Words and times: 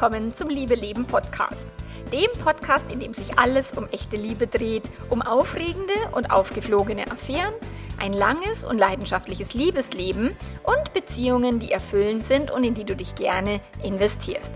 willkommen 0.00 0.32
zum 0.32 0.48
Liebe 0.48 0.76
Leben 0.76 1.06
Podcast. 1.06 1.66
Dem 2.12 2.30
Podcast, 2.44 2.84
in 2.92 3.00
dem 3.00 3.14
sich 3.14 3.36
alles 3.36 3.72
um 3.72 3.88
echte 3.88 4.14
Liebe 4.14 4.46
dreht, 4.46 4.84
um 5.10 5.22
aufregende 5.22 5.92
und 6.12 6.30
aufgeflogene 6.30 7.10
Affären, 7.10 7.52
ein 7.98 8.12
langes 8.12 8.62
und 8.62 8.78
leidenschaftliches 8.78 9.54
Liebesleben 9.54 10.36
und 10.62 10.94
Beziehungen, 10.94 11.58
die 11.58 11.72
erfüllend 11.72 12.28
sind 12.28 12.52
und 12.52 12.62
in 12.62 12.74
die 12.74 12.84
du 12.84 12.94
dich 12.94 13.16
gerne 13.16 13.60
investierst. 13.82 14.52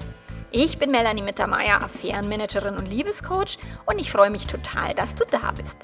Ich 0.52 0.78
bin 0.78 0.92
Melanie 0.92 1.22
Mittermeier, 1.22 1.82
Affärenmanagerin 1.82 2.76
und 2.76 2.86
Liebescoach 2.86 3.58
und 3.86 4.00
ich 4.00 4.12
freue 4.12 4.30
mich 4.30 4.46
total, 4.46 4.94
dass 4.94 5.16
du 5.16 5.24
da 5.28 5.50
bist. 5.50 5.76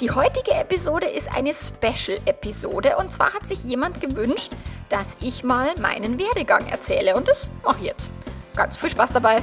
Die 0.00 0.10
heutige 0.10 0.52
Episode 0.52 1.06
ist 1.06 1.28
eine 1.36 1.52
Special-Episode 1.52 2.96
und 2.96 3.12
zwar 3.12 3.34
hat 3.34 3.46
sich 3.46 3.62
jemand 3.62 4.00
gewünscht, 4.00 4.52
dass 4.88 5.18
ich 5.20 5.44
mal 5.44 5.74
meinen 5.78 6.18
Werdegang 6.18 6.66
erzähle 6.68 7.14
und 7.14 7.28
das 7.28 7.46
mache 7.62 7.80
ich 7.80 7.86
jetzt. 7.88 8.10
Ganz 8.56 8.78
viel 8.78 8.88
Spaß 8.88 9.12
dabei! 9.12 9.42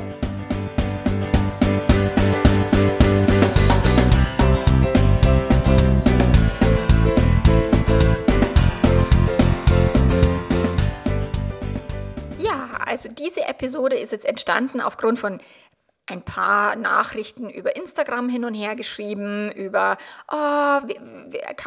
Ja, 12.40 12.72
also 12.84 13.08
diese 13.10 13.42
Episode 13.46 13.96
ist 13.98 14.12
jetzt 14.12 14.26
entstanden 14.26 14.82
aufgrund 14.82 15.20
von 15.20 15.40
ein 16.06 16.22
paar 16.22 16.76
Nachrichten 16.76 17.50
über 17.50 17.76
Instagram 17.76 18.28
hin 18.28 18.44
und 18.44 18.54
her 18.54 18.76
geschrieben, 18.76 19.52
über, 19.54 19.98
oh, 20.32 20.80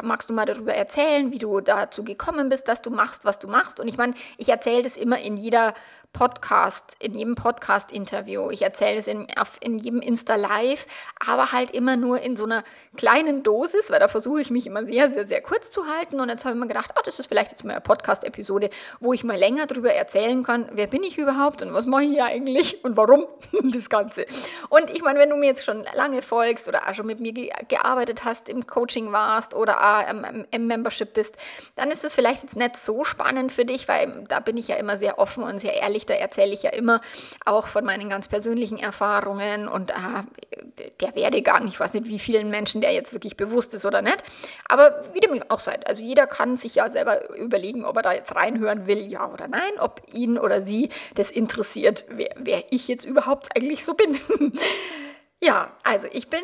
magst 0.03 0.29
du 0.29 0.33
mal 0.33 0.45
darüber 0.45 0.73
erzählen, 0.73 1.31
wie 1.31 1.39
du 1.39 1.59
dazu 1.59 2.03
gekommen 2.03 2.49
bist, 2.49 2.67
dass 2.67 2.81
du 2.83 2.91
machst, 2.91 3.25
was 3.25 3.39
du 3.39 3.47
machst. 3.47 3.79
Und 3.79 3.87
ich 3.87 3.97
meine, 3.97 4.13
ich 4.37 4.49
erzähle 4.49 4.83
das 4.83 4.95
immer 4.95 5.19
in 5.19 5.37
jeder 5.37 5.73
Podcast, 6.13 6.95
in 6.99 7.13
jedem 7.13 7.35
Podcast-Interview. 7.35 8.49
Ich 8.49 8.63
erzähle 8.63 8.97
es 8.97 9.07
in, 9.07 9.27
in 9.59 9.77
jedem 9.77 10.01
Insta-Live, 10.01 10.87
aber 11.23 11.51
halt 11.51 11.71
immer 11.71 11.95
nur 11.95 12.21
in 12.21 12.35
so 12.35 12.45
einer 12.45 12.63
kleinen 12.95 13.43
Dosis, 13.43 13.91
weil 13.91 13.99
da 13.99 14.07
versuche 14.07 14.41
ich 14.41 14.49
mich 14.49 14.65
immer 14.65 14.85
sehr, 14.85 15.11
sehr, 15.11 15.27
sehr 15.27 15.41
kurz 15.41 15.69
zu 15.69 15.85
halten. 15.85 16.19
Und 16.19 16.29
jetzt 16.29 16.43
habe 16.45 16.55
ich 16.55 16.59
mir 16.59 16.67
gedacht, 16.67 16.91
oh, 16.97 17.01
das 17.05 17.19
ist 17.19 17.27
vielleicht 17.27 17.51
jetzt 17.51 17.63
mal 17.65 17.73
eine 17.73 17.81
Podcast-Episode, 17.81 18.69
wo 18.99 19.13
ich 19.13 19.23
mal 19.23 19.37
länger 19.37 19.67
darüber 19.67 19.93
erzählen 19.93 20.41
kann, 20.43 20.69
wer 20.73 20.87
bin 20.87 21.03
ich 21.03 21.17
überhaupt 21.17 21.61
und 21.61 21.73
was 21.73 21.85
mache 21.85 22.03
ich 22.03 22.09
hier 22.11 22.25
eigentlich 22.25 22.83
und 22.83 22.97
warum 22.97 23.25
das 23.71 23.89
Ganze. 23.89 24.25
Und 24.69 24.89
ich 24.89 25.01
meine, 25.01 25.19
wenn 25.19 25.29
du 25.29 25.35
mir 25.35 25.47
jetzt 25.47 25.65
schon 25.65 25.85
lange 25.93 26.21
folgst 26.21 26.67
oder 26.67 26.87
auch 26.87 26.93
schon 26.93 27.05
mit 27.05 27.19
mir 27.19 27.33
ge 27.33 27.51
gearbeitet 27.67 28.25
hast, 28.25 28.49
im 28.49 28.67
Coaching 28.67 29.11
warst 29.11 29.53
oder 29.53 29.81
auch 29.81 30.09
im, 30.09 30.45
im 30.51 30.67
Membership 30.67 31.13
bist, 31.13 31.35
dann 31.75 31.91
ist 31.91 32.03
es 32.03 32.15
vielleicht 32.15 32.43
jetzt 32.43 32.55
nicht 32.55 32.77
so 32.77 33.03
spannend 33.03 33.51
für 33.51 33.65
dich, 33.65 33.87
weil 33.87 34.25
da 34.27 34.39
bin 34.39 34.57
ich 34.57 34.67
ja 34.67 34.75
immer 34.75 34.97
sehr 34.97 35.19
offen 35.19 35.43
und 35.43 35.59
sehr 35.59 35.73
ehrlich 35.73 36.05
da 36.05 36.13
erzähle 36.13 36.53
ich 36.53 36.63
ja 36.63 36.71
immer 36.71 37.01
auch 37.45 37.67
von 37.67 37.85
meinen 37.85 38.09
ganz 38.09 38.27
persönlichen 38.27 38.77
Erfahrungen 38.77 39.67
und 39.67 39.91
äh, 39.91 40.85
der 40.99 41.15
Werdegang. 41.15 41.67
Ich 41.67 41.79
weiß 41.79 41.93
nicht, 41.93 42.07
wie 42.07 42.19
vielen 42.19 42.49
Menschen 42.49 42.81
der 42.81 42.93
jetzt 42.93 43.13
wirklich 43.13 43.37
bewusst 43.37 43.73
ist 43.73 43.85
oder 43.85 44.01
nicht. 44.01 44.23
Aber 44.67 45.03
wie 45.13 45.19
dem 45.19 45.37
auch 45.49 45.59
seid. 45.59 45.87
Also 45.87 46.03
jeder 46.03 46.27
kann 46.27 46.57
sich 46.57 46.75
ja 46.75 46.89
selber 46.89 47.35
überlegen, 47.35 47.85
ob 47.85 47.97
er 47.97 48.01
da 48.01 48.13
jetzt 48.13 48.35
reinhören 48.35 48.87
will, 48.87 48.99
ja 48.99 49.31
oder 49.31 49.47
nein, 49.47 49.71
ob 49.79 50.01
ihn 50.11 50.37
oder 50.37 50.61
sie 50.61 50.89
das 51.15 51.31
interessiert, 51.31 52.05
wer, 52.09 52.29
wer 52.37 52.63
ich 52.71 52.87
jetzt 52.87 53.05
überhaupt 53.05 53.55
eigentlich 53.55 53.83
so 53.83 53.93
bin. 53.93 54.16
ja, 55.41 55.71
also 55.83 56.07
ich 56.11 56.29
bin 56.29 56.41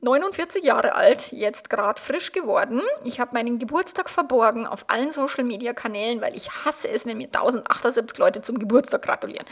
49 0.00 0.62
Jahre 0.62 0.94
alt, 0.94 1.32
jetzt 1.32 1.70
gerade 1.70 2.00
frisch 2.00 2.32
geworden. 2.32 2.82
Ich 3.02 3.18
habe 3.18 3.34
meinen 3.34 3.58
Geburtstag 3.58 4.10
verborgen 4.10 4.66
auf 4.66 4.84
allen 4.88 5.10
Social 5.10 5.42
Media 5.42 5.72
Kanälen, 5.72 6.20
weil 6.20 6.36
ich 6.36 6.50
hasse 6.64 6.88
es, 6.88 7.06
wenn 7.06 7.18
mir 7.18 7.26
1078 7.26 8.18
Leute 8.18 8.42
zum 8.42 8.58
Geburtstag 8.58 9.02
gratulieren. 9.02 9.46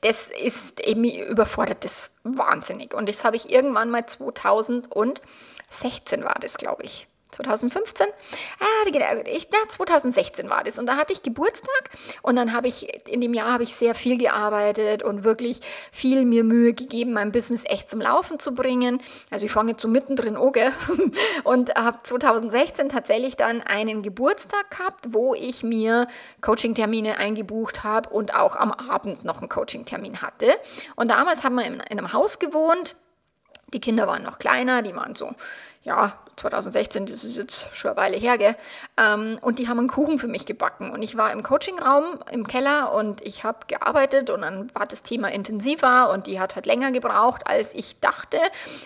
Das 0.00 0.28
ist 0.28 0.80
eben 0.80 1.04
überfordert 1.04 1.84
das 1.84 2.12
wahnsinnig. 2.24 2.92
Und 2.92 3.08
das 3.08 3.24
habe 3.24 3.36
ich 3.36 3.50
irgendwann 3.50 3.90
mal 3.90 4.04
2016 4.04 5.22
war 6.24 6.36
das, 6.40 6.56
glaube 6.56 6.82
ich. 6.82 7.06
2015? 7.34 8.06
Ah, 8.60 9.24
ich, 9.26 9.48
na, 9.50 9.68
2016 9.68 10.48
war 10.48 10.64
das. 10.64 10.78
Und 10.78 10.86
da 10.86 10.96
hatte 10.96 11.12
ich 11.12 11.22
Geburtstag 11.22 11.90
und 12.22 12.36
dann 12.36 12.52
habe 12.52 12.68
ich, 12.68 13.08
in 13.08 13.20
dem 13.20 13.34
Jahr 13.34 13.52
habe 13.52 13.62
ich 13.62 13.74
sehr 13.74 13.94
viel 13.94 14.18
gearbeitet 14.18 15.02
und 15.02 15.24
wirklich 15.24 15.60
viel 15.92 16.24
mir 16.24 16.44
Mühe 16.44 16.72
gegeben, 16.72 17.12
mein 17.12 17.32
Business 17.32 17.62
echt 17.64 17.90
zum 17.90 18.00
Laufen 18.00 18.38
zu 18.38 18.54
bringen. 18.54 19.00
Also 19.30 19.46
ich 19.46 19.52
fange 19.52 19.72
jetzt 19.72 19.82
so 19.82 19.88
mittendrin 19.88 20.36
an, 20.36 20.44
und 21.44 21.74
habe 21.74 21.98
2016 22.02 22.88
tatsächlich 22.88 23.36
dann 23.36 23.60
einen 23.62 24.02
Geburtstag 24.02 24.70
gehabt, 24.70 25.06
wo 25.10 25.34
ich 25.34 25.62
mir 25.62 26.06
Coaching-Termine 26.40 27.18
eingebucht 27.18 27.84
habe 27.84 28.10
und 28.10 28.34
auch 28.34 28.56
am 28.56 28.72
Abend 28.72 29.24
noch 29.24 29.38
einen 29.38 29.48
Coaching-Termin 29.48 30.22
hatte. 30.22 30.52
Und 30.96 31.08
damals 31.08 31.42
haben 31.42 31.56
wir 31.56 31.64
in 31.64 31.80
einem 31.80 32.12
Haus 32.12 32.38
gewohnt. 32.38 32.96
Die 33.72 33.80
Kinder 33.80 34.06
waren 34.06 34.22
noch 34.22 34.38
kleiner, 34.38 34.82
die 34.82 34.94
waren 34.94 35.14
so 35.14 35.32
ja, 35.84 36.18
2016, 36.36 37.06
das 37.06 37.24
ist 37.24 37.36
jetzt 37.36 37.68
schon 37.72 37.90
eine 37.90 37.96
Weile 37.96 38.16
her, 38.16 38.38
gell? 38.38 38.56
Ähm, 38.96 39.38
und 39.40 39.58
die 39.58 39.68
haben 39.68 39.78
einen 39.78 39.88
Kuchen 39.88 40.18
für 40.18 40.28
mich 40.28 40.46
gebacken. 40.46 40.90
Und 40.90 41.02
ich 41.02 41.16
war 41.16 41.32
im 41.32 41.42
Coachingraum 41.42 42.04
im 42.30 42.46
Keller 42.46 42.92
und 42.92 43.20
ich 43.22 43.44
habe 43.44 43.58
gearbeitet 43.66 44.30
und 44.30 44.42
dann 44.42 44.70
war 44.74 44.86
das 44.86 45.02
Thema 45.02 45.30
intensiver 45.30 46.10
und 46.12 46.26
die 46.26 46.40
hat 46.40 46.54
halt 46.54 46.66
länger 46.66 46.92
gebraucht, 46.92 47.46
als 47.46 47.74
ich 47.74 48.00
dachte. 48.00 48.38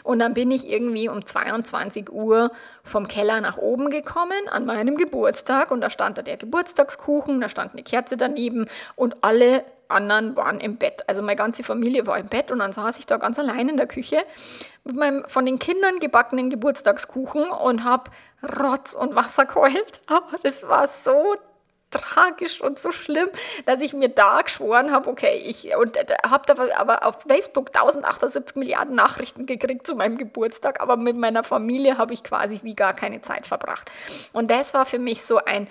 Und 0.03 0.19
dann 0.19 0.35
bin 0.35 0.51
ich 0.51 0.69
irgendwie 0.69 1.09
um 1.09 1.25
22 1.25 2.11
Uhr 2.11 2.51
vom 2.85 3.09
Keller 3.09 3.41
nach 3.41 3.57
oben 3.57 3.91
gekommen 3.91 4.49
an 4.51 4.67
meinem 4.67 4.97
Geburtstag 4.97 5.71
und 5.71 5.81
da 5.81 5.91
stand 5.91 6.19
da 6.19 6.23
der 6.23 6.37
Geburtstagskuchen, 6.37 7.41
da 7.41 7.49
stand 7.49 7.73
eine 7.73 7.83
Kerze 7.83 8.17
daneben 8.17 8.67
und 8.97 9.17
alle 9.23 9.65
anderen 9.89 10.37
waren 10.37 10.61
im 10.61 10.77
Bett. 10.77 11.05
Also 11.07 11.23
meine 11.23 11.37
ganze 11.37 11.65
Familie 11.65 12.07
war 12.07 12.19
im 12.19 12.27
Bett 12.27 12.51
und 12.51 12.59
dann 12.59 12.73
saß 12.73 12.99
ich 12.99 13.07
da 13.07 13.17
ganz 13.17 13.39
allein 13.39 13.69
in 13.69 13.77
der 13.77 13.87
Küche 13.87 14.19
mit 14.89 14.97
meinem 14.97 15.25
von 15.29 15.47
den 15.47 15.59
Kindern 15.59 16.01
gebackenen 16.01 16.51
Geburtstagskuchen 16.51 17.51
und 17.51 17.85
habe 17.85 18.11
Rotz 18.43 18.95
und 18.95 19.15
Wasser 19.15 19.45
geheult. 19.45 20.01
Aber 20.07 20.39
das 20.43 20.63
war 20.67 20.89
so 20.89 21.37
tragisch 21.91 22.61
und 22.61 22.79
so 22.79 22.93
schlimm, 22.93 23.29
dass 23.65 23.81
ich 23.81 23.95
mir 23.95 24.11
da 24.11 24.43
geschworen 24.43 24.93
habe, 24.93 25.09
okay, 25.09 25.39
ich 25.39 25.75
und 25.75 25.97
äh, 25.97 26.17
habe 26.27 26.77
aber 26.77 27.07
auf 27.07 27.23
Facebook 27.27 27.69
1078 27.69 28.57
Milliarden 28.57 28.95
Nachrichten 28.95 29.47
gekriegt 29.47 29.87
zu 29.87 29.95
meinem 29.95 30.19
Geburtstag, 30.19 30.81
aber 30.81 30.97
mit 30.97 31.17
meiner 31.17 31.45
Familie 31.45 31.97
habe 31.97 32.13
ich 32.13 32.23
quasi 32.23 32.61
wie 32.63 32.75
gar 32.75 32.95
keine 32.95 33.23
Zeit 33.23 33.47
verbracht. 33.47 33.91
Und 34.33 34.51
das 34.51 34.75
war 34.75 34.85
für 34.85 34.99
mich 34.99 35.23
so 35.23 35.39
ein 35.39 35.67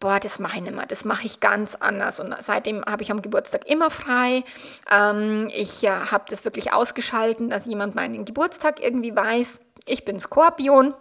boah, 0.00 0.20
das 0.20 0.38
mache 0.38 0.56
ich 0.56 0.62
nicht 0.62 0.74
mehr, 0.74 0.86
das 0.86 1.04
mache 1.04 1.26
ich 1.26 1.40
ganz 1.40 1.74
anders. 1.74 2.20
Und 2.20 2.34
seitdem 2.40 2.84
habe 2.84 3.02
ich 3.02 3.10
am 3.10 3.22
Geburtstag 3.22 3.66
immer 3.66 3.90
frei. 3.90 4.44
Ähm, 4.90 5.50
ich 5.54 5.84
äh, 5.84 5.88
habe 5.88 6.24
das 6.28 6.44
wirklich 6.44 6.72
ausgeschalten, 6.72 7.50
dass 7.50 7.66
jemand 7.66 7.94
meinen 7.94 8.24
Geburtstag 8.24 8.80
irgendwie 8.82 9.14
weiß. 9.14 9.60
Ich 9.86 10.04
bin 10.04 10.20
Skorpion 10.20 10.94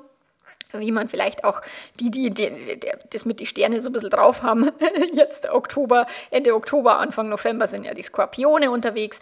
wie 0.73 0.91
man 0.91 1.09
vielleicht 1.09 1.43
auch 1.43 1.61
die, 1.99 2.11
die, 2.11 2.29
die, 2.29 2.49
die, 2.49 2.91
das 3.11 3.25
mit 3.25 3.39
die 3.39 3.45
Sterne 3.45 3.81
so 3.81 3.89
ein 3.89 3.93
bisschen 3.93 4.09
drauf 4.09 4.43
haben, 4.43 4.71
jetzt 5.13 5.49
Oktober, 5.49 6.05
Ende 6.31 6.53
Oktober, 6.55 6.99
Anfang 6.99 7.29
November 7.29 7.67
sind 7.67 7.85
ja 7.85 7.93
die 7.93 8.03
Skorpione 8.03 8.71
unterwegs. 8.71 9.19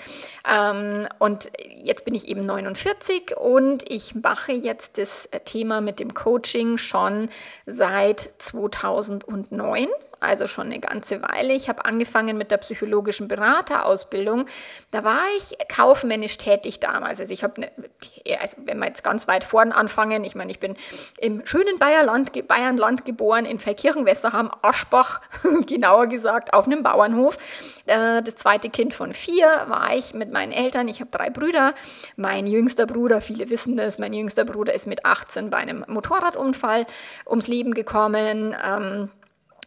Ähm, 0.49 1.07
und 1.19 1.51
jetzt 1.81 2.05
bin 2.05 2.15
ich 2.15 2.27
eben 2.27 2.45
49 2.45 3.37
und 3.37 3.89
ich 3.89 4.15
mache 4.15 4.51
jetzt 4.51 4.97
das 4.97 5.29
Thema 5.45 5.81
mit 5.81 5.99
dem 5.99 6.13
Coaching 6.13 6.77
schon 6.77 7.29
seit 7.65 8.33
2009 8.39 9.87
also 10.23 10.47
schon 10.47 10.67
eine 10.67 10.79
ganze 10.79 11.21
Weile. 11.21 11.53
Ich 11.53 11.69
habe 11.69 11.85
angefangen 11.85 12.37
mit 12.37 12.51
der 12.51 12.57
psychologischen 12.57 13.27
Beraterausbildung. 13.27 14.45
Da 14.91 15.03
war 15.03 15.21
ich 15.37 15.57
kaufmännisch 15.67 16.37
tätig 16.37 16.79
damals. 16.79 17.19
Also 17.19 17.33
ich 17.33 17.43
habe, 17.43 17.61
ne, 17.61 17.71
also 18.39 18.57
wenn 18.65 18.79
wir 18.79 18.87
jetzt 18.87 19.03
ganz 19.03 19.27
weit 19.27 19.43
vorn 19.43 19.71
anfangen, 19.71 20.23
ich 20.23 20.35
meine, 20.35 20.51
ich 20.51 20.59
bin 20.59 20.75
im 21.19 21.45
schönen 21.45 21.79
Bayerland, 21.79 22.31
Bayernland 22.47 23.05
geboren, 23.05 23.45
in 23.45 23.59
Feldkirchen-Westerham, 23.59 24.51
Aschbach, 24.61 25.21
genauer 25.67 26.07
gesagt, 26.07 26.53
auf 26.53 26.65
einem 26.65 26.83
Bauernhof. 26.83 27.37
Äh, 27.85 28.21
das 28.23 28.35
zweite 28.35 28.69
Kind 28.69 28.93
von 28.93 29.13
vier 29.13 29.47
war 29.67 29.95
ich 29.95 30.13
mit 30.13 30.31
meinen 30.31 30.51
Eltern. 30.51 30.87
Ich 30.87 30.99
habe 30.99 31.11
drei 31.11 31.29
Brüder. 31.29 31.73
Mein 32.15 32.47
jüngster 32.47 32.85
Bruder, 32.85 33.21
viele 33.21 33.49
wissen 33.49 33.77
das, 33.77 33.99
mein 33.99 34.13
jüngster 34.13 34.45
Bruder 34.45 34.73
ist 34.73 34.87
mit 34.87 35.05
18 35.05 35.49
bei 35.49 35.57
einem 35.57 35.85
Motorradunfall 35.87 36.85
ums 37.27 37.47
Leben 37.47 37.73
gekommen. 37.73 38.55
Ähm, 38.63 39.09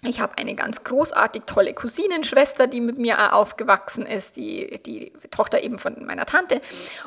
ich 0.03 0.21
habe 0.21 0.37
eine 0.39 0.55
ganz 0.55 0.85
großartig 0.85 1.43
tolle 1.47 1.73
Cousinenschwester, 1.75 2.67
die 2.67 2.81
mit 2.81 2.99
mir 2.99 3.35
aufgewachsen 3.35 4.07
ist, 4.07 4.37
die, 4.37 4.81
die 4.85 5.13
Tochter 5.31 5.63
eben 5.63 5.79
von 5.79 6.05
meiner 6.05 6.27
Tante. 6.27 6.61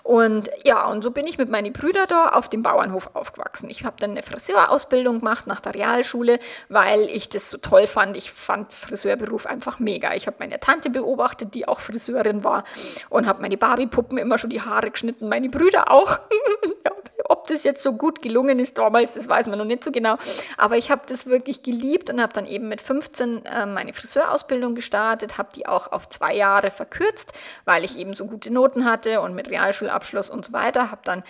Und 0.04 0.50
ja, 0.64 0.88
und 0.88 1.04
so 1.04 1.12
bin 1.12 1.28
ich 1.28 1.38
mit 1.38 1.50
meinen 1.50 1.72
Brüdern 1.72 2.08
da 2.08 2.30
auf 2.30 2.50
dem 2.50 2.64
Bauernhof 2.64 3.12
aufgewachsen. 3.14 3.70
Ich 3.70 3.84
habe 3.84 3.98
dann 4.00 4.12
eine 4.12 4.24
Friseurausbildung 4.24 5.20
gemacht 5.20 5.48
nach 5.48 5.60
der 5.60 5.76
Realschule, 5.76 6.40
weil 6.68 7.02
ich 7.10 7.30
das 7.30 7.50
so 7.50 7.58
toll 7.58 7.88
fand. 7.88 8.18
Ich 8.18 8.32
fand 8.32 8.74
Friseurberuf 8.74 9.46
einfach 9.46 9.80
mega. 9.80 10.14
Ich 10.16 10.28
habe 10.28 10.38
meine 10.40 10.60
Tante 10.60 10.90
beobachtet, 10.90 11.54
die 11.54 11.68
auch 11.68 11.80
Friseurin 11.80 12.44
war 12.44 12.64
und 13.10 13.28
habe 13.28 13.42
meine 13.42 13.58
Barbiepuppen 13.58 14.18
immer 14.18 14.38
schon 14.38 14.50
die 14.50 14.62
Haare 14.62 14.92
geschnitten, 14.92 15.30
meine 15.30 15.50
Brüder 15.50 15.92
auch. 15.92 16.20
ja, 16.86 16.92
ob 17.30 17.46
das 17.48 17.64
jetzt 17.64 17.84
so 17.84 17.94
gut 17.94 18.22
gelungen 18.22 18.60
ist 18.60 18.78
damals, 18.78 19.14
das 19.14 19.30
weiß 19.30 19.48
man 19.48 19.60
noch 19.60 19.66
nicht 19.66 19.84
so 19.84 19.92
genau. 19.92 20.18
Aber 20.58 20.78
ich 20.78 20.90
habe 20.90 21.04
das 21.06 21.28
wirklich 21.28 21.62
geliebt 21.62 22.10
und 22.10 22.20
habe 22.22 22.34
dann 22.34 22.48
eben 22.48 22.68
mit 22.68 22.82
15 22.82 23.46
äh, 23.46 23.66
meine 23.68 23.94
Friseurausbildung 23.94 24.74
gestartet, 24.74 25.38
habe 25.38 25.50
die 25.56 25.68
auch 25.68 25.92
auf 25.92 26.10
zwei 26.10 26.34
Jahre 26.34 26.72
verkürzt, 26.72 27.32
weil 27.66 27.84
ich 27.84 27.98
eben 27.98 28.16
so 28.16 28.26
gute 28.26 28.52
Noten 28.52 28.84
hatte 28.84 29.22
und 29.22 29.36
mit 29.36 29.50
Realschulabschluss 29.50 30.32
und 30.32 30.44
so 30.44 30.54
weiter. 30.54 30.90
Habe 30.90 31.02
dann 31.04 31.24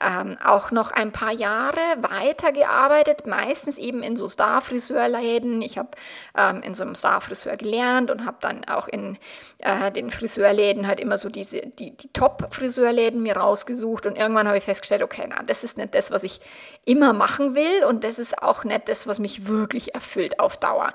ähm, 0.00 0.36
auch 0.44 0.70
noch 0.70 0.90
ein 0.90 1.10
paar 1.10 1.32
Jahre 1.32 1.80
weitergearbeitet, 2.00 3.26
meistens 3.26 3.78
eben 3.78 4.02
in 4.02 4.16
so 4.16 4.28
Star-Friseurläden. 4.28 5.62
Ich 5.62 5.78
habe 5.78 5.88
ähm, 6.36 6.60
in 6.62 6.74
so 6.74 6.82
einem 6.82 6.94
Star-Friseur 6.94 7.56
gelernt 7.56 8.10
und 8.10 8.26
habe 8.26 8.36
dann 8.42 8.66
auch 8.66 8.88
in 8.88 9.16
äh, 9.58 9.90
den 9.90 10.10
Friseurläden 10.10 10.86
halt 10.86 11.00
immer 11.00 11.16
so 11.16 11.30
diese, 11.30 11.62
die, 11.62 11.96
die 11.96 12.12
Top-Friseurläden 12.12 13.22
mir 13.22 13.38
rausgesucht 13.38 14.04
und 14.04 14.16
irgendwann 14.16 14.46
habe 14.46 14.58
ich 14.58 14.64
festgestellt, 14.64 15.02
okay, 15.02 15.26
na, 15.26 15.45
das 15.46 15.64
ist 15.64 15.76
nicht 15.76 15.94
das, 15.94 16.10
was 16.10 16.22
ich 16.22 16.40
immer 16.84 17.12
machen 17.12 17.54
will 17.54 17.84
und 17.84 18.04
das 18.04 18.18
ist 18.18 18.42
auch 18.42 18.64
nicht 18.64 18.88
das, 18.88 19.06
was 19.06 19.18
mich 19.18 19.46
wirklich 19.46 19.94
erfüllt 19.94 20.40
auf 20.40 20.56
Dauer. 20.56 20.92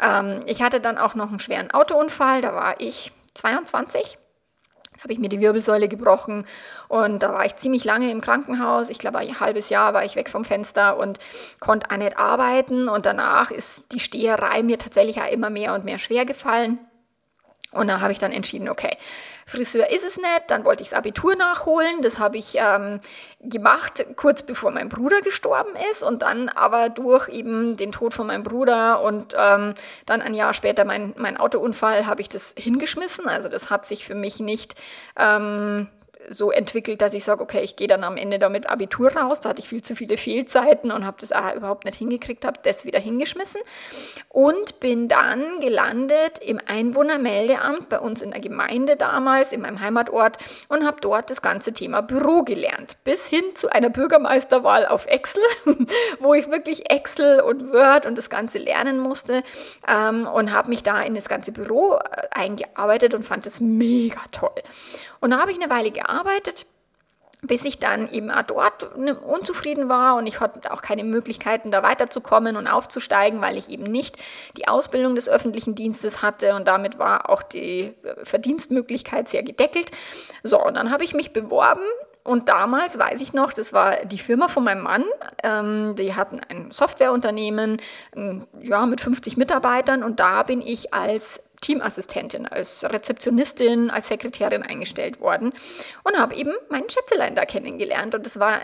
Ähm, 0.00 0.40
ich 0.46 0.62
hatte 0.62 0.80
dann 0.80 0.98
auch 0.98 1.14
noch 1.14 1.28
einen 1.28 1.38
schweren 1.38 1.70
Autounfall, 1.70 2.40
da 2.40 2.54
war 2.54 2.80
ich 2.80 3.12
22 3.34 4.18
habe 5.02 5.12
ich 5.12 5.18
mir 5.18 5.28
die 5.28 5.40
Wirbelsäule 5.40 5.88
gebrochen 5.88 6.46
und 6.88 7.22
da 7.22 7.32
war 7.32 7.44
ich 7.44 7.56
ziemlich 7.56 7.84
lange 7.84 8.10
im 8.10 8.20
Krankenhaus. 8.20 8.90
Ich 8.90 8.98
glaube, 8.98 9.18
ein 9.18 9.40
halbes 9.40 9.68
Jahr 9.68 9.94
war 9.94 10.04
ich 10.04 10.16
weg 10.16 10.28
vom 10.28 10.44
Fenster 10.44 10.96
und 10.96 11.18
konnte 11.60 11.90
auch 11.90 11.96
nicht 11.96 12.18
arbeiten. 12.18 12.88
Und 12.88 13.06
danach 13.06 13.50
ist 13.50 13.84
die 13.92 14.00
Steherei 14.00 14.62
mir 14.62 14.78
tatsächlich 14.78 15.20
auch 15.20 15.30
immer 15.30 15.50
mehr 15.50 15.74
und 15.74 15.84
mehr 15.84 15.98
schwer 15.98 16.24
gefallen. 16.24 16.78
Und 17.72 17.88
da 17.88 18.00
habe 18.00 18.12
ich 18.12 18.18
dann 18.18 18.32
entschieden, 18.32 18.68
okay, 18.68 18.96
Friseur 19.46 19.90
ist 19.90 20.04
es 20.04 20.16
nicht. 20.16 20.44
Dann 20.48 20.64
wollte 20.64 20.82
ich 20.82 20.90
das 20.90 20.98
Abitur 20.98 21.36
nachholen. 21.36 22.02
Das 22.02 22.18
habe 22.18 22.38
ich 22.38 22.56
ähm, 22.56 23.00
gemacht, 23.40 24.06
kurz 24.16 24.42
bevor 24.42 24.70
mein 24.70 24.88
Bruder 24.88 25.20
gestorben 25.20 25.72
ist. 25.90 26.02
Und 26.02 26.22
dann 26.22 26.48
aber 26.48 26.88
durch 26.88 27.28
eben 27.28 27.76
den 27.76 27.92
Tod 27.92 28.14
von 28.14 28.26
meinem 28.26 28.42
Bruder 28.42 29.02
und 29.02 29.34
ähm, 29.38 29.74
dann 30.06 30.22
ein 30.22 30.34
Jahr 30.34 30.54
später 30.54 30.84
mein, 30.84 31.14
mein 31.16 31.36
Autounfall 31.36 32.06
habe 32.06 32.20
ich 32.20 32.28
das 32.28 32.54
hingeschmissen. 32.56 33.28
Also 33.28 33.48
das 33.48 33.70
hat 33.70 33.86
sich 33.86 34.04
für 34.04 34.14
mich 34.14 34.40
nicht... 34.40 34.74
Ähm, 35.18 35.88
so 36.30 36.50
entwickelt, 36.50 37.00
dass 37.00 37.14
ich 37.14 37.24
sage, 37.24 37.42
okay, 37.42 37.60
ich 37.60 37.76
gehe 37.76 37.88
dann 37.88 38.04
am 38.04 38.16
Ende 38.16 38.38
damit 38.38 38.68
Abitur 38.68 39.12
raus. 39.12 39.40
Da 39.40 39.50
hatte 39.50 39.60
ich 39.60 39.68
viel 39.68 39.82
zu 39.82 39.96
viele 39.96 40.16
Fehlzeiten 40.16 40.90
und 40.90 41.06
habe 41.06 41.16
das 41.20 41.30
überhaupt 41.56 41.84
nicht 41.84 41.96
hingekriegt, 41.96 42.44
habe 42.44 42.60
das 42.62 42.84
wieder 42.84 42.98
hingeschmissen 42.98 43.60
und 44.28 44.80
bin 44.80 45.08
dann 45.08 45.60
gelandet 45.60 46.38
im 46.40 46.60
Einwohnermeldeamt 46.64 47.88
bei 47.88 47.98
uns 47.98 48.22
in 48.22 48.30
der 48.30 48.40
Gemeinde 48.40 48.96
damals, 48.96 49.52
in 49.52 49.60
meinem 49.60 49.80
Heimatort 49.80 50.38
und 50.68 50.86
habe 50.86 51.00
dort 51.00 51.30
das 51.30 51.42
ganze 51.42 51.72
Thema 51.72 52.02
Büro 52.02 52.42
gelernt, 52.42 52.96
bis 53.04 53.26
hin 53.26 53.44
zu 53.54 53.72
einer 53.72 53.90
Bürgermeisterwahl 53.90 54.86
auf 54.86 55.06
Excel, 55.06 55.42
wo 56.20 56.34
ich 56.34 56.50
wirklich 56.50 56.90
Excel 56.90 57.40
und 57.40 57.72
Word 57.72 58.06
und 58.06 58.16
das 58.16 58.30
Ganze 58.30 58.58
lernen 58.58 58.98
musste 58.98 59.42
ähm, 59.86 60.26
und 60.26 60.52
habe 60.52 60.68
mich 60.68 60.82
da 60.82 61.02
in 61.02 61.14
das 61.14 61.28
ganze 61.28 61.52
Büro 61.52 61.94
äh, 61.94 62.28
eingearbeitet 62.30 63.14
und 63.14 63.24
fand 63.24 63.46
es 63.46 63.60
mega 63.60 64.20
toll. 64.32 64.50
Und 65.20 65.30
da 65.30 65.38
habe 65.38 65.50
ich 65.50 65.60
eine 65.60 65.70
Weile 65.70 65.90
gearbeitet, 65.90 66.17
bis 67.42 67.64
ich 67.64 67.78
dann 67.78 68.10
eben 68.10 68.32
dort 68.46 68.96
ne, 68.98 69.18
unzufrieden 69.18 69.88
war 69.88 70.16
und 70.16 70.26
ich 70.26 70.40
hatte 70.40 70.72
auch 70.72 70.82
keine 70.82 71.04
Möglichkeiten, 71.04 71.70
da 71.70 71.82
weiterzukommen 71.82 72.56
und 72.56 72.66
aufzusteigen, 72.66 73.40
weil 73.40 73.56
ich 73.56 73.68
eben 73.68 73.84
nicht 73.84 74.16
die 74.56 74.66
Ausbildung 74.66 75.14
des 75.14 75.28
öffentlichen 75.28 75.74
Dienstes 75.74 76.20
hatte 76.20 76.54
und 76.56 76.66
damit 76.66 76.98
war 76.98 77.30
auch 77.30 77.42
die 77.42 77.94
äh, 78.02 78.24
Verdienstmöglichkeit 78.24 79.28
sehr 79.28 79.44
gedeckelt. 79.44 79.92
So, 80.42 80.62
und 80.64 80.74
dann 80.74 80.90
habe 80.90 81.04
ich 81.04 81.14
mich 81.14 81.32
beworben 81.32 81.84
und 82.24 82.48
damals 82.48 82.98
weiß 82.98 83.20
ich 83.20 83.32
noch, 83.32 83.52
das 83.52 83.72
war 83.72 84.04
die 84.04 84.18
Firma 84.18 84.48
von 84.48 84.64
meinem 84.64 84.82
Mann. 84.82 85.04
Ähm, 85.44 85.94
die 85.96 86.14
hatten 86.14 86.40
ein 86.48 86.72
Softwareunternehmen, 86.72 87.80
ähm, 88.16 88.46
ja, 88.60 88.84
mit 88.84 89.00
50 89.00 89.36
Mitarbeitern 89.36 90.02
und 90.02 90.18
da 90.18 90.42
bin 90.42 90.60
ich 90.60 90.92
als 90.92 91.40
Teamassistentin, 91.60 92.46
als 92.46 92.84
Rezeptionistin, 92.84 93.90
als 93.90 94.08
Sekretärin 94.08 94.62
eingestellt 94.62 95.20
worden 95.20 95.52
und 96.04 96.18
habe 96.18 96.34
eben 96.34 96.52
meinen 96.68 96.88
Schätzelein 96.88 97.34
da 97.34 97.44
kennengelernt. 97.44 98.14
Und 98.14 98.26
es 98.26 98.38
war 98.38 98.60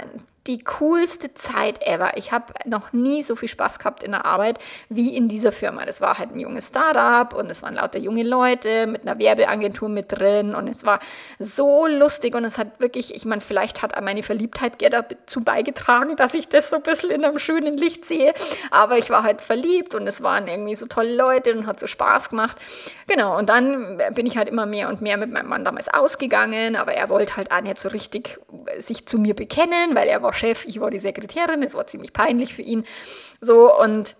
die 0.47 0.63
coolste 0.65 1.33
Zeit 1.35 1.83
ever. 1.87 2.17
Ich 2.17 2.33
habe 2.33 2.53
noch 2.67 2.93
nie 2.93 3.23
so 3.23 3.35
viel 3.35 3.49
Spaß 3.49 3.79
gehabt 3.79 4.03
in 4.03 4.13
der 4.13 4.27
Arbeit 4.27 4.59
wie 4.89 5.17
in 5.17 5.29
dieser 5.29 5.53
Firma. 5.53 5.87
Das 5.87 6.01
war 6.01 6.19
halt 6.19 6.33
ein 6.33 6.41
junges 6.41 6.69
Startup 6.69 7.33
und 7.33 7.51
es 7.51 7.63
waren 7.63 7.75
lauter 7.75 7.99
junge 7.99 8.23
Leute 8.23 8.87
mit 8.87 9.03
einer 9.03 9.19
Werbeagentur 9.19 9.89
mit 9.89 10.13
drin 10.13 10.55
und 10.55 10.69
es 10.69 10.85
war 10.85 11.01
so 11.39 11.87
lustig 11.87 12.35
und 12.35 12.45
es 12.45 12.59
hat 12.59 12.79
wirklich, 12.79 13.15
ich 13.15 13.25
meine, 13.25 13.41
vielleicht 13.41 13.81
hat 13.81 13.99
meine 14.03 14.23
Verliebtheit 14.23 14.75
dazu 14.81 15.43
beigetragen, 15.43 16.17
dass 16.17 16.35
ich 16.35 16.49
das 16.49 16.71
so 16.71 16.77
ein 16.77 16.83
bisschen 16.83 17.11
in 17.11 17.25
einem 17.25 17.39
schönen 17.39 17.79
Licht 17.79 18.05
sehe, 18.05 18.35
aber 18.71 18.99
ich 18.99 19.09
war 19.09 19.23
halt 19.23 19.41
verliebt 19.41 19.95
und 19.95 20.07
es 20.07 20.23
waren 20.23 20.47
irgendwie 20.47 20.77
so 20.77 20.87
tolle 20.87 21.15
Leute 21.17 21.55
und 21.55 21.67
hat 21.67 21.81
so 21.81 21.87
Spaß 21.87 22.29
gemacht. 22.29 22.59
Genau, 23.07 23.39
und 23.39 23.49
dann 23.49 23.99
bin 24.15 24.27
ich 24.27 24.37
halt 24.37 24.49
immer 24.49 24.67
mehr 24.67 24.89
und 24.89 25.01
mehr 25.01 25.17
mit 25.17 25.31
meinem 25.31 25.49
Mann 25.49 25.65
damals 25.65 25.89
ausgegangen, 25.89 26.77
aber 26.77 26.93
er 26.93 27.09
wollte 27.09 27.37
halt 27.37 27.51
auch 27.51 27.63
nicht 27.63 27.81
so 27.81 27.89
richtig 27.89 28.39
sich 28.79 29.07
zu 29.07 29.19
mir 29.19 29.35
bekennen, 29.35 29.95
weil 29.95 30.09
er 30.09 30.23
war 30.23 30.34
Chef, 30.35 30.65
ich 30.65 30.81
war 30.81 30.91
die 30.91 30.99
Sekretärin, 30.99 31.63
es 31.63 31.75
war 31.75 31.87
ziemlich 31.87 32.13
peinlich 32.13 32.55
für 32.55 32.63
ihn. 32.63 32.85
So 33.41 33.75
und 33.79 34.17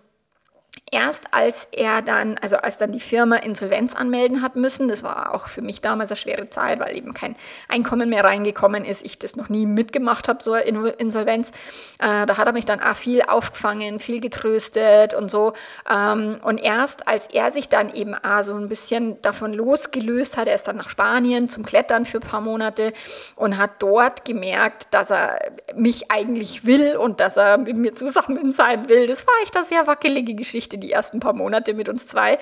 Erst 0.91 1.23
als 1.31 1.67
er 1.71 2.03
dann, 2.03 2.37
also 2.37 2.57
als 2.57 2.77
dann 2.77 2.91
die 2.91 2.99
Firma 2.99 3.37
Insolvenz 3.37 3.95
anmelden 3.95 4.43
hat 4.43 4.55
müssen, 4.55 4.87
das 4.87 5.01
war 5.01 5.33
auch 5.33 5.47
für 5.47 5.63
mich 5.63 5.81
damals 5.81 6.11
eine 6.11 6.15
schwere 6.15 6.51
Zeit, 6.51 6.79
weil 6.79 6.95
eben 6.95 7.15
kein 7.15 7.35
Einkommen 7.67 8.07
mehr 8.07 8.23
reingekommen 8.23 8.85
ist, 8.85 9.03
ich 9.03 9.17
das 9.17 9.35
noch 9.35 9.49
nie 9.49 9.65
mitgemacht 9.65 10.27
habe, 10.27 10.43
so 10.43 10.53
eine 10.53 10.89
Insolvenz. 10.89 11.49
Äh, 11.97 12.27
da 12.27 12.37
hat 12.37 12.45
er 12.45 12.53
mich 12.53 12.65
dann 12.65 12.81
auch 12.81 12.95
viel 12.95 13.23
aufgefangen, 13.23 13.99
viel 13.99 14.21
getröstet 14.21 15.15
und 15.15 15.31
so. 15.31 15.53
Ähm, 15.89 16.37
und 16.43 16.59
erst 16.59 17.07
als 17.07 17.25
er 17.33 17.51
sich 17.51 17.67
dann 17.67 17.91
eben 17.91 18.13
auch 18.13 18.43
so 18.43 18.53
ein 18.53 18.69
bisschen 18.69 19.19
davon 19.23 19.53
losgelöst 19.53 20.37
hat, 20.37 20.47
er 20.47 20.53
ist 20.53 20.67
dann 20.67 20.77
nach 20.77 20.89
Spanien 20.89 21.49
zum 21.49 21.65
Klettern 21.65 22.05
für 22.05 22.19
ein 22.19 22.27
paar 22.27 22.41
Monate 22.41 22.93
und 23.35 23.57
hat 23.57 23.71
dort 23.79 24.23
gemerkt, 24.23 24.87
dass 24.91 25.09
er 25.09 25.39
mich 25.75 26.11
eigentlich 26.11 26.63
will 26.63 26.95
und 26.95 27.19
dass 27.19 27.37
er 27.37 27.57
mit 27.57 27.75
mir 27.75 27.95
zusammen 27.95 28.51
sein 28.51 28.87
will. 28.87 29.07
Das 29.07 29.25
war 29.25 29.33
echt 29.41 29.57
eine 29.57 29.65
sehr 29.65 29.87
wackelige 29.87 30.35
Geschichte 30.35 30.74
Geschichte 30.75 30.77
die 30.77 30.91
ersten 30.91 31.19
paar 31.19 31.33
Monate 31.33 31.73
mit 31.73 31.89
uns 31.89 32.07
zwei. 32.07 32.37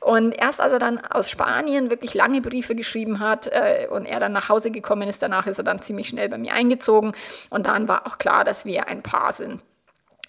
Und 0.00 0.32
erst 0.32 0.60
als 0.60 0.72
er 0.72 0.78
dann 0.78 0.98
aus 0.98 1.30
Spanien 1.30 1.90
wirklich 1.90 2.14
lange 2.14 2.40
Briefe 2.40 2.74
geschrieben 2.74 3.20
hat 3.20 3.46
äh, 3.46 3.86
und 3.90 4.06
er 4.06 4.20
dann 4.20 4.32
nach 4.32 4.48
Hause 4.48 4.70
gekommen 4.70 5.08
ist, 5.08 5.22
danach 5.22 5.46
ist 5.46 5.58
er 5.58 5.64
dann 5.64 5.82
ziemlich 5.82 6.08
schnell 6.08 6.28
bei 6.28 6.38
mir 6.38 6.52
eingezogen. 6.52 7.12
Und 7.50 7.66
dann 7.66 7.88
war 7.88 8.06
auch 8.06 8.18
klar, 8.18 8.44
dass 8.44 8.64
wir 8.64 8.88
ein 8.88 9.02
Paar 9.02 9.32
sind. 9.32 9.62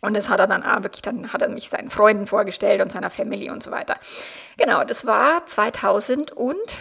Und 0.02 0.16
das 0.16 0.30
hat 0.30 0.40
er 0.40 0.48
dann 0.48 0.64
auch 0.64 0.84
wirklich, 0.84 1.02
dann 1.02 1.34
hat 1.34 1.42
er 1.42 1.50
mich 1.50 1.70
seinen 1.70 1.90
Freunden 1.90 2.28
vorgestellt 2.28 2.82
und 2.82 2.92
seiner 2.92 3.10
Family 3.10 3.50
und 3.50 3.64
so 3.64 3.72
weiter. 3.72 3.96
Genau, 4.58 4.84
das 4.84 5.06
war 5.06 5.46
2000 5.48 6.32
und 6.32 6.78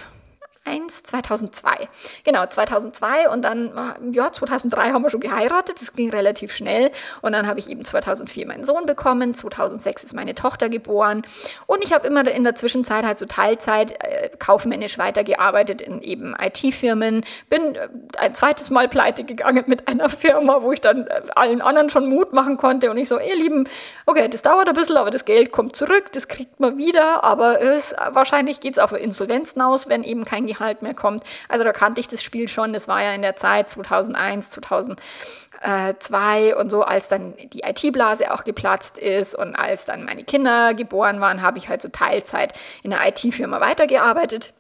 2002. 1.05 1.89
Genau, 2.25 2.47
2002 2.47 3.29
und 3.29 3.43
dann, 3.43 3.73
ja, 4.13 4.33
2003 4.33 4.93
haben 4.93 5.03
wir 5.03 5.11
schon 5.11 5.21
geheiratet, 5.21 5.81
das 5.81 5.93
ging 5.93 6.11
relativ 6.11 6.53
schnell 6.53 6.91
und 7.23 7.33
dann 7.33 7.47
habe 7.47 7.61
ich 7.61 7.69
eben 7.69 7.85
2004 7.85 8.47
meinen 8.47 8.65
Sohn 8.65 8.87
bekommen, 8.87 9.35
2006 9.35 10.05
ist 10.05 10.15
meine 10.15 10.35
Tochter 10.35 10.69
geboren 10.69 11.23
und 11.67 11.85
ich 11.85 11.93
habe 11.93 12.07
immer 12.07 12.27
in 12.29 12.45
der 12.45 12.55
Zwischenzeit 12.55 13.05
halt 13.05 13.19
so 13.19 13.27
Teilzeit 13.27 13.93
äh, 14.03 14.31
kaufmännisch 14.39 14.99
weitergearbeitet 14.99 15.83
in 15.83 16.01
eben 16.01 16.35
IT-Firmen, 16.39 17.25
bin 17.51 17.75
äh, 17.75 17.89
ein 18.19 18.35
zweites 18.35 18.71
Mal 18.71 18.89
pleite 18.89 19.25
gegangen 19.25 19.65
mit 19.67 19.87
einer 19.87 20.09
Firma, 20.09 20.63
wo 20.63 20.73
ich 20.73 20.81
dann 20.81 21.07
äh, 21.07 21.23
allen 21.35 21.61
anderen 21.61 21.91
schon 21.91 22.09
Mut 22.09 22.33
machen 22.33 22.57
konnte 22.57 22.91
und 22.91 22.97
ich 22.97 23.09
so, 23.09 23.21
ihr 23.21 23.37
Lieben, 23.37 23.69
okay, 24.07 24.29
das 24.29 24.43
dauert 24.43 24.69
ein 24.69 24.75
bisschen, 24.75 24.97
aber 24.97 25.11
das 25.11 25.25
Geld 25.25 25.53
kommt 25.53 25.77
zurück, 25.77 26.13
das 26.13 26.29
kriegt 26.29 26.59
man 26.59 26.79
wieder, 26.79 27.23
aber 27.23 27.61
es, 27.61 27.95
wahrscheinlich 28.11 28.61
geht 28.61 28.75
es 28.75 28.79
auf 28.79 28.93
Insolvenz 28.93 29.53
hinaus, 29.53 29.89
wenn 29.89 30.03
eben 30.03 30.25
kein 30.25 30.47
Gehalt 30.47 30.54
mehr 30.83 30.95
kommt. 30.95 31.25
Also 31.49 31.65
da 31.65 31.73
kannte 31.73 32.01
ich 32.01 32.09
das 32.09 32.23
Spiel 32.23 32.49
schon. 32.49 32.73
Das 32.73 32.89
war 32.89 33.03
ja 33.03 33.13
in 33.13 33.23
der 33.23 33.37
Zeit 33.37 33.71
2001, 33.71 34.51
2002 34.51 36.57
und 36.57 36.71
so, 36.71 36.83
als 36.83 37.09
dann 37.09 37.35
die 37.53 37.61
IT-Blase 37.61 38.33
auch 38.33 38.45
geplatzt 38.45 38.99
ist 38.99 39.35
und 39.35 39.55
als 39.55 39.85
dann 39.85 40.05
meine 40.05 40.25
Kinder 40.25 40.75
geboren 40.75 41.21
waren, 41.21 41.43
habe 41.43 41.59
ich 41.59 41.69
halt 41.69 41.83
so 41.83 41.89
Teilzeit 41.89 42.53
in 42.83 42.91
der 42.91 43.07
IT-Firma 43.07 43.61
weitergearbeitet 43.61 44.53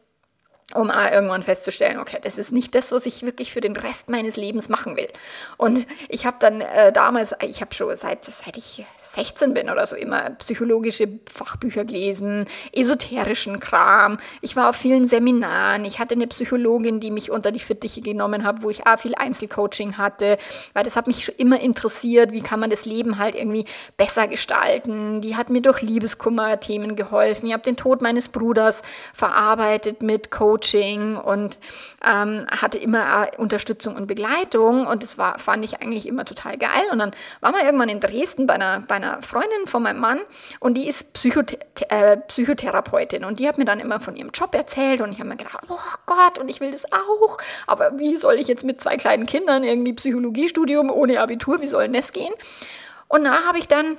um 0.72 0.90
irgendwann 0.90 1.42
festzustellen, 1.42 1.98
okay, 1.98 2.18
das 2.22 2.38
ist 2.38 2.50
nicht 2.50 2.74
das, 2.74 2.90
was 2.90 3.06
ich 3.06 3.22
wirklich 3.22 3.52
für 3.52 3.60
den 3.60 3.76
Rest 3.76 4.08
meines 4.08 4.36
Lebens 4.36 4.68
machen 4.68 4.96
will. 4.96 5.08
Und 5.56 5.86
ich 6.08 6.24
habe 6.24 6.38
dann 6.40 6.62
äh, 6.62 6.92
damals, 6.92 7.34
ich 7.42 7.60
habe 7.60 7.74
schon 7.74 7.94
seit, 7.96 8.24
seit 8.24 8.56
ich 8.56 8.86
16 9.14 9.54
bin 9.54 9.70
oder 9.70 9.86
so 9.86 9.96
immer 9.96 10.30
psychologische 10.38 11.08
Fachbücher 11.32 11.84
gelesen, 11.84 12.46
esoterischen 12.72 13.60
Kram. 13.60 14.18
Ich 14.40 14.56
war 14.56 14.70
auf 14.70 14.76
vielen 14.76 15.08
Seminaren. 15.08 15.84
Ich 15.84 15.98
hatte 15.98 16.14
eine 16.14 16.26
Psychologin, 16.26 17.00
die 17.00 17.10
mich 17.10 17.30
unter 17.30 17.52
die 17.52 17.60
Fittiche 17.60 18.00
genommen 18.00 18.44
hat, 18.44 18.62
wo 18.62 18.70
ich 18.70 18.86
auch 18.86 18.98
viel 18.98 19.14
Einzelcoaching 19.14 19.96
hatte, 19.96 20.38
weil 20.72 20.84
das 20.84 20.96
hat 20.96 21.06
mich 21.06 21.24
schon 21.24 21.34
immer 21.36 21.60
interessiert, 21.60 22.32
wie 22.32 22.42
kann 22.42 22.60
man 22.60 22.70
das 22.70 22.84
Leben 22.84 23.18
halt 23.18 23.34
irgendwie 23.34 23.66
besser 23.96 24.28
gestalten. 24.28 25.20
Die 25.20 25.36
hat 25.36 25.50
mir 25.50 25.62
durch 25.62 25.80
Liebeskummer-Themen 25.82 26.96
geholfen. 26.96 27.46
Ich 27.46 27.52
habe 27.52 27.62
den 27.62 27.76
Tod 27.76 28.02
meines 28.02 28.28
Bruders 28.28 28.82
verarbeitet 29.12 30.02
mit 30.02 30.30
Coaching 30.30 31.16
und 31.16 31.58
ähm, 32.04 32.46
hatte 32.50 32.78
immer 32.78 33.28
Unterstützung 33.38 33.94
und 33.96 34.06
Begleitung 34.06 34.86
und 34.86 35.02
das 35.02 35.18
war, 35.18 35.38
fand 35.38 35.64
ich 35.64 35.80
eigentlich 35.80 36.06
immer 36.06 36.24
total 36.24 36.58
geil. 36.58 36.84
Und 36.90 36.98
dann 36.98 37.12
waren 37.40 37.54
wir 37.54 37.64
irgendwann 37.64 37.88
in 37.88 38.00
Dresden 38.00 38.46
bei 38.46 38.54
einer, 38.54 38.80
bei 38.80 38.96
einer 38.96 39.03
Freundin 39.22 39.66
von 39.66 39.82
meinem 39.82 40.00
Mann 40.00 40.20
und 40.60 40.74
die 40.74 40.88
ist 40.88 41.12
Psychothe 41.12 41.58
äh, 41.88 42.16
Psychotherapeutin 42.16 43.24
und 43.24 43.40
die 43.40 43.48
hat 43.48 43.58
mir 43.58 43.64
dann 43.64 43.80
immer 43.80 44.00
von 44.00 44.16
ihrem 44.16 44.30
Job 44.30 44.54
erzählt 44.54 45.00
und 45.00 45.12
ich 45.12 45.18
habe 45.18 45.28
mir 45.28 45.36
gedacht, 45.36 45.58
oh 45.68 45.78
Gott, 46.06 46.38
und 46.38 46.48
ich 46.48 46.60
will 46.60 46.72
das 46.72 46.84
auch. 46.92 47.38
Aber 47.66 47.98
wie 47.98 48.16
soll 48.16 48.34
ich 48.34 48.48
jetzt 48.48 48.64
mit 48.64 48.80
zwei 48.80 48.96
kleinen 48.96 49.26
Kindern 49.26 49.64
irgendwie 49.64 49.92
Psychologiestudium 49.92 50.90
ohne 50.90 51.20
Abitur, 51.20 51.60
wie 51.60 51.66
soll 51.66 51.84
denn 51.84 51.94
das 51.94 52.12
gehen? 52.12 52.34
Und 53.08 53.24
da 53.24 53.44
habe 53.44 53.58
ich 53.58 53.68
dann 53.68 53.96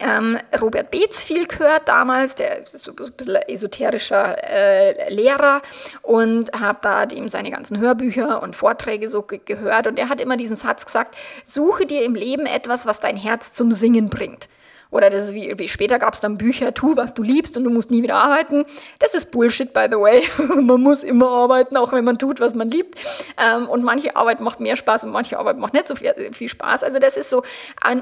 ähm, 0.00 0.38
Robert 0.60 0.90
Beetz 0.90 1.22
viel 1.24 1.46
gehört 1.46 1.88
damals, 1.88 2.34
der 2.34 2.58
ist 2.58 2.78
so 2.78 2.92
ein 2.92 3.12
bisschen 3.12 3.36
esoterischer 3.48 4.36
äh, 4.44 5.12
Lehrer 5.12 5.62
und 6.02 6.52
habe 6.52 6.78
da 6.82 7.06
dem 7.06 7.28
seine 7.28 7.50
ganzen 7.50 7.78
Hörbücher 7.78 8.42
und 8.42 8.54
Vorträge 8.54 9.08
so 9.08 9.22
ge 9.22 9.40
gehört 9.42 9.86
und 9.86 9.98
er 9.98 10.10
hat 10.10 10.20
immer 10.20 10.36
diesen 10.36 10.56
Satz 10.56 10.84
gesagt, 10.84 11.16
suche 11.46 11.86
dir 11.86 12.04
im 12.04 12.14
Leben 12.14 12.44
etwas, 12.44 12.84
was 12.84 13.00
dein 13.00 13.16
Herz 13.16 13.52
zum 13.52 13.72
Singen 13.72 14.10
bringt. 14.10 14.48
Oder 14.90 15.10
das 15.10 15.24
ist 15.24 15.34
wie, 15.34 15.58
wie 15.58 15.68
später 15.68 15.98
gab 15.98 16.14
es 16.14 16.20
dann 16.20 16.38
Bücher, 16.38 16.72
tu, 16.72 16.96
was 16.96 17.14
du 17.14 17.22
liebst 17.22 17.56
und 17.56 17.64
du 17.64 17.70
musst 17.70 17.90
nie 17.90 18.02
wieder 18.02 18.16
arbeiten. 18.16 18.64
Das 18.98 19.14
ist 19.14 19.30
Bullshit, 19.30 19.72
by 19.72 19.86
the 19.90 19.98
way. 19.98 20.26
man 20.62 20.80
muss 20.80 21.02
immer 21.02 21.28
arbeiten, 21.28 21.76
auch 21.76 21.92
wenn 21.92 22.04
man 22.04 22.18
tut, 22.18 22.40
was 22.40 22.54
man 22.54 22.70
liebt. 22.70 22.98
Ähm, 23.36 23.68
und 23.68 23.84
manche 23.84 24.16
Arbeit 24.16 24.40
macht 24.40 24.60
mehr 24.60 24.76
Spaß 24.76 25.04
und 25.04 25.10
manche 25.10 25.38
Arbeit 25.38 25.58
macht 25.58 25.74
nicht 25.74 25.88
so 25.88 25.96
viel, 25.96 26.32
viel 26.32 26.48
Spaß. 26.48 26.82
Also 26.82 26.98
das 26.98 27.16
ist 27.16 27.28
so, 27.28 27.42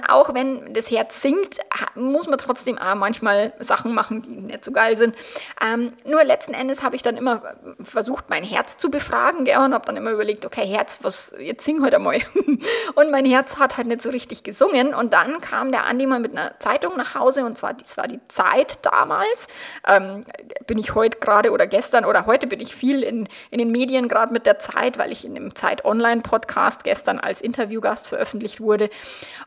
auch 0.08 0.34
wenn 0.34 0.72
das 0.74 0.90
Herz 0.90 1.20
singt, 1.20 1.58
muss 1.94 2.28
man 2.28 2.38
trotzdem 2.38 2.78
auch 2.78 2.94
manchmal 2.94 3.52
Sachen 3.58 3.92
machen, 3.92 4.22
die 4.22 4.30
nicht 4.30 4.64
so 4.64 4.72
geil 4.72 4.96
sind. 4.96 5.14
Ähm, 5.60 5.92
nur 6.04 6.22
letzten 6.24 6.54
Endes 6.54 6.82
habe 6.82 6.94
ich 6.94 7.02
dann 7.02 7.16
immer 7.16 7.42
versucht, 7.82 8.30
mein 8.30 8.44
Herz 8.44 8.76
zu 8.76 8.90
befragen 8.90 9.44
gell, 9.44 9.58
und 9.58 9.74
habe 9.74 9.86
dann 9.86 9.96
immer 9.96 10.12
überlegt, 10.12 10.46
okay, 10.46 10.66
Herz, 10.66 11.00
was, 11.02 11.34
jetzt 11.38 11.64
sing 11.64 11.82
heute 11.82 11.98
mal. 11.98 12.20
und 12.94 13.10
mein 13.10 13.24
Herz 13.24 13.58
hat 13.58 13.76
halt 13.76 13.88
nicht 13.88 14.02
so 14.02 14.10
richtig 14.10 14.44
gesungen. 14.44 14.94
Und 14.94 15.12
dann 15.12 15.40
kam 15.40 15.72
der 15.72 15.84
Andi 15.84 16.06
mal 16.06 16.20
mit 16.20 16.36
einer 16.36 16.58
Zeit 16.60 16.75
Zeitung 16.76 16.96
nach 16.96 17.14
Hause 17.14 17.44
und 17.44 17.56
zwar, 17.56 17.74
das 17.74 17.96
war 17.96 18.06
die 18.06 18.20
Zeit 18.28 18.78
damals. 18.82 19.46
Ähm, 19.86 20.26
bin 20.66 20.78
ich 20.78 20.94
heute 20.94 21.18
gerade 21.18 21.50
oder 21.50 21.66
gestern 21.66 22.04
oder 22.04 22.26
heute 22.26 22.46
bin 22.46 22.60
ich 22.60 22.74
viel 22.74 23.02
in, 23.02 23.28
in 23.50 23.58
den 23.58 23.70
Medien 23.70 24.08
gerade 24.08 24.32
mit 24.32 24.44
der 24.44 24.58
Zeit, 24.58 24.98
weil 24.98 25.10
ich 25.10 25.24
in 25.24 25.34
dem 25.34 25.54
Zeit 25.54 25.84
Online 25.84 26.20
Podcast 26.20 26.84
gestern 26.84 27.18
als 27.18 27.40
Interviewgast 27.40 28.08
veröffentlicht 28.08 28.60
wurde. 28.60 28.90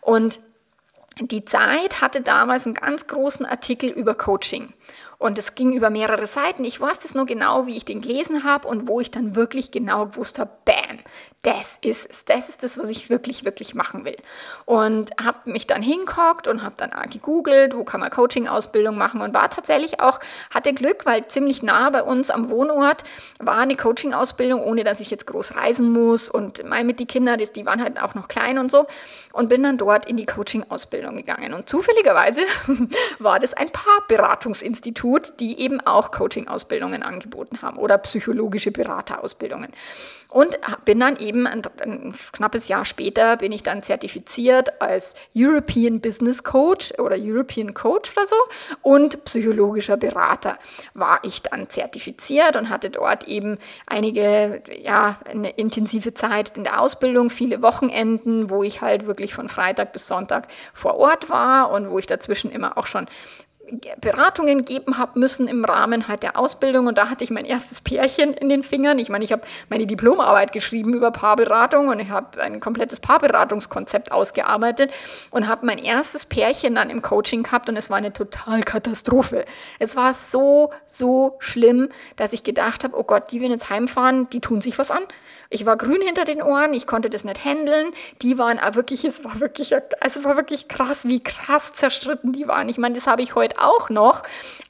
Und 0.02 0.40
die 1.22 1.46
Zeit 1.46 2.02
hatte 2.02 2.22
damals 2.22 2.66
einen 2.66 2.76
ganz 2.76 3.06
großen 3.06 3.46
Artikel 3.46 3.90
über 3.90 4.16
Coaching. 4.16 4.74
Und 5.20 5.38
es 5.38 5.54
ging 5.54 5.74
über 5.74 5.90
mehrere 5.90 6.28
Seiten. 6.28 6.64
Ich 6.64 6.80
weiß 6.80 7.00
das 7.02 7.14
nur 7.14 7.26
genau, 7.26 7.68
wie 7.68 7.76
ich 7.76 7.84
den 7.84 8.00
gelesen 8.00 8.46
habe 8.46 8.68
und 8.68 8.88
wo 8.88 9.02
ich 9.02 9.12
dann 9.12 9.36
wirklich 9.36 9.70
genau 9.70 10.06
gewusst 10.06 10.40
habe, 10.40 10.50
bam, 10.64 11.00
das 11.42 11.78
ist 11.82 12.10
es. 12.10 12.26
Das 12.26 12.50
ist 12.50 12.64
das, 12.64 12.78
was 12.78 12.90
ich 12.90 13.10
wirklich, 13.10 13.46
wirklich 13.46 13.74
machen 13.74 14.04
will. 14.04 14.18
Und 14.66 15.12
habe 15.22 15.52
mich 15.52 15.68
dann 15.68 15.82
hingehockt 15.82 16.48
und 16.48 16.64
habe 16.64 16.76
dann 16.78 16.92
gegoogelt, 17.10 17.76
wo 17.76 17.86
kann 17.86 18.02
man 18.02 18.10
Coaching-Ausbildung 18.10 18.98
machen 18.98 19.22
und 19.22 19.34
war 19.34 19.50
tatsächlich 19.50 20.02
auch, 20.02 20.20
hatte 20.54 20.74
Glück, 20.74 21.06
weil 21.06 21.28
ziemlich 21.28 21.64
nah 21.64 21.90
bei 21.90 22.04
uns 22.04 22.30
am 22.30 22.50
Wohnort 22.50 23.04
war 23.40 23.58
eine 23.58 23.78
Coaching-Ausbildung, 23.78 24.62
ohne 24.62 24.84
dass 24.84 25.00
ich 25.00 25.12
jetzt 25.12 25.28
groß 25.28 25.56
reisen 25.56 25.92
muss 25.92 26.30
und 26.30 26.68
mal 26.68 26.84
mit 26.84 27.00
die 27.00 27.06
Kinder, 27.06 27.38
die 27.38 27.66
waren 27.66 27.82
halt 27.82 28.02
auch 28.02 28.16
noch 28.16 28.28
klein 28.28 28.58
und 28.58 28.70
so 28.70 28.86
und 29.32 29.48
bin 29.48 29.64
dann 29.64 29.78
dort 29.78 30.10
in 30.10 30.18
die 30.18 30.26
Coaching-Ausbildung 30.26 31.16
gegangen. 31.16 31.54
Und 31.54 31.70
zufälligerweise 31.70 32.42
war 33.20 33.40
das 33.40 33.54
ein 33.54 33.70
Paarberatungsinstitut, 33.70 35.09
die 35.18 35.60
eben 35.60 35.82
auch 35.82 36.12
Coaching-Ausbildungen 36.12 37.04
angeboten 37.04 37.62
haben 37.62 37.78
oder 37.78 37.98
psychologische 37.98 38.72
Beraterausbildungen. 38.72 39.72
Und 40.32 40.60
bin 40.86 41.00
dann 41.00 41.18
eben 41.18 41.48
ein, 41.48 41.64
ein, 41.82 42.14
knappes 42.34 42.68
Jahr 42.68 42.86
später 42.86 43.38
bin 43.38 43.52
ich 43.52 43.64
dann 43.64 43.82
zertifiziert 43.82 44.80
als 44.80 45.16
European 45.36 46.02
Business 46.02 46.44
Coach 46.44 46.94
oder 47.00 47.16
European 47.18 47.74
Coach 47.74 48.12
oder 48.12 48.28
so 48.28 48.36
und 48.84 49.26
psychologischer 49.26 49.98
Berater 49.98 50.60
war 50.94 51.20
ich 51.24 51.42
dann 51.42 51.68
zertifiziert 51.68 52.56
und 52.56 52.70
hatte 52.70 52.92
dort 52.92 53.28
eben 53.28 53.58
einige, 53.88 54.62
ja, 54.84 55.18
eine 55.26 55.50
intensive 55.50 56.14
Zeit 56.14 56.56
in 56.56 56.64
der 56.64 56.80
Ausbildung, 56.80 57.32
viele 57.32 57.64
Wochenenden, 57.64 58.52
wo 58.52 58.62
ich 58.62 58.82
halt 58.82 59.08
wirklich 59.08 59.34
von 59.34 59.50
Freitag 59.50 59.94
bis 59.94 60.08
Sonntag 60.08 60.48
vor 60.76 60.94
Ort 60.98 61.32
war 61.32 61.72
und 61.72 61.90
wo 61.90 61.98
ich 61.98 62.06
dazwischen 62.06 62.52
immer 62.52 62.78
auch 62.78 62.86
schon 62.86 63.08
Beratungen 64.02 64.66
geben 64.66 64.98
habe 64.98 65.20
müssen 65.20 65.48
im 65.48 65.66
Rahmen 65.66 66.08
halt 66.08 66.24
der 66.24 66.38
Ausbildung 66.38 66.88
und 66.88 66.98
da 66.98 67.10
hatte 67.10 67.24
ich 67.24 67.30
mein 67.30 67.46
erstes 67.46 67.82
Pärchen 67.82 68.34
in 68.34 68.50
den 68.50 68.64
Fingern. 68.64 69.00
Ich 69.00 69.10
meine, 69.10 69.24
ich 69.24 69.32
habe 69.32 69.44
meine 69.70 69.86
Diplomarbeit 69.86 70.52
geschrieben 70.52 70.94
über 70.94 71.12
Paarberatung 71.12 71.90
und 71.90 72.00
ich 72.00 72.10
habe 72.10 72.42
ein 72.42 72.60
komplettes 72.60 73.00
Paarberatungskonzept 73.00 74.12
ausgearbeitet 74.12 74.92
und 75.32 75.48
habe 75.48 75.66
mein 75.66 75.78
erstes 75.78 76.26
Pärchen 76.26 76.76
dann 76.76 76.90
im 76.90 77.02
Coaching 77.02 77.44
gehabt 77.44 77.70
und 77.70 77.78
es 77.78 77.90
war 77.90 77.98
eine 77.98 78.14
total 78.14 78.62
Katastrophe. 78.64 79.46
Es 79.80 79.96
war 79.96 80.14
so, 80.14 80.72
so 80.88 81.36
schlimm, 81.40 81.90
dass 82.16 82.34
ich 82.34 82.44
gedacht 82.44 82.84
habe, 82.84 82.98
oh 82.98 83.04
Gott, 83.04 83.32
die 83.32 83.42
werden 83.42 83.52
jetzt 83.52 83.70
heimfahren, 83.70 84.30
die 84.30 84.42
tun 84.42 84.62
sich 84.62 84.78
was 84.78 84.92
an. 84.92 85.04
Ich 85.52 85.66
war 85.66 85.78
grün 85.78 86.02
hinter 86.02 86.26
den 86.26 86.44
Ohren, 86.44 86.74
ich 86.76 86.86
konnte 86.86 87.10
das 87.10 87.24
nicht 87.24 87.44
handeln. 87.44 87.92
Die 88.22 88.38
waren 88.38 88.60
auch 88.60 88.76
wirklich, 88.76 89.04
es 89.04 89.24
war 89.24 89.40
wirklich, 89.40 89.74
also 89.74 90.20
es 90.20 90.24
war 90.24 90.36
wirklich 90.36 90.68
krass, 90.68 91.08
wie 91.08 91.24
krass 91.24 91.74
zerstritten 91.74 92.34
die 92.34 92.48
waren. 92.48 92.70
Ich 92.70 92.78
meine, 92.78 92.94
das 92.94 93.08
habe 93.08 93.24
ich 93.24 93.34
heute 93.34 93.59
auch 93.64 93.90
noch, 93.90 94.24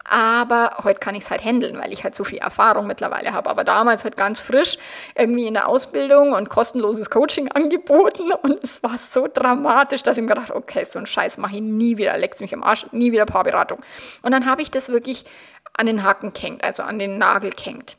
aber 0.03 0.77
heute 0.83 0.99
kann 0.99 1.15
ich 1.15 1.23
es 1.23 1.29
halt 1.29 1.43
handeln, 1.43 1.77
weil 1.79 1.93
ich 1.93 2.03
halt 2.03 2.15
so 2.15 2.23
viel 2.23 2.39
Erfahrung 2.39 2.87
mittlerweile 2.87 3.33
habe. 3.33 3.49
Aber 3.49 3.63
damals 3.63 4.03
halt 4.03 4.17
ganz 4.17 4.39
frisch 4.39 4.77
irgendwie 5.15 5.47
in 5.47 5.53
der 5.53 5.67
Ausbildung 5.67 6.33
und 6.33 6.49
kostenloses 6.49 7.09
Coaching 7.09 7.51
angeboten 7.53 8.31
und 8.31 8.63
es 8.63 8.81
war 8.83 8.97
so 8.97 9.27
dramatisch, 9.31 10.03
dass 10.03 10.17
ich 10.17 10.23
mir 10.23 10.29
gedacht 10.29 10.51
okay, 10.51 10.83
so 10.85 10.99
einen 10.99 11.05
Scheiß 11.05 11.37
mache 11.37 11.55
ich 11.55 11.61
nie 11.61 11.97
wieder, 11.97 12.17
leckt 12.17 12.41
mich 12.41 12.53
im 12.53 12.63
Arsch, 12.63 12.85
nie 12.91 13.11
wieder 13.11 13.25
Paarberatung. 13.25 13.79
Und 14.21 14.31
dann 14.31 14.45
habe 14.45 14.61
ich 14.61 14.71
das 14.71 14.89
wirklich 14.89 15.25
an 15.73 15.85
den 15.85 16.03
Haken 16.03 16.33
gehängt, 16.33 16.63
also 16.63 16.83
an 16.83 16.99
den 16.99 17.17
Nagel 17.17 17.51
gehängt 17.51 17.97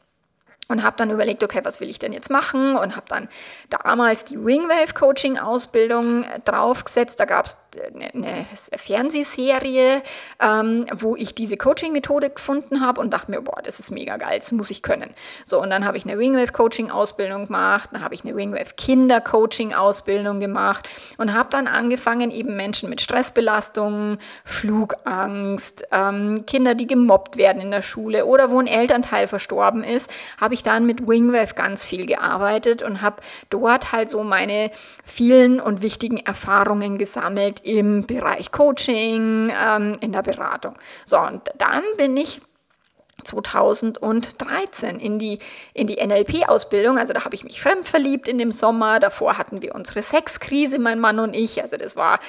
und 0.70 0.84
habe 0.84 0.96
dann 0.96 1.10
überlegt, 1.10 1.42
okay, 1.42 1.60
was 1.64 1.80
will 1.80 1.90
ich 1.90 1.98
denn 1.98 2.12
jetzt 2.12 2.30
machen 2.30 2.76
und 2.76 2.94
habe 2.94 3.06
dann 3.08 3.28
damals 3.68 4.24
die 4.24 4.42
Wingwave 4.42 4.94
Coaching 4.94 5.36
Ausbildung 5.36 6.22
äh, 6.22 6.38
draufgesetzt. 6.44 7.18
Da 7.18 7.24
gab 7.24 7.46
es 7.46 7.56
eine, 7.94 8.14
eine, 8.14 8.46
Fernsehserie, 8.76 10.02
ähm, 10.40 10.86
wo 10.96 11.16
ich 11.16 11.34
diese 11.34 11.56
Coaching 11.56 11.92
Methode 11.92 12.30
gefunden 12.30 12.80
habe 12.80 13.00
und 13.00 13.10
dachte 13.10 13.32
mir, 13.32 13.42
boah, 13.42 13.60
das 13.62 13.80
ist 13.80 13.90
mega 13.90 14.16
geil, 14.16 14.38
das 14.38 14.52
muss 14.52 14.70
ich 14.70 14.82
können. 14.82 15.10
So 15.44 15.60
und 15.60 15.70
dann 15.70 15.84
habe 15.84 15.96
ich 15.96 16.04
eine 16.04 16.18
Wingwave 16.18 16.52
Coaching 16.52 16.90
Ausbildung 16.90 17.46
gemacht, 17.46 17.90
dann 17.92 18.02
habe 18.02 18.14
ich 18.14 18.24
eine 18.24 18.36
Wingwave 18.36 18.74
Kinder 18.76 19.20
Coaching 19.20 19.74
Ausbildung 19.74 20.38
gemacht 20.38 20.88
und 21.18 21.34
habe 21.34 21.50
dann 21.50 21.66
angefangen 21.66 22.30
eben 22.30 22.56
Menschen 22.56 22.88
mit 22.88 23.00
Stressbelastungen, 23.00 24.18
Flugangst, 24.44 25.84
ähm, 25.90 26.44
Kinder, 26.46 26.76
die 26.76 26.86
gemobbt 26.86 27.36
werden 27.36 27.60
in 27.60 27.72
der 27.72 27.82
Schule 27.82 28.24
oder 28.24 28.50
wo 28.50 28.60
ein 28.60 28.68
Elternteil 28.68 29.26
verstorben 29.26 29.82
ist, 29.82 30.08
habe 30.40 30.54
ich 30.54 30.59
ich 30.60 30.64
dann 30.64 30.86
mit 30.86 31.06
Wingwave 31.06 31.54
ganz 31.54 31.84
viel 31.84 32.06
gearbeitet 32.06 32.82
und 32.82 33.00
habe 33.02 33.22
dort 33.48 33.92
halt 33.92 34.10
so 34.10 34.22
meine 34.22 34.70
vielen 35.04 35.58
und 35.58 35.82
wichtigen 35.82 36.18
Erfahrungen 36.18 36.98
gesammelt 36.98 37.60
im 37.64 38.06
Bereich 38.06 38.52
Coaching, 38.52 39.50
ähm, 39.50 39.96
in 40.00 40.12
der 40.12 40.22
Beratung. 40.22 40.74
So, 41.04 41.18
und 41.18 41.42
dann 41.58 41.82
bin 41.96 42.16
ich 42.16 42.40
2013 43.24 44.98
in 44.98 45.18
die, 45.18 45.38
in 45.74 45.86
die 45.86 46.04
NLP-Ausbildung. 46.04 46.98
Also 46.98 47.12
da 47.12 47.24
habe 47.24 47.34
ich 47.34 47.44
mich 47.44 47.60
fremd 47.60 47.88
verliebt 47.88 48.28
in 48.28 48.38
dem 48.38 48.52
Sommer. 48.52 49.00
Davor 49.00 49.38
hatten 49.38 49.62
wir 49.62 49.74
unsere 49.74 50.02
Sexkrise, 50.02 50.78
mein 50.78 51.00
Mann 51.00 51.18
und 51.18 51.34
ich. 51.34 51.62
Also 51.62 51.76
das, 51.76 51.96
war, 51.96 52.20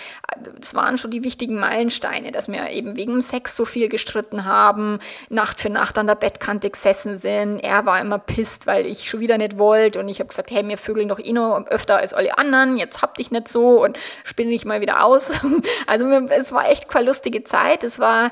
das 0.60 0.76
waren 0.76 0.98
schon 0.98 1.12
die 1.12 1.24
wichtigen 1.24 1.60
Meilensteine, 1.60 2.32
dass 2.32 2.48
wir 2.48 2.70
eben 2.70 2.96
wegen 2.96 3.22
Sex 3.22 3.56
so 3.56 3.66
viel 3.66 3.90
gestritten 3.90 4.46
haben, 4.46 5.00
Nacht 5.30 5.60
für 5.60 5.70
Nacht 5.70 5.98
an 5.98 6.08
der 6.08 6.16
Bettkante 6.16 6.70
gesessen 6.70 7.18
sind. 7.18 7.60
Er 7.60 7.86
war 7.86 8.00
immer 8.00 8.20
pisst, 8.20 8.68
weil 8.68 8.86
ich 8.86 9.10
schon 9.10 9.20
wieder 9.20 9.38
nicht 9.38 9.58
wollte. 9.58 10.00
Und 10.00 10.10
ich 10.10 10.20
habe 10.20 10.30
gesagt, 10.30 10.52
hey, 10.52 10.68
wir 10.68 10.78
vögeln 10.78 11.10
doch 11.10 11.20
eh 11.20 11.34
noch 11.34 11.66
öfter 11.68 11.98
als 11.98 12.14
alle 12.14 12.38
anderen. 12.38 12.78
Jetzt 12.78 13.02
habt 13.02 13.20
ich 13.20 13.32
nicht 13.32 13.48
so 13.48 13.84
und 13.84 13.98
spinne 14.24 14.52
ich 14.52 14.66
mal 14.66 14.82
wieder 14.82 15.04
aus. 15.04 15.32
Also 15.88 16.08
es 16.10 16.52
war 16.52 16.70
echt 16.70 16.88
keine 16.90 17.06
lustige 17.06 17.44
Zeit. 17.44 17.84
Es 17.84 18.00
war 18.00 18.32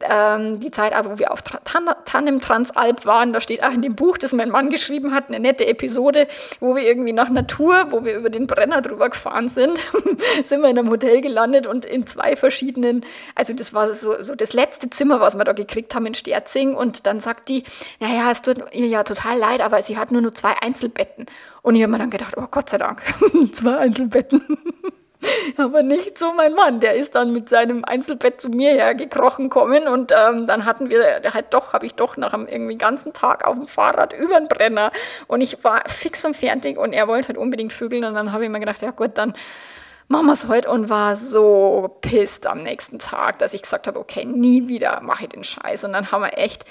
ähm, 0.00 0.60
die 0.60 0.70
Zeit, 0.70 0.92
wo 1.04 1.18
wir 1.18 1.32
auf 1.32 1.42
Tandem 1.42 2.40
Transalp 2.40 3.06
waren, 3.06 3.32
da 3.32 3.40
steht 3.40 3.62
auch 3.62 3.72
in 3.72 3.82
dem 3.82 3.94
Buch, 3.94 4.18
das 4.18 4.32
mein 4.32 4.50
Mann 4.50 4.70
geschrieben 4.70 5.14
hat, 5.14 5.28
eine 5.28 5.40
nette 5.40 5.66
Episode, 5.66 6.28
wo 6.60 6.74
wir 6.74 6.82
irgendwie 6.82 7.12
nach 7.12 7.28
Natur, 7.30 7.86
wo 7.90 8.04
wir 8.04 8.16
über 8.16 8.30
den 8.30 8.46
Brenner 8.46 8.82
drüber 8.82 9.08
gefahren 9.08 9.48
sind, 9.48 9.78
sind 10.44 10.62
wir 10.62 10.68
in 10.68 10.78
einem 10.78 10.90
Hotel 10.90 11.20
gelandet 11.20 11.66
und 11.66 11.84
in 11.84 12.06
zwei 12.06 12.36
verschiedenen, 12.36 13.04
also 13.34 13.52
das 13.52 13.72
war 13.74 13.94
so, 13.94 14.20
so 14.20 14.34
das 14.34 14.52
letzte 14.52 14.90
Zimmer, 14.90 15.20
was 15.20 15.36
wir 15.36 15.44
da 15.44 15.52
gekriegt 15.52 15.94
haben 15.94 16.06
in 16.06 16.14
Sterzing 16.14 16.74
und 16.74 17.06
dann 17.06 17.20
sagt 17.20 17.48
die, 17.48 17.64
naja, 18.00 18.30
es 18.30 18.42
tut 18.42 18.58
ihr 18.72 18.86
ja 18.86 19.04
total 19.04 19.38
leid, 19.38 19.60
aber 19.60 19.82
sie 19.82 19.98
hat 19.98 20.12
nur 20.12 20.22
nur 20.22 20.34
zwei 20.34 20.54
Einzelbetten. 20.60 21.26
Und 21.62 21.76
ich 21.76 21.82
habe 21.82 21.92
mir 21.92 21.98
dann 21.98 22.10
gedacht, 22.10 22.34
oh 22.36 22.46
Gott 22.50 22.68
sei 22.68 22.78
Dank, 22.78 23.02
zwei 23.52 23.78
Einzelbetten. 23.78 24.42
Aber 25.56 25.82
nicht 25.82 26.18
so 26.18 26.32
mein 26.32 26.54
Mann. 26.54 26.80
Der 26.80 26.94
ist 26.94 27.14
dann 27.14 27.32
mit 27.32 27.48
seinem 27.48 27.84
Einzelbett 27.84 28.40
zu 28.40 28.48
mir 28.48 28.72
hergekrochen 28.72 29.50
kommen 29.50 29.88
und 29.88 30.12
ähm, 30.12 30.46
dann 30.46 30.64
hatten 30.64 30.90
wir 30.90 31.22
halt 31.32 31.46
doch, 31.50 31.72
habe 31.72 31.86
ich 31.86 31.94
doch 31.94 32.16
nach 32.16 32.32
einem 32.32 32.46
irgendwie 32.46 32.76
ganzen 32.76 33.12
Tag 33.12 33.46
auf 33.46 33.56
dem 33.56 33.66
Fahrrad 33.66 34.12
über 34.12 34.38
den 34.38 34.48
Brenner 34.48 34.92
und 35.26 35.40
ich 35.40 35.62
war 35.64 35.82
fix 35.88 36.24
und 36.24 36.36
fertig 36.36 36.78
und 36.78 36.92
er 36.92 37.08
wollte 37.08 37.28
halt 37.28 37.38
unbedingt 37.38 37.72
vögeln 37.72 38.04
und 38.04 38.14
dann 38.14 38.32
habe 38.32 38.44
ich 38.44 38.50
mir 38.50 38.60
gedacht, 38.60 38.82
ja 38.82 38.90
gut, 38.90 39.12
dann 39.14 39.34
machen 40.08 40.26
wir 40.26 40.32
es 40.32 40.48
heute 40.48 40.70
und 40.70 40.90
war 40.90 41.16
so 41.16 41.96
pisst 42.00 42.46
am 42.46 42.62
nächsten 42.62 42.98
Tag, 42.98 43.38
dass 43.38 43.54
ich 43.54 43.62
gesagt 43.62 43.86
habe, 43.86 43.98
okay, 43.98 44.24
nie 44.24 44.68
wieder 44.68 45.00
mache 45.02 45.24
ich 45.24 45.30
den 45.30 45.44
Scheiß. 45.44 45.84
Und 45.84 45.92
dann 45.92 46.12
haben 46.12 46.22
wir 46.22 46.36
echt 46.36 46.64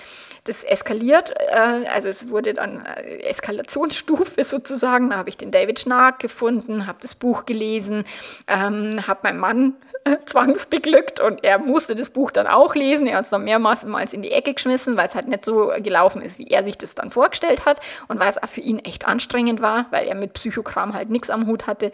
das 0.46 0.64
eskaliert. 0.64 1.34
Äh, 1.50 1.88
also 1.88 2.10
es 2.10 2.30
wurde 2.30 2.54
dann 2.54 2.86
äh, 2.86 3.20
Eskalationsstufe 3.24 4.44
sozusagen. 4.44 5.10
Da 5.10 5.18
habe 5.18 5.30
ich 5.30 5.38
den 5.38 5.52
David 5.52 5.80
Schnark 5.80 6.20
gefunden, 6.20 6.86
habe 6.88 6.98
das 7.02 7.16
Buch 7.16 7.46
gelesen, 7.46 8.04
ähm, 8.48 9.00
habe 9.08 9.22
meinen 9.24 9.40
Mann 9.40 9.76
äh, 10.04 10.18
zwangsbeglückt 10.26 11.22
und 11.22 11.44
er 11.46 11.60
musste 11.60 11.96
das 11.96 12.10
Buch 12.10 12.32
dann 12.32 12.46
auch 12.46 12.76
lesen. 12.76 13.08
Er 13.08 13.18
hat 13.18 13.26
es 13.26 13.30
dann 13.30 13.46
mehrmals 13.46 13.84
in 14.12 14.22
die 14.22 14.32
Ecke 14.32 14.54
geschmissen, 14.54 14.98
weil 14.98 15.08
es 15.08 15.16
halt 15.16 15.30
nicht 15.30 15.46
so 15.46 15.72
gelaufen 15.80 16.22
ist, 16.22 16.40
wie 16.40 16.48
er 16.48 16.64
sich 16.64 16.78
das 16.78 16.94
dann 16.94 17.10
vorgestellt 17.10 17.66
hat 17.66 17.80
und 18.10 18.20
weil 18.20 18.30
es 18.30 18.42
auch 18.42 18.50
für 18.50 18.62
ihn 18.62 18.80
echt 18.80 19.08
anstrengend 19.08 19.62
war, 19.62 19.86
weil 19.92 20.08
er 20.08 20.16
mit 20.16 20.34
Psychokram 20.34 20.94
halt 20.94 21.10
nichts 21.10 21.30
am 21.30 21.48
Hut 21.48 21.68
hatte. 21.68 21.94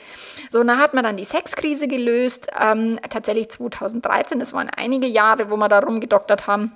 So, 0.50 0.64
da 0.64 0.78
hat 0.78 0.96
man 0.96 1.04
dann 1.04 1.18
die 1.18 1.26
Sexkrise 1.26 1.88
gelöst, 1.88 2.48
ähm, 2.60 3.00
tatsächlich 3.10 3.50
2013, 3.50 4.40
das 4.40 4.54
waren 4.54 4.70
einige 4.76 5.08
Jahre, 5.08 5.52
wo 5.52 5.58
wir 5.58 5.70
da 5.70 5.80
rumgedoktert 5.80 6.48
haben. 6.48 6.74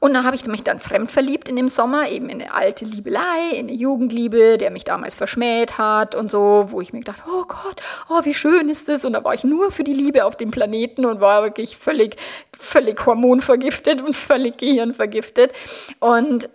Und 0.00 0.14
da 0.14 0.22
habe 0.22 0.36
ich 0.36 0.46
mich 0.46 0.62
dann 0.62 0.78
fremd 0.78 1.10
verliebt 1.10 1.48
in 1.48 1.56
dem 1.56 1.68
Sommer, 1.68 2.08
eben 2.08 2.28
in 2.28 2.40
eine 2.40 2.54
alte 2.54 2.84
Liebelei, 2.84 3.50
in 3.52 3.68
eine 3.68 3.72
Jugendliebe, 3.72 4.56
der 4.56 4.70
mich 4.70 4.84
damals 4.84 5.14
verschmäht 5.14 5.76
hat 5.76 6.14
und 6.14 6.30
so, 6.30 6.68
wo 6.70 6.80
ich 6.80 6.92
mir 6.92 7.00
gedacht, 7.00 7.22
oh 7.26 7.44
Gott, 7.44 7.80
oh, 8.08 8.20
wie 8.24 8.34
schön 8.34 8.68
ist 8.68 8.88
das. 8.88 9.04
Und 9.04 9.14
da 9.14 9.24
war 9.24 9.34
ich 9.34 9.42
nur 9.42 9.72
für 9.72 9.84
die 9.84 9.94
Liebe 9.94 10.24
auf 10.24 10.36
dem 10.36 10.50
Planeten 10.50 11.04
und 11.04 11.20
war 11.20 11.42
wirklich 11.42 11.76
völlig, 11.76 12.16
völlig 12.56 13.04
hormonvergiftet 13.04 14.00
und 14.00 14.14
völlig 14.14 14.58
gehirnvergiftet. 14.58 15.52
Und 15.98 16.48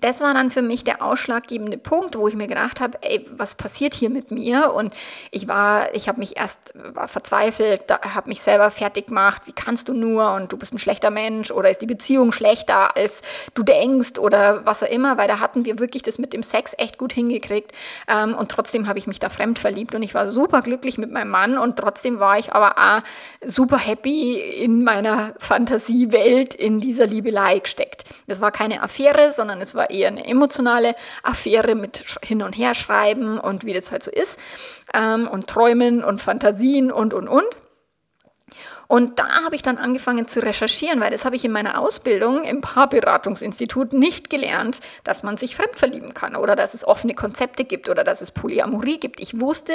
das 0.00 0.20
war 0.20 0.34
dann 0.34 0.50
für 0.50 0.62
mich 0.62 0.84
der 0.84 1.02
ausschlaggebende 1.02 1.78
Punkt, 1.78 2.16
wo 2.16 2.28
ich 2.28 2.34
mir 2.34 2.48
gedacht 2.48 2.80
habe, 2.80 2.98
ey, 3.02 3.26
was 3.36 3.54
passiert 3.54 3.94
hier 3.94 4.10
mit 4.10 4.30
mir? 4.30 4.72
Und 4.72 4.94
ich 5.30 5.48
war, 5.48 5.94
ich 5.94 6.08
habe 6.08 6.18
mich 6.18 6.36
erst 6.36 6.74
war 6.94 7.08
verzweifelt, 7.08 7.82
habe 7.90 8.28
mich 8.28 8.42
selber 8.42 8.70
fertig 8.70 9.06
gemacht. 9.06 9.42
Wie 9.46 9.52
kannst 9.52 9.88
du 9.88 9.94
nur? 9.94 10.34
Und 10.34 10.52
du 10.52 10.56
bist 10.56 10.74
ein 10.74 10.78
schlechter 10.78 11.10
Mensch 11.10 11.50
oder 11.50 11.70
ist 11.70 11.82
die 11.82 11.86
Beziehung 11.86 12.32
schlechter, 12.32 12.96
als 12.96 13.22
du 13.54 13.62
denkst 13.62 14.18
oder 14.18 14.66
was 14.66 14.82
auch 14.82 14.88
immer? 14.88 15.18
Weil 15.18 15.28
da 15.28 15.40
hatten 15.40 15.64
wir 15.64 15.78
wirklich 15.78 16.02
das 16.02 16.18
mit 16.18 16.32
dem 16.32 16.42
Sex 16.42 16.74
echt 16.76 16.98
gut 16.98 17.12
hingekriegt. 17.12 17.72
Ähm, 18.08 18.34
und 18.34 18.50
trotzdem 18.50 18.86
habe 18.88 18.98
ich 18.98 19.06
mich 19.06 19.18
da 19.18 19.28
fremd 19.28 19.58
verliebt 19.58 19.94
und 19.94 20.02
ich 20.02 20.14
war 20.14 20.28
super 20.28 20.62
glücklich 20.62 20.98
mit 20.98 21.10
meinem 21.10 21.30
Mann 21.30 21.58
und 21.58 21.76
trotzdem 21.76 22.18
war 22.18 22.38
ich 22.38 22.52
aber 22.52 22.76
auch 22.78 23.02
super 23.44 23.78
happy 23.78 24.38
in 24.38 24.84
meiner 24.84 25.34
Fantasiewelt 25.38 26.54
in 26.54 26.80
dieser 26.80 27.06
Liebelei 27.06 27.58
gesteckt. 27.60 28.04
Das 28.26 28.40
war 28.40 28.50
keine 28.50 28.82
Affäre, 28.82 29.32
sondern 29.32 29.60
es 29.60 29.74
war 29.74 29.85
eher 29.90 30.08
eine 30.08 30.26
emotionale 30.26 30.94
Affäre 31.22 31.74
mit 31.74 32.04
Hin- 32.22 32.42
und 32.42 32.52
Herschreiben 32.52 33.38
und 33.38 33.64
wie 33.64 33.74
das 33.74 33.90
halt 33.90 34.02
so 34.02 34.10
ist 34.10 34.38
ähm, 34.94 35.28
und 35.28 35.46
Träumen 35.46 36.04
und 36.04 36.20
Fantasien 36.20 36.90
und, 36.92 37.14
und, 37.14 37.28
und. 37.28 37.46
Und 38.88 39.18
da 39.18 39.44
habe 39.44 39.56
ich 39.56 39.62
dann 39.62 39.78
angefangen 39.78 40.28
zu 40.28 40.40
recherchieren, 40.40 41.00
weil 41.00 41.10
das 41.10 41.24
habe 41.24 41.34
ich 41.34 41.44
in 41.44 41.50
meiner 41.50 41.80
Ausbildung 41.80 42.44
im 42.44 42.60
Paarberatungsinstitut 42.60 43.92
nicht 43.92 44.30
gelernt, 44.30 44.80
dass 45.02 45.22
man 45.22 45.38
sich 45.38 45.56
fremd 45.56 45.76
verlieben 45.76 46.14
kann 46.14 46.36
oder 46.36 46.54
dass 46.54 46.74
es 46.74 46.86
offene 46.86 47.14
Konzepte 47.14 47.64
gibt 47.64 47.88
oder 47.88 48.04
dass 48.04 48.20
es 48.20 48.30
Polyamorie 48.30 49.00
gibt. 49.00 49.18
Ich 49.18 49.40
wusste 49.40 49.72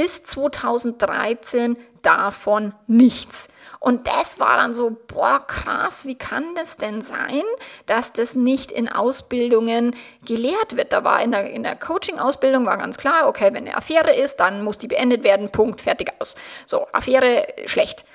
bis 0.00 0.24
2013 0.24 1.76
davon 2.00 2.72
nichts. 2.86 3.48
Und 3.80 4.06
das 4.06 4.40
war 4.40 4.56
dann 4.56 4.72
so, 4.72 4.96
boah, 5.08 5.46
krass, 5.46 6.06
wie 6.06 6.14
kann 6.14 6.54
das 6.54 6.78
denn 6.78 7.02
sein, 7.02 7.42
dass 7.84 8.10
das 8.14 8.34
nicht 8.34 8.72
in 8.72 8.88
Ausbildungen 8.88 9.94
gelehrt 10.24 10.78
wird? 10.78 10.94
Da 10.94 11.04
war 11.04 11.22
in 11.22 11.32
der, 11.32 11.50
in 11.50 11.64
der 11.64 11.76
Coaching-Ausbildung 11.76 12.64
war 12.64 12.78
ganz 12.78 12.96
klar, 12.96 13.28
okay, 13.28 13.52
wenn 13.52 13.66
eine 13.66 13.76
Affäre 13.76 14.14
ist, 14.14 14.36
dann 14.36 14.64
muss 14.64 14.78
die 14.78 14.88
beendet 14.88 15.22
werden, 15.22 15.52
Punkt, 15.52 15.82
fertig 15.82 16.14
aus. 16.18 16.34
So, 16.64 16.86
Affäre 16.92 17.46
schlecht. 17.66 18.06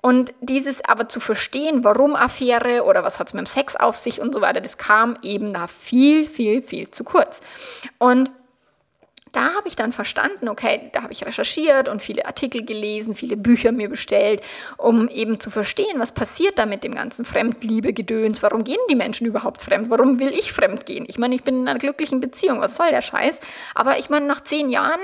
Und 0.00 0.32
dieses 0.40 0.82
aber 0.82 1.10
zu 1.10 1.20
verstehen, 1.20 1.84
warum 1.84 2.16
Affäre 2.16 2.84
oder 2.84 3.04
was 3.04 3.18
hat 3.18 3.26
es 3.26 3.34
mit 3.34 3.40
dem 3.40 3.46
Sex 3.46 3.76
auf 3.76 3.96
sich 3.96 4.18
und 4.18 4.32
so 4.32 4.40
weiter, 4.40 4.62
das 4.62 4.78
kam 4.78 5.18
eben 5.20 5.52
da 5.52 5.66
viel, 5.66 6.24
viel, 6.24 6.62
viel 6.62 6.90
zu 6.90 7.04
kurz. 7.04 7.40
Und 7.98 8.30
da 9.34 9.54
habe 9.54 9.66
ich 9.66 9.74
dann 9.74 9.92
verstanden, 9.92 10.48
okay, 10.48 10.90
da 10.92 11.02
habe 11.02 11.12
ich 11.12 11.26
recherchiert 11.26 11.88
und 11.88 12.02
viele 12.02 12.24
Artikel 12.26 12.64
gelesen, 12.64 13.14
viele 13.14 13.36
Bücher 13.36 13.72
mir 13.72 13.88
bestellt, 13.88 14.40
um 14.76 15.08
eben 15.08 15.40
zu 15.40 15.50
verstehen, 15.50 15.98
was 15.98 16.12
passiert 16.12 16.58
da 16.58 16.66
mit 16.66 16.84
dem 16.84 16.94
ganzen 16.94 17.24
Fremdliebe-Gedöns, 17.24 18.42
warum 18.44 18.62
gehen 18.62 18.78
die 18.88 18.94
Menschen 18.94 19.26
überhaupt 19.26 19.60
fremd, 19.60 19.90
warum 19.90 20.20
will 20.20 20.32
ich 20.32 20.52
fremd 20.52 20.86
gehen? 20.86 21.04
Ich 21.08 21.18
meine, 21.18 21.34
ich 21.34 21.42
bin 21.42 21.62
in 21.62 21.68
einer 21.68 21.78
glücklichen 21.80 22.20
Beziehung, 22.20 22.60
was 22.60 22.76
soll 22.76 22.90
der 22.90 23.02
Scheiß? 23.02 23.40
Aber 23.74 23.98
ich 23.98 24.08
meine, 24.08 24.26
nach 24.26 24.42
zehn 24.42 24.70
Jahren 24.70 25.00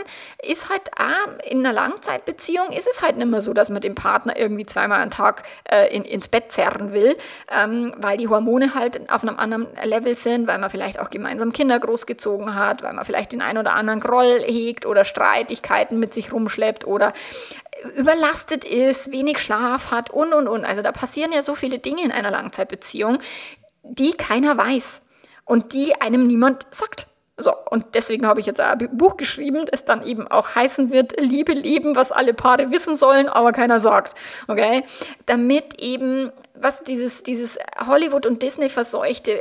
ist 0.46 0.70
halt, 0.70 0.82
ah, 0.96 1.10
in 1.48 1.58
einer 1.66 1.72
Langzeitbeziehung 1.72 2.70
ist 2.70 2.86
es 2.86 3.02
halt 3.02 3.16
nicht 3.16 3.28
mehr 3.28 3.42
so, 3.42 3.52
dass 3.52 3.68
man 3.68 3.80
den 3.80 3.96
Partner 3.96 4.36
irgendwie 4.36 4.66
zweimal 4.66 5.02
am 5.02 5.10
Tag 5.10 5.42
äh, 5.68 5.94
in, 5.94 6.04
ins 6.04 6.28
Bett 6.28 6.52
zerren 6.52 6.92
will, 6.92 7.16
ähm, 7.52 7.94
weil 7.98 8.16
die 8.16 8.28
Hormone 8.28 8.74
halt 8.74 9.10
auf 9.10 9.22
einem 9.22 9.38
anderen 9.38 9.66
Level 9.82 10.14
sind, 10.14 10.46
weil 10.46 10.58
man 10.58 10.70
vielleicht 10.70 11.00
auch 11.00 11.10
gemeinsam 11.10 11.52
Kinder 11.52 11.80
großgezogen 11.80 12.54
hat, 12.54 12.84
weil 12.84 12.92
man 12.92 13.04
vielleicht 13.04 13.32
den 13.32 13.42
einen 13.42 13.58
oder 13.58 13.72
anderen 13.72 13.98
Groll 13.98 14.19
Groll 14.20 14.42
hegt 14.46 14.86
oder 14.86 15.04
Streitigkeiten 15.04 15.98
mit 15.98 16.14
sich 16.14 16.32
rumschleppt 16.32 16.86
oder 16.86 17.12
überlastet 17.96 18.64
ist, 18.64 19.10
wenig 19.10 19.38
Schlaf 19.38 19.90
hat 19.90 20.10
und, 20.10 20.32
und, 20.34 20.48
und. 20.48 20.64
Also 20.64 20.82
da 20.82 20.92
passieren 20.92 21.32
ja 21.32 21.42
so 21.42 21.54
viele 21.54 21.78
Dinge 21.78 22.04
in 22.04 22.12
einer 22.12 22.30
Langzeitbeziehung, 22.30 23.18
die 23.82 24.12
keiner 24.12 24.56
weiß 24.56 25.00
und 25.44 25.72
die 25.72 26.00
einem 26.00 26.26
niemand 26.26 26.66
sagt. 26.70 27.06
So, 27.38 27.54
und 27.70 27.94
deswegen 27.94 28.26
habe 28.26 28.40
ich 28.40 28.44
jetzt 28.44 28.60
ein 28.60 28.98
Buch 28.98 29.16
geschrieben, 29.16 29.64
das 29.70 29.86
dann 29.86 30.06
eben 30.06 30.28
auch 30.28 30.54
heißen 30.54 30.90
wird, 30.90 31.18
Liebe, 31.18 31.54
Leben, 31.54 31.96
was 31.96 32.12
alle 32.12 32.34
Paare 32.34 32.70
wissen 32.70 32.96
sollen, 32.96 33.30
aber 33.30 33.52
keiner 33.52 33.80
sagt. 33.80 34.14
Okay? 34.46 34.84
Damit 35.24 35.80
eben, 35.80 36.32
was 36.60 36.82
dieses, 36.84 37.22
dieses 37.22 37.58
Hollywood- 37.78 38.26
und 38.26 38.42
Disney 38.42 38.68
verseuchte 38.68 39.38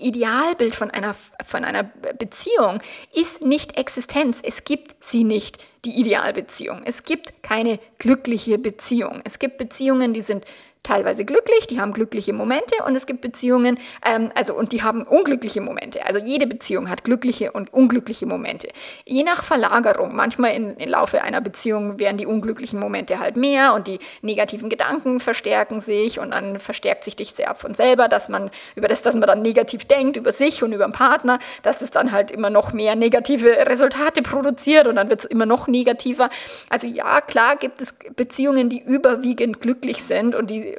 Idealbild 0.00 0.74
von 0.74 0.90
einer, 0.90 1.14
von 1.44 1.64
einer 1.64 1.84
Beziehung 2.18 2.80
ist 3.14 3.42
nicht 3.42 3.76
Existenz. 3.78 4.40
Es 4.42 4.64
gibt 4.64 4.94
sie 5.04 5.24
nicht, 5.24 5.64
die 5.84 5.98
Idealbeziehung. 5.98 6.82
Es 6.84 7.04
gibt 7.04 7.42
keine 7.42 7.78
glückliche 7.98 8.58
Beziehung. 8.58 9.20
Es 9.24 9.38
gibt 9.38 9.58
Beziehungen, 9.58 10.12
die 10.14 10.22
sind 10.22 10.44
teilweise 10.82 11.24
glücklich, 11.24 11.66
die 11.68 11.80
haben 11.80 11.92
glückliche 11.92 12.32
Momente 12.32 12.74
und 12.86 12.96
es 12.96 13.06
gibt 13.06 13.20
Beziehungen, 13.20 13.78
ähm, 14.04 14.30
also 14.34 14.54
und 14.54 14.72
die 14.72 14.82
haben 14.82 15.02
unglückliche 15.02 15.60
Momente. 15.60 16.04
Also 16.04 16.18
jede 16.18 16.46
Beziehung 16.46 16.88
hat 16.88 17.04
glückliche 17.04 17.52
und 17.52 17.72
unglückliche 17.72 18.26
Momente. 18.26 18.68
Je 19.04 19.22
nach 19.22 19.44
Verlagerung, 19.44 20.14
manchmal 20.14 20.54
im 20.54 20.76
Laufe 20.88 21.22
einer 21.22 21.40
Beziehung 21.40 22.00
werden 22.00 22.16
die 22.16 22.26
unglücklichen 22.26 22.80
Momente 22.80 23.20
halt 23.20 23.36
mehr 23.36 23.74
und 23.74 23.86
die 23.86 24.00
negativen 24.22 24.68
Gedanken 24.68 25.20
verstärken 25.20 25.80
sich 25.80 26.18
und 26.18 26.32
dann 26.32 26.58
verstärkt 26.58 27.04
sich 27.04 27.14
dich 27.14 27.32
sehr 27.32 27.54
von 27.54 27.74
selber, 27.74 28.08
dass 28.08 28.28
man 28.28 28.50
über 28.74 28.88
das, 28.88 29.02
dass 29.02 29.14
man 29.14 29.28
dann 29.28 29.42
negativ 29.42 29.84
denkt, 29.84 30.16
über 30.16 30.32
sich 30.32 30.62
und 30.62 30.72
über 30.72 30.84
den 30.84 30.92
Partner, 30.92 31.38
dass 31.62 31.80
es 31.80 31.90
dann 31.90 32.10
halt 32.10 32.30
immer 32.30 32.50
noch 32.50 32.72
mehr 32.72 32.96
negative 32.96 33.66
Resultate 33.66 34.22
produziert 34.22 34.88
und 34.88 34.96
dann 34.96 35.10
wird 35.10 35.20
es 35.20 35.26
immer 35.26 35.46
noch 35.46 35.68
negativer. 35.68 36.28
Also 36.68 36.86
ja, 36.88 37.20
klar 37.20 37.56
gibt 37.56 37.80
es 37.80 37.94
Beziehungen, 38.16 38.68
die 38.68 38.82
überwiegend 38.82 39.60
glücklich 39.60 40.02
sind 40.02 40.34
und 40.34 40.50
die 40.50 40.71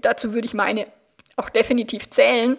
dazu 0.00 0.32
würde 0.32 0.46
ich 0.46 0.54
meine 0.54 0.86
auch 1.36 1.48
definitiv 1.48 2.10
zählen. 2.10 2.56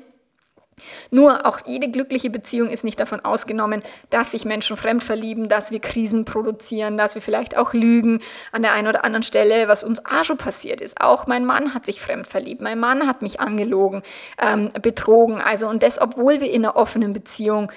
Nur 1.10 1.46
auch 1.46 1.60
jede 1.66 1.90
glückliche 1.90 2.30
Beziehung 2.30 2.70
ist 2.70 2.84
nicht 2.84 3.00
davon 3.00 3.24
ausgenommen, 3.24 3.82
dass 4.10 4.32
sich 4.32 4.44
Menschen 4.44 4.76
fremd 4.76 5.04
verlieben, 5.04 5.48
dass 5.48 5.72
wir 5.72 5.80
Krisen 5.80 6.26
produzieren, 6.26 6.98
dass 6.98 7.16
wir 7.16 7.22
vielleicht 7.22 7.56
auch 7.58 7.74
lügen 7.74 8.20
an 8.52 8.62
der 8.62 8.74
einen 8.74 8.90
oder 8.90 9.06
anderen 9.06 9.24
Stelle, 9.24 9.70
was 9.70 9.84
uns 9.84 10.06
auch 10.06 10.26
schon 10.26 10.38
passiert 10.38 10.82
ist. 10.82 11.00
Auch 11.00 11.28
mein 11.28 11.46
Mann 11.46 11.74
hat 11.74 11.86
sich 11.86 12.02
fremd 12.02 12.28
verliebt, 12.28 12.62
mein 12.62 12.80
Mann 12.80 13.08
hat 13.08 13.22
mich 13.22 13.40
angelogen, 13.40 14.04
ähm, 14.38 14.72
betrogen. 14.82 15.42
Also 15.42 15.68
und 15.68 15.82
das, 15.82 16.00
obwohl 16.02 16.42
wir 16.42 16.52
in 16.52 16.66
einer 16.66 16.76
offenen 16.76 17.14
Beziehung 17.14 17.72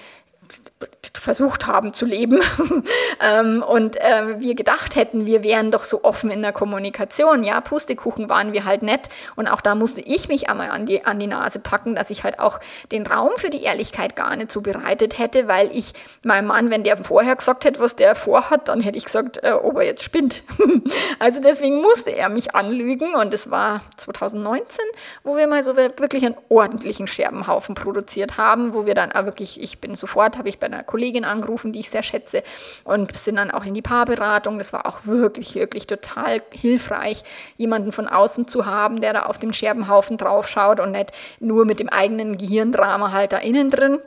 versucht 1.14 1.66
haben 1.66 1.92
zu 1.92 2.06
leben 2.06 2.40
ähm, 3.20 3.62
und 3.62 3.96
äh, 3.96 4.40
wir 4.40 4.54
gedacht 4.54 4.96
hätten, 4.96 5.26
wir 5.26 5.42
wären 5.42 5.70
doch 5.70 5.84
so 5.84 6.04
offen 6.04 6.30
in 6.30 6.42
der 6.42 6.52
Kommunikation. 6.52 7.44
Ja, 7.44 7.61
Pustekuchen 7.61 8.28
waren 8.28 8.52
wir 8.52 8.64
halt 8.64 8.82
nett 8.82 9.08
und 9.37 9.48
auch 9.48 9.61
da 9.61 9.74
musste 9.74 10.00
ich 10.00 10.28
mich 10.28 10.48
einmal 10.48 10.70
an 10.70 10.87
die, 10.87 11.04
an 11.04 11.18
die 11.18 11.26
Nase 11.26 11.58
packen, 11.58 11.94
dass 11.94 12.11
ich 12.11 12.24
halt 12.24 12.38
auch 12.38 12.61
den 12.92 13.06
Raum 13.06 13.32
für 13.37 13.50
die 13.50 13.62
Ehrlichkeit 13.62 14.16
gar 14.16 14.34
nicht 14.37 14.52
so 14.52 14.61
bereitet 14.61 15.18
hätte, 15.18 15.48
weil 15.48 15.70
ich 15.76 15.92
meinem 16.22 16.46
Mann, 16.46 16.70
wenn 16.70 16.84
der 16.84 16.96
vorher 16.96 17.37
gesagt 17.37 17.64
hätte, 17.64 17.80
was 17.80 17.96
der 17.96 18.16
vorhat, 18.16 18.68
dann 18.68 18.80
hätte 18.80 18.98
ich 18.98 19.04
gesagt, 19.04 19.42
äh, 19.42 19.52
ob 19.52 19.76
er 19.76 19.84
jetzt 19.84 20.02
spinnt. 20.02 20.42
also 21.18 21.40
deswegen 21.40 21.82
musste 21.82 22.11
er 22.11 22.28
mich 22.28 22.54
anlügen 22.54 23.14
und 23.14 23.34
es 23.34 23.50
war 23.50 23.82
2019, 23.96 24.84
wo 25.24 25.37
wir 25.37 25.46
mal 25.46 25.62
so 25.62 25.76
wirklich 25.76 26.24
einen 26.24 26.37
ordentlichen 26.48 27.06
Scherbenhaufen 27.06 27.74
produziert 27.74 28.38
haben, 28.38 28.72
wo 28.72 28.87
wir 28.87 28.94
dann 28.94 29.12
auch 29.12 29.24
wirklich, 29.24 29.61
ich 29.61 29.78
bin 29.80 29.94
sofort 29.94 30.38
habe 30.38 30.48
ich 30.48 30.59
bei 30.59 30.66
einer 30.66 30.83
Kollegin 30.83 31.24
angerufen, 31.24 31.72
die 31.72 31.81
ich 31.81 31.90
sehr 31.90 32.03
schätze 32.03 32.42
und 32.85 33.16
sind 33.16 33.37
dann 33.37 33.51
auch 33.51 33.64
in 33.64 33.74
die 33.74 33.83
Paarberatung. 33.83 34.59
Das 34.59 34.72
war 34.72 34.87
auch 34.87 35.01
wirklich, 35.05 35.55
wirklich 35.55 35.87
total 35.87 36.42
hilfreich, 36.51 37.24
jemanden 37.57 37.92
von 37.92 38.09
außen 38.09 38.48
zu 38.48 38.66
haben, 38.66 39.01
der 39.01 39.12
da 39.12 39.22
auf 39.24 39.38
den 39.38 39.53
Scherbenhaufen 39.53 40.16
draufschaut 40.16 40.81
und 40.81 40.92
nicht 40.92 41.12
nur 41.40 41.64
mit 41.64 41.81
dem 41.81 41.88
eigenen 41.88 42.38
Gehirndrama 42.38 43.12
halt 43.12 43.33
da 43.33 43.38
innen 43.38 43.70
drin. 43.70 44.01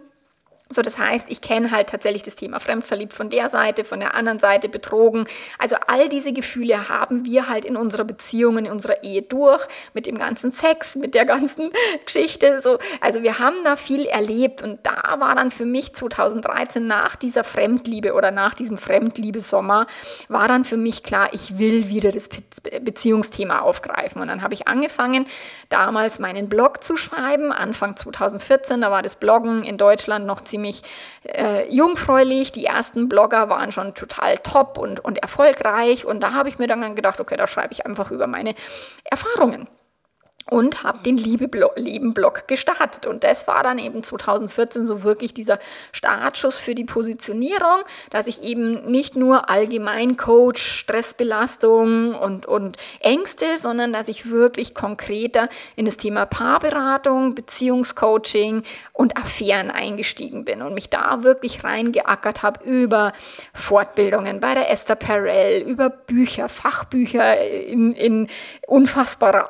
So, 0.72 0.82
das 0.82 0.98
heißt, 0.98 1.26
ich 1.28 1.42
kenne 1.42 1.72
halt 1.72 1.90
tatsächlich 1.90 2.24
das 2.24 2.36
Thema 2.36 2.60
fremdverliebt 2.60 3.14
von 3.14 3.30
der 3.30 3.50
Seite, 3.50 3.84
von 3.84 4.00
der 4.00 4.16
anderen 4.16 4.40
Seite 4.40 4.70
betrogen. 4.70 5.26
Also 5.60 5.76
all 5.88 6.10
diese 6.10 6.32
Gefühle 6.34 6.90
haben 6.90 7.26
wir 7.26 7.50
halt 7.50 7.66
in 7.66 7.76
unserer 7.76 8.06
Beziehung, 8.06 8.58
in 8.58 8.68
unserer 8.68 9.04
Ehe 9.04 9.22
durch, 9.22 9.66
mit 9.94 10.08
dem 10.08 10.18
ganzen 10.18 10.52
Sex, 10.52 10.96
mit 10.96 11.14
der 11.14 11.26
ganzen 11.26 11.72
Geschichte. 12.06 12.62
So, 12.62 12.80
also 13.02 13.22
wir 13.22 13.40
haben 13.40 13.58
da 13.64 13.76
viel 13.76 14.06
erlebt 14.06 14.62
und 14.62 14.80
da 14.84 15.18
war 15.20 15.36
dann 15.36 15.52
für 15.52 15.66
mich 15.66 15.94
2013 15.94 16.88
nach 16.88 17.16
dieser 17.16 17.44
Fremdliebe 17.44 18.14
oder 18.14 18.32
nach 18.32 18.54
diesem 18.54 18.78
Fremdliebesommer 18.78 19.88
war 20.30 20.48
dann 20.48 20.66
für 20.66 20.78
mich 20.78 21.04
klar, 21.04 21.30
ich 21.34 21.60
will 21.60 21.90
wieder 21.90 22.12
das 22.12 22.30
Beziehungsthema 22.82 23.60
aufgreifen. 23.60 24.22
Und 24.22 24.30
dann 24.30 24.42
habe 24.42 24.54
ich 24.54 24.68
angefangen, 24.68 25.26
damals 25.70 26.20
meinen 26.20 26.48
Blog 26.50 26.84
zu 26.84 26.96
schreiben, 26.96 27.52
Anfang 27.52 27.98
2014. 27.98 28.82
Da 28.82 28.92
war 28.92 29.02
das 29.02 29.16
Bloggen 29.16 29.64
in 29.64 29.78
Deutschland 29.78 30.26
noch 30.26 30.42
ziemlich 30.42 30.61
ziemlich 30.62 30.84
äh, 31.24 31.68
jungfräulich. 31.74 32.52
Die 32.52 32.66
ersten 32.66 33.10
Blogger 33.10 33.50
waren 33.50 33.72
schon 33.72 33.96
total 33.96 34.38
top 34.38 34.78
und, 34.78 35.00
und 35.04 35.18
erfolgreich. 35.18 36.06
Und 36.06 36.22
da 36.22 36.34
habe 36.34 36.50
ich 36.50 36.60
mir 36.60 36.68
dann 36.68 36.96
gedacht, 36.96 37.20
okay, 37.20 37.38
da 37.38 37.48
schreibe 37.48 37.74
ich 37.74 37.86
einfach 37.86 38.12
über 38.12 38.28
meine 38.28 38.54
Erfahrungen 39.04 39.68
und 40.50 40.84
habe 40.84 41.00
den 41.04 41.18
Lieben-Blog 41.18 42.48
gestartet. 42.48 43.06
Und 43.06 43.24
das 43.24 43.48
war 43.48 43.64
dann 43.64 43.78
eben 43.80 44.04
2014 44.04 44.86
so 44.86 45.04
wirklich 45.04 45.34
dieser 45.34 45.60
Startschuss 45.92 46.60
für 46.60 46.76
die 46.76 46.84
Positionierung, 46.84 47.84
dass 48.10 48.28
ich 48.28 48.42
eben 48.42 48.90
nicht 48.90 49.16
nur 49.16 49.50
allgemein 49.50 50.18
Coach, 50.18 50.62
Stressbelastung 50.62 52.16
und, 52.16 52.46
und 52.46 52.78
Ängste, 53.00 53.58
sondern 53.58 53.94
dass 53.94 54.08
ich 54.08 54.30
wirklich 54.30 54.74
konkreter 54.74 55.50
in 55.76 55.86
das 55.86 55.98
Thema 55.98 56.26
Paarberatung, 56.26 57.36
Beziehungscoaching 57.36 58.64
und 58.94 59.18
Affären 59.18 59.72
eingestiegen 59.72 60.46
bin 60.46 60.62
und 60.62 60.74
mich 60.74 60.90
da 60.90 61.24
wirklich 61.24 61.64
reingeackert 61.64 62.44
habe 62.44 62.64
über 62.64 63.14
Fortbildungen 63.54 64.40
bei 64.40 64.54
der 64.54 64.70
Esther 64.70 64.96
Perel, 64.96 65.62
über 65.62 65.90
Bücher, 65.90 66.50
Fachbücher 66.50 67.40
in, 67.42 67.92
in 67.94 68.28
unfassbarer 68.68 69.48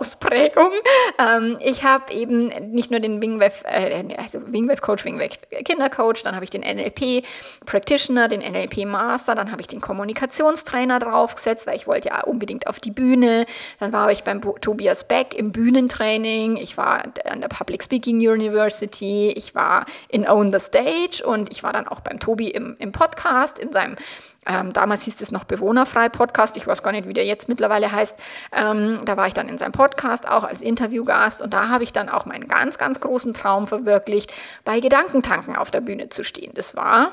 Ausprägung. 0.00 0.72
Ähm, 1.18 1.58
ich 1.60 1.84
habe 1.84 2.12
eben 2.12 2.48
nicht 2.72 2.90
nur 2.90 3.00
den 3.00 3.20
Wingwave, 3.20 3.64
äh, 3.64 4.04
also 4.16 4.40
Wingwave 4.46 4.80
Coach, 4.80 5.04
Wingwave 5.04 5.30
Kindercoach, 5.64 6.22
dann 6.24 6.34
habe 6.34 6.44
ich 6.44 6.50
den 6.50 6.62
NLP 6.62 7.24
Practitioner, 7.66 8.28
den 8.28 8.40
NLP 8.40 8.86
Master, 8.86 9.34
dann 9.34 9.52
habe 9.52 9.60
ich 9.60 9.66
den 9.66 9.80
Kommunikationstrainer 9.80 10.98
draufgesetzt, 10.98 11.66
weil 11.66 11.76
ich 11.76 11.86
wollte 11.86 12.08
ja 12.08 12.22
unbedingt 12.22 12.66
auf 12.66 12.80
die 12.80 12.90
Bühne. 12.90 13.44
Dann 13.78 13.92
war 13.92 14.10
ich 14.10 14.24
beim 14.24 14.40
Bo 14.40 14.56
Tobias 14.60 15.06
Beck 15.06 15.34
im 15.34 15.52
Bühnentraining. 15.52 16.56
Ich 16.56 16.76
war 16.76 17.04
an 17.24 17.40
der 17.40 17.48
Public 17.48 17.82
Speaking 17.82 18.16
University. 18.16 19.32
Ich 19.36 19.54
war 19.54 19.84
in 20.08 20.26
Own 20.26 20.50
the 20.50 20.60
Stage 20.60 21.22
und 21.24 21.52
ich 21.52 21.62
war 21.62 21.72
dann 21.72 21.86
auch 21.86 22.00
beim 22.00 22.18
Tobi 22.18 22.48
im, 22.48 22.76
im 22.78 22.92
Podcast, 22.92 23.58
in 23.58 23.72
seinem 23.72 23.96
ähm, 24.46 24.72
damals 24.72 25.02
hieß 25.02 25.20
es 25.20 25.30
noch 25.30 25.44
Bewohnerfrei 25.44 26.08
Podcast. 26.08 26.56
Ich 26.56 26.66
weiß 26.66 26.82
gar 26.82 26.92
nicht, 26.92 27.06
wie 27.06 27.12
der 27.12 27.26
jetzt 27.26 27.48
mittlerweile 27.48 27.92
heißt. 27.92 28.16
Ähm, 28.52 29.00
da 29.04 29.16
war 29.16 29.26
ich 29.26 29.34
dann 29.34 29.48
in 29.48 29.58
seinem 29.58 29.72
Podcast 29.72 30.28
auch 30.28 30.44
als 30.44 30.62
Interviewgast 30.62 31.42
und 31.42 31.52
da 31.52 31.68
habe 31.68 31.84
ich 31.84 31.92
dann 31.92 32.08
auch 32.08 32.24
meinen 32.24 32.48
ganz, 32.48 32.78
ganz 32.78 33.00
großen 33.00 33.34
Traum 33.34 33.66
verwirklicht, 33.66 34.32
bei 34.64 34.80
Gedankentanken 34.80 35.56
auf 35.56 35.70
der 35.70 35.82
Bühne 35.82 36.08
zu 36.08 36.24
stehen. 36.24 36.52
Das 36.54 36.74
war 36.74 37.12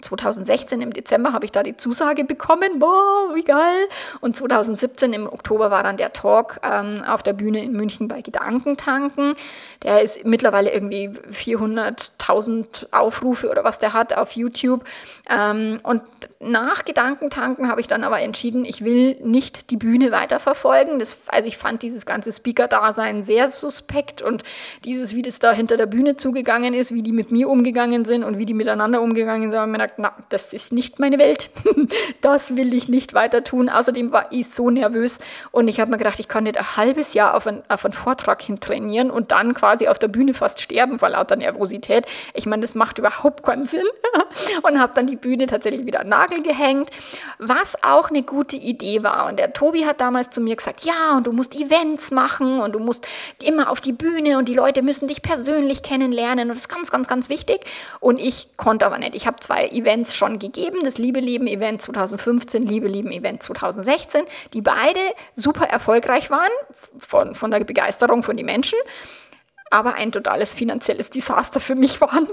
2016 0.00 0.80
im 0.80 0.92
Dezember 0.92 1.32
habe 1.32 1.44
ich 1.44 1.52
da 1.52 1.62
die 1.62 1.76
Zusage 1.76 2.24
bekommen, 2.24 2.78
boah, 2.78 3.34
wie 3.34 3.42
geil. 3.42 3.88
Und 4.20 4.36
2017 4.36 5.12
im 5.12 5.26
Oktober 5.26 5.70
war 5.70 5.82
dann 5.82 5.96
der 5.96 6.12
Talk 6.12 6.60
ähm, 6.62 7.02
auf 7.06 7.22
der 7.22 7.32
Bühne 7.32 7.62
in 7.62 7.72
München 7.72 8.08
bei 8.08 8.22
Gedankentanken. 8.22 9.34
Der 9.82 10.02
ist 10.02 10.24
mittlerweile 10.24 10.72
irgendwie 10.72 11.10
400.000 11.10 12.92
Aufrufe 12.92 13.50
oder 13.50 13.64
was 13.64 13.78
der 13.78 13.92
hat 13.92 14.14
auf 14.14 14.32
YouTube. 14.32 14.84
Ähm, 15.28 15.80
und 15.82 16.02
nach 16.42 16.86
Gedankentanken 16.86 17.68
habe 17.68 17.82
ich 17.82 17.86
dann 17.86 18.02
aber 18.02 18.20
entschieden, 18.20 18.64
ich 18.64 18.82
will 18.82 19.16
nicht 19.22 19.70
die 19.70 19.76
Bühne 19.76 20.10
weiterverfolgen. 20.10 20.98
Das, 20.98 21.18
also 21.26 21.46
ich 21.46 21.58
fand 21.58 21.82
dieses 21.82 22.06
ganze 22.06 22.32
Speaker-Dasein 22.32 23.24
sehr 23.24 23.50
suspekt 23.50 24.22
und 24.22 24.42
dieses, 24.86 25.14
wie 25.14 25.20
das 25.20 25.38
da 25.38 25.52
hinter 25.52 25.76
der 25.76 25.84
Bühne 25.84 26.16
zugegangen 26.16 26.72
ist, 26.72 26.94
wie 26.94 27.02
die 27.02 27.12
mit 27.12 27.30
mir 27.30 27.50
umgegangen 27.50 28.06
sind 28.06 28.24
und 28.24 28.38
wie 28.38 28.46
die 28.46 28.54
miteinander 28.54 29.02
umgegangen 29.02 29.50
sind, 29.50 29.60
habe 29.60 29.70
ich 29.70 29.76
mir 29.76 29.84
gedacht, 29.84 29.98
na, 29.98 30.14
das 30.30 30.54
ist 30.54 30.72
nicht 30.72 30.98
meine 30.98 31.18
Welt. 31.18 31.50
das 32.22 32.56
will 32.56 32.72
ich 32.72 32.88
nicht 32.88 33.12
weiter 33.12 33.44
tun. 33.44 33.68
Außerdem 33.68 34.10
war 34.10 34.32
ich 34.32 34.48
so 34.48 34.70
nervös 34.70 35.18
und 35.50 35.68
ich 35.68 35.78
habe 35.78 35.90
mir 35.90 35.98
gedacht, 35.98 36.20
ich 36.20 36.28
kann 36.28 36.44
nicht 36.44 36.56
ein 36.56 36.76
halbes 36.78 37.12
Jahr 37.12 37.34
auf, 37.34 37.46
ein, 37.46 37.62
auf 37.68 37.84
einen 37.84 37.92
Vortrag 37.92 38.40
hin 38.40 38.60
trainieren 38.60 39.10
und 39.10 39.30
dann 39.30 39.52
quasi 39.52 39.88
auf 39.88 39.98
der 39.98 40.08
Bühne 40.08 40.32
fast 40.32 40.62
sterben 40.62 40.98
vor 40.98 41.10
lauter 41.10 41.36
Nervosität. 41.36 42.06
Ich 42.32 42.46
meine, 42.46 42.62
das 42.62 42.74
macht 42.74 42.96
überhaupt 42.96 43.42
keinen 43.42 43.66
Sinn. 43.66 43.84
und 44.62 44.80
habe 44.80 44.92
dann 44.94 45.06
die 45.06 45.16
Bühne 45.16 45.46
tatsächlich 45.46 45.86
wieder 45.86 46.04
Nagel 46.30 46.42
gehängt, 46.42 46.90
was 47.38 47.82
auch 47.82 48.10
eine 48.10 48.22
gute 48.22 48.56
Idee 48.56 49.02
war. 49.02 49.26
Und 49.26 49.38
der 49.38 49.52
Tobi 49.52 49.84
hat 49.86 50.00
damals 50.00 50.30
zu 50.30 50.40
mir 50.40 50.56
gesagt, 50.56 50.84
ja, 50.84 51.16
und 51.16 51.26
du 51.26 51.32
musst 51.32 51.54
Events 51.54 52.10
machen 52.10 52.60
und 52.60 52.72
du 52.72 52.78
musst 52.78 53.06
immer 53.42 53.70
auf 53.70 53.80
die 53.80 53.92
Bühne 53.92 54.38
und 54.38 54.48
die 54.48 54.54
Leute 54.54 54.82
müssen 54.82 55.08
dich 55.08 55.22
persönlich 55.22 55.82
kennenlernen 55.82 56.48
und 56.48 56.54
das 56.54 56.62
ist 56.62 56.68
ganz, 56.68 56.90
ganz, 56.90 57.08
ganz 57.08 57.28
wichtig. 57.28 57.60
Und 58.00 58.18
ich 58.18 58.56
konnte 58.56 58.86
aber 58.86 58.98
nicht. 58.98 59.14
Ich 59.14 59.26
habe 59.26 59.40
zwei 59.40 59.68
Events 59.68 60.14
schon 60.14 60.38
gegeben, 60.38 60.78
das 60.84 60.98
Liebe 60.98 61.20
Leben 61.20 61.46
Event 61.46 61.82
2015, 61.82 62.66
Liebe 62.66 62.88
Leben 62.88 63.10
Event 63.10 63.42
2016, 63.42 64.22
die 64.52 64.62
beide 64.62 65.00
super 65.34 65.66
erfolgreich 65.66 66.30
waren 66.30 66.50
von, 66.98 67.34
von 67.34 67.50
der 67.50 67.60
Begeisterung 67.60 68.22
von 68.22 68.36
den 68.36 68.46
Menschen 68.46 68.78
aber 69.70 69.94
ein 69.94 70.10
totales 70.10 70.52
finanzielles 70.52 71.10
Desaster 71.10 71.60
für 71.60 71.76
mich 71.76 72.00
waren. 72.00 72.28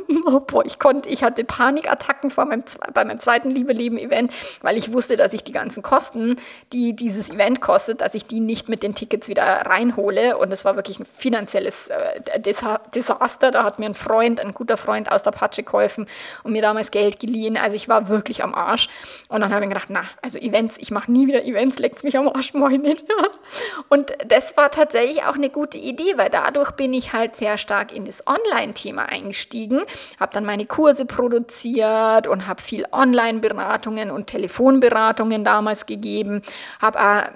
Boah, 0.47 0.65
ich 0.65 0.79
konnte, 0.79 1.07
ich 1.07 1.23
hatte 1.23 1.43
Panikattacken 1.43 2.31
vor 2.31 2.45
meinem, 2.45 2.63
bei 2.93 3.05
meinem 3.05 3.19
zweiten 3.19 3.51
Liebe 3.51 3.73
Leben 3.73 3.97
Event, 3.97 4.33
weil 4.61 4.75
ich 4.75 4.91
wusste, 4.91 5.15
dass 5.15 5.33
ich 5.33 5.43
die 5.43 5.51
ganzen 5.51 5.83
Kosten, 5.83 6.37
die 6.73 6.93
dieses 6.93 7.29
Event 7.29 7.61
kostet, 7.61 8.01
dass 8.01 8.15
ich 8.15 8.25
die 8.25 8.39
nicht 8.39 8.69
mit 8.69 8.81
den 8.81 8.95
Tickets 8.95 9.29
wieder 9.29 9.43
reinhole. 9.43 10.37
Und 10.37 10.51
es 10.51 10.65
war 10.65 10.75
wirklich 10.75 10.99
ein 10.99 11.05
finanzielles 11.05 11.89
äh, 11.89 12.39
Desaster. 12.39 13.51
Da 13.51 13.63
hat 13.63 13.77
mir 13.77 13.85
ein 13.85 13.93
Freund, 13.93 14.39
ein 14.39 14.53
guter 14.53 14.77
Freund 14.77 15.11
aus 15.11 15.23
der 15.23 15.31
Patsche 15.31 15.63
geholfen 15.63 16.07
und 16.43 16.53
mir 16.53 16.63
damals 16.63 16.91
Geld 16.91 17.19
geliehen. 17.19 17.55
Also 17.55 17.75
ich 17.75 17.87
war 17.87 18.09
wirklich 18.09 18.43
am 18.43 18.55
Arsch. 18.55 18.89
Und 19.27 19.41
dann 19.41 19.53
habe 19.53 19.63
ich 19.63 19.69
gedacht, 19.69 19.89
na, 19.89 20.03
also 20.23 20.39
Events, 20.39 20.77
ich 20.79 20.89
mache 20.89 21.11
nie 21.11 21.27
wieder 21.27 21.45
Events, 21.45 21.77
leckt 21.77 22.03
mich 22.03 22.17
am 22.17 22.27
Arsch, 22.27 22.53
moin 22.53 22.81
nicht. 22.81 23.05
Und 23.89 24.13
das 24.27 24.57
war 24.57 24.71
tatsächlich 24.71 25.23
auch 25.23 25.35
eine 25.35 25.49
gute 25.49 25.77
Idee, 25.77 26.17
weil 26.17 26.29
dadurch 26.29 26.71
bin 26.71 26.93
ich 26.93 27.13
halt 27.13 27.26
halt 27.27 27.35
sehr 27.35 27.57
stark 27.57 27.93
in 27.93 28.05
das 28.05 28.25
Online-Thema 28.25 29.03
eingestiegen, 29.05 29.81
habe 30.19 30.33
dann 30.33 30.45
meine 30.45 30.65
Kurse 30.65 31.05
produziert 31.05 32.27
und 32.27 32.47
habe 32.47 32.61
viel 32.61 32.85
Online-Beratungen 32.91 34.11
und 34.11 34.27
Telefonberatungen 34.27 35.43
damals 35.43 35.85
gegeben, 35.85 36.41
habe 36.81 36.99
äh, 36.99 37.29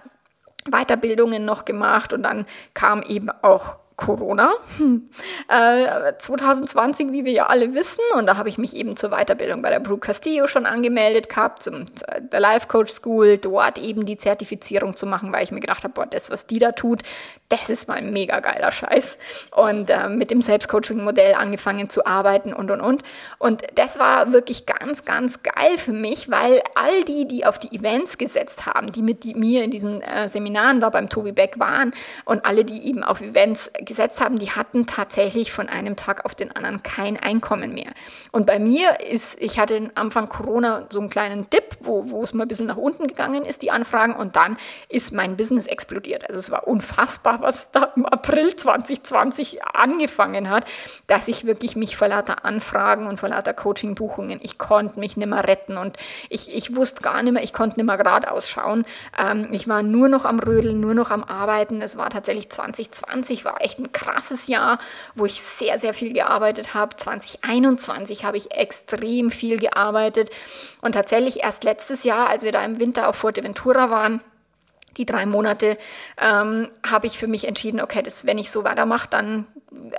Weiterbildungen 0.69 1.43
noch 1.43 1.65
gemacht 1.65 2.13
und 2.13 2.23
dann 2.23 2.45
kam 2.73 3.01
eben 3.03 3.29
auch 3.41 3.77
Corona. 3.97 4.53
Hm. 4.77 5.09
Äh, 5.47 6.13
2020, 6.17 7.11
wie 7.11 7.23
wir 7.23 7.31
ja 7.31 7.45
alle 7.47 7.75
wissen, 7.75 8.01
und 8.15 8.25
da 8.25 8.35
habe 8.35 8.49
ich 8.49 8.57
mich 8.57 8.75
eben 8.75 8.95
zur 8.95 9.11
Weiterbildung 9.11 9.61
bei 9.61 9.69
der 9.69 9.79
Brooke 9.79 10.07
Castillo 10.07 10.47
schon 10.47 10.65
angemeldet 10.65 11.29
gehabt, 11.29 11.61
zum 11.61 11.85
äh, 12.07 12.21
der 12.21 12.39
Life 12.39 12.67
Coach 12.67 12.91
School, 12.91 13.37
dort 13.37 13.77
eben 13.77 14.05
die 14.05 14.17
Zertifizierung 14.17 14.95
zu 14.95 15.05
machen, 15.05 15.31
weil 15.31 15.43
ich 15.43 15.51
mir 15.51 15.59
gedacht 15.59 15.83
habe, 15.83 15.93
boah, 15.93 16.07
das, 16.07 16.31
was 16.31 16.47
die 16.47 16.57
da 16.57 16.71
tut, 16.71 17.03
das 17.51 17.69
ist 17.69 17.87
mal 17.87 17.97
ein 17.97 18.11
mega 18.11 18.39
geiler 18.39 18.71
Scheiß. 18.71 19.17
Und 19.55 19.89
äh, 19.89 20.07
mit 20.09 20.31
dem 20.31 20.41
Selbstcoaching-Modell 20.41 21.35
angefangen 21.35 21.89
zu 21.89 22.05
arbeiten 22.05 22.53
und 22.53 22.71
und 22.71 22.81
und. 22.81 23.03
Und 23.39 23.63
das 23.75 23.99
war 23.99 24.31
wirklich 24.31 24.65
ganz, 24.65 25.05
ganz 25.05 25.43
geil 25.43 25.77
für 25.77 25.91
mich, 25.91 26.31
weil 26.31 26.61
all 26.75 27.03
die, 27.03 27.27
die 27.27 27.45
auf 27.45 27.59
die 27.59 27.75
Events 27.75 28.17
gesetzt 28.17 28.65
haben, 28.65 28.91
die 28.91 29.01
mit 29.01 29.23
die, 29.23 29.35
mir 29.35 29.63
in 29.63 29.71
diesen 29.71 30.01
äh, 30.01 30.29
Seminaren 30.29 30.79
da 30.81 30.89
beim 30.89 31.09
Tobi 31.09 31.31
Beck 31.31 31.59
waren 31.59 31.93
und 32.25 32.45
alle, 32.45 32.63
die 32.63 32.87
eben 32.87 33.03
auf 33.03 33.21
Events 33.21 33.69
gesetzt 33.79 34.21
haben, 34.21 34.39
die 34.39 34.51
hatten 34.51 34.87
tatsächlich 34.87 35.51
von 35.51 35.67
einem 35.67 35.95
Tag 35.95 36.25
auf 36.25 36.35
den 36.35 36.55
anderen 36.55 36.83
kein 36.83 37.17
Einkommen 37.17 37.73
mehr. 37.73 37.91
Und 38.31 38.45
bei 38.45 38.59
mir 38.59 38.99
ist, 39.01 39.39
ich 39.41 39.59
hatte 39.59 39.91
Anfang 39.95 40.29
Corona 40.29 40.87
so 40.89 40.99
einen 40.99 41.09
kleinen 41.09 41.49
Dip, 41.49 41.77
wo, 41.81 42.09
wo 42.09 42.23
es 42.23 42.33
mal 42.33 42.45
ein 42.45 42.47
bisschen 42.47 42.67
nach 42.67 42.77
unten 42.77 43.07
gegangen 43.07 43.43
ist, 43.43 43.61
die 43.61 43.71
Anfragen, 43.71 44.15
und 44.15 44.35
dann 44.35 44.57
ist 44.89 45.11
mein 45.11 45.35
Business 45.35 45.67
explodiert. 45.67 46.27
Also 46.29 46.39
es 46.39 46.51
war 46.51 46.67
unfassbar, 46.67 47.40
was 47.41 47.71
da 47.71 47.91
im 47.95 48.05
April 48.05 48.55
2020 48.55 49.65
angefangen 49.65 50.49
hat, 50.49 50.65
dass 51.07 51.27
ich 51.27 51.45
wirklich 51.45 51.75
mich 51.75 51.97
vor 51.97 52.07
lauter 52.07 52.45
Anfragen 52.45 53.07
und 53.07 53.19
vor 53.19 53.29
lauter 53.29 53.53
Coaching-Buchungen, 53.53 54.39
ich 54.43 54.59
konnte 54.59 54.99
mich 54.99 55.17
nicht 55.17 55.27
mehr 55.27 55.47
retten 55.47 55.77
und 55.77 55.97
ich, 56.29 56.55
ich 56.55 56.75
wusste 56.75 57.01
gar 57.01 57.23
nicht 57.23 57.33
mehr, 57.33 57.43
ich 57.43 57.53
konnte 57.53 57.77
nicht 57.77 57.87
mehr 57.87 57.97
geradeaus 57.97 58.47
schauen. 58.47 58.85
Ähm, 59.17 59.49
ich 59.51 59.67
war 59.67 59.81
nur 59.81 60.07
noch 60.07 60.25
am 60.25 60.39
Rödeln, 60.39 60.79
nur 60.79 60.93
noch 60.93 61.09
am 61.09 61.23
Arbeiten. 61.23 61.81
Es 61.81 61.97
war 61.97 62.11
tatsächlich 62.11 62.51
2020, 62.51 63.43
war 63.43 63.59
echt 63.59 63.71
echt 63.71 63.79
ein 63.79 63.91
krasses 63.91 64.47
Jahr, 64.47 64.79
wo 65.15 65.25
ich 65.25 65.41
sehr, 65.41 65.79
sehr 65.79 65.93
viel 65.93 66.13
gearbeitet 66.13 66.73
habe. 66.73 66.95
2021 66.95 68.25
habe 68.25 68.37
ich 68.37 68.51
extrem 68.51 69.31
viel 69.31 69.57
gearbeitet. 69.57 70.29
Und 70.81 70.93
tatsächlich 70.93 71.43
erst 71.43 71.63
letztes 71.63 72.03
Jahr, 72.03 72.29
als 72.29 72.43
wir 72.43 72.51
da 72.51 72.63
im 72.63 72.79
Winter 72.79 73.07
auf 73.07 73.15
Fuerteventura 73.15 73.89
waren, 73.89 74.21
die 74.97 75.05
drei 75.05 75.25
Monate, 75.25 75.77
ähm, 76.19 76.69
habe 76.85 77.07
ich 77.07 77.17
für 77.17 77.27
mich 77.27 77.47
entschieden, 77.47 77.81
okay, 77.81 78.01
das, 78.03 78.25
wenn 78.25 78.37
ich 78.37 78.51
so 78.51 78.63
weitermache, 78.63 79.07
dann 79.09 79.47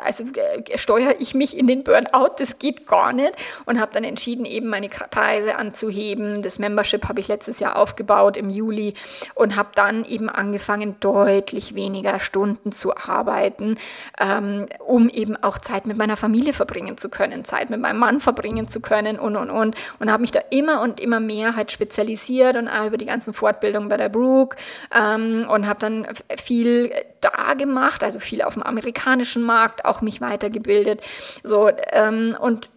also 0.03 0.25
äh, 0.25 0.77
steuere 0.77 1.15
ich 1.19 1.35
mich 1.35 1.57
in 1.57 1.67
den 1.67 1.83
Burnout, 1.83 2.35
das 2.39 2.59
geht 2.59 2.87
gar 2.87 3.13
nicht. 3.13 3.33
Und 3.65 3.81
habe 3.81 3.93
dann 3.93 4.05
entschieden, 4.05 4.45
eben 4.45 4.69
meine 4.69 4.89
Preise 4.89 5.57
anzuheben. 5.57 6.43
Das 6.43 6.59
Membership 6.59 7.09
habe 7.09 7.21
ich 7.21 7.29
letztes 7.29 7.61
Jahr 7.61 7.77
aufgebaut 7.77 8.37
im 8.37 8.51
Juli 8.51 8.95
und 9.35 9.57
habe 9.57 9.71
dann 9.75 10.05
eben 10.05 10.29
angefangen, 10.29 10.97
deutlich 11.01 11.75
weniger 11.75 12.21
Stunden 12.21 12.73
zu 12.73 12.97
arbeiten, 12.97 13.79
ähm, 14.21 14.67
um 14.87 15.09
eben 15.09 15.37
auch 15.37 15.59
Zeit 15.59 15.87
mit 15.87 15.97
meiner 15.97 16.17
Familie 16.17 16.53
verbringen 16.53 16.99
zu 16.99 17.09
können, 17.09 17.45
Zeit 17.45 17.71
mit 17.71 17.81
meinem 17.81 17.99
Mann 17.99 18.21
verbringen 18.21 18.69
zu 18.69 18.81
können 18.81 19.19
und 19.19 19.37
und 19.37 19.51
und. 19.51 19.77
Und 19.99 20.11
habe 20.11 20.21
mich 20.21 20.33
da 20.33 20.41
immer 20.51 20.83
und 20.83 21.01
immer 21.01 21.21
mehr 21.21 21.57
halt 21.57 21.73
spezialisiert 21.73 22.57
und 22.57 22.69
auch 22.69 22.87
über 22.87 22.99
die 22.99 23.07
ganzen 23.07 23.33
Fortbildungen 23.33 23.89
bei 23.89 23.97
der 23.97 24.09
Brooke 24.09 24.57
ähm, 24.95 25.47
und 25.49 25.67
habe 25.67 25.81
dann 25.81 26.07
viel 26.37 26.93
da 27.23 27.55
gemacht, 27.55 28.05
also 28.05 28.21
viel 28.21 28.43
auf 28.43 28.55
dem 28.55 28.63
amerikanischen 28.63 29.43
Markt, 29.43 29.85
auch 29.85 30.03
mich 30.03 30.21
weitergebildet. 30.21 31.01
So, 31.43 31.71
ähm, 31.93 32.37
und 32.39 32.71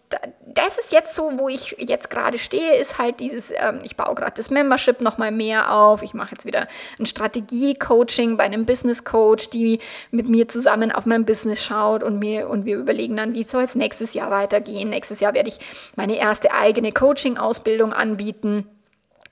das 0.46 0.78
ist 0.78 0.92
jetzt 0.92 1.16
so, 1.16 1.32
wo 1.38 1.50
ich 1.50 1.76
jetzt 1.80 2.10
gerade 2.10 2.38
stehe, 2.38 2.76
ist 2.76 2.98
halt 2.98 3.20
dieses, 3.20 3.52
ähm, 3.52 3.80
ich 3.84 3.98
baue 3.98 4.16
gerade 4.16 4.34
das 4.36 4.50
Membership 4.50 5.02
nochmal 5.02 5.32
mehr 5.32 5.74
auf. 5.74 6.02
Ich 6.04 6.14
mache 6.14 6.32
jetzt 6.32 6.46
wieder 6.46 6.68
ein 7.00 7.06
Strategie-Coaching 7.06 8.38
bei 8.38 8.44
einem 8.44 8.66
Business-Coach, 8.66 9.50
die 9.50 9.80
mit 10.12 10.30
mir 10.30 10.48
zusammen 10.48 10.92
auf 10.92 11.06
mein 11.06 11.26
Business 11.26 11.64
schaut 11.64 12.04
und 12.04 12.20
mir 12.20 12.50
und 12.50 12.66
wir 12.66 12.78
überlegen 12.78 13.18
dann, 13.18 13.34
wie 13.34 13.44
soll 13.44 13.64
es 13.64 13.76
nächstes 13.76 14.14
Jahr 14.14 14.32
weitergehen. 14.32 14.90
Nächstes 14.90 15.20
Jahr 15.20 15.34
werde 15.34 15.50
ich 15.50 15.60
meine 15.96 16.18
erste 16.18 16.54
eigene 16.54 16.92
Coaching-Ausbildung 16.92 17.92
anbieten 17.92 18.68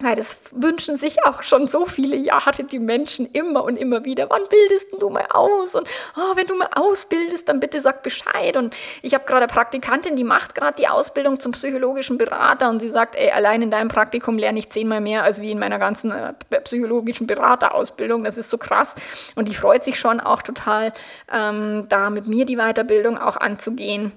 weil 0.03 0.15
das 0.15 0.37
wünschen 0.51 0.97
sich 0.97 1.25
auch 1.25 1.43
schon 1.43 1.67
so 1.67 1.85
viele 1.85 2.15
Jahre 2.15 2.63
die 2.63 2.79
Menschen 2.79 3.25
immer 3.31 3.63
und 3.63 3.77
immer 3.77 4.03
wieder. 4.03 4.29
Wann 4.29 4.43
bildest 4.49 4.87
du 4.99 5.09
mal 5.09 5.25
aus? 5.29 5.75
Und 5.75 5.87
oh, 6.15 6.35
wenn 6.35 6.45
du 6.45 6.55
mal 6.55 6.69
ausbildest, 6.75 7.47
dann 7.47 7.59
bitte 7.59 7.81
sag 7.81 8.03
Bescheid. 8.03 8.57
Und 8.57 8.75
ich 9.01 9.13
habe 9.13 9.25
gerade 9.25 9.43
eine 9.43 9.47
Praktikantin, 9.47 10.15
die 10.15 10.23
macht 10.23 10.55
gerade 10.55 10.75
die 10.77 10.87
Ausbildung 10.87 11.39
zum 11.39 11.53
psychologischen 11.53 12.17
Berater 12.17 12.69
und 12.69 12.81
sie 12.81 12.89
sagt, 12.89 13.15
ey, 13.15 13.31
allein 13.31 13.61
in 13.61 13.71
deinem 13.71 13.87
Praktikum 13.87 14.37
lerne 14.37 14.59
ich 14.59 14.69
zehnmal 14.69 15.01
mehr 15.01 15.23
als 15.23 15.41
wie 15.41 15.51
in 15.51 15.59
meiner 15.59 15.79
ganzen 15.79 16.11
äh, 16.11 16.33
psychologischen 16.63 17.27
Beraterausbildung. 17.27 18.23
Das 18.23 18.37
ist 18.37 18.49
so 18.49 18.57
krass. 18.57 18.95
Und 19.35 19.47
die 19.47 19.55
freut 19.55 19.83
sich 19.83 19.99
schon 19.99 20.19
auch 20.19 20.41
total, 20.41 20.93
ähm, 21.31 21.85
da 21.89 22.09
mit 22.09 22.27
mir 22.27 22.45
die 22.45 22.57
Weiterbildung 22.57 23.17
auch 23.17 23.37
anzugehen 23.37 24.11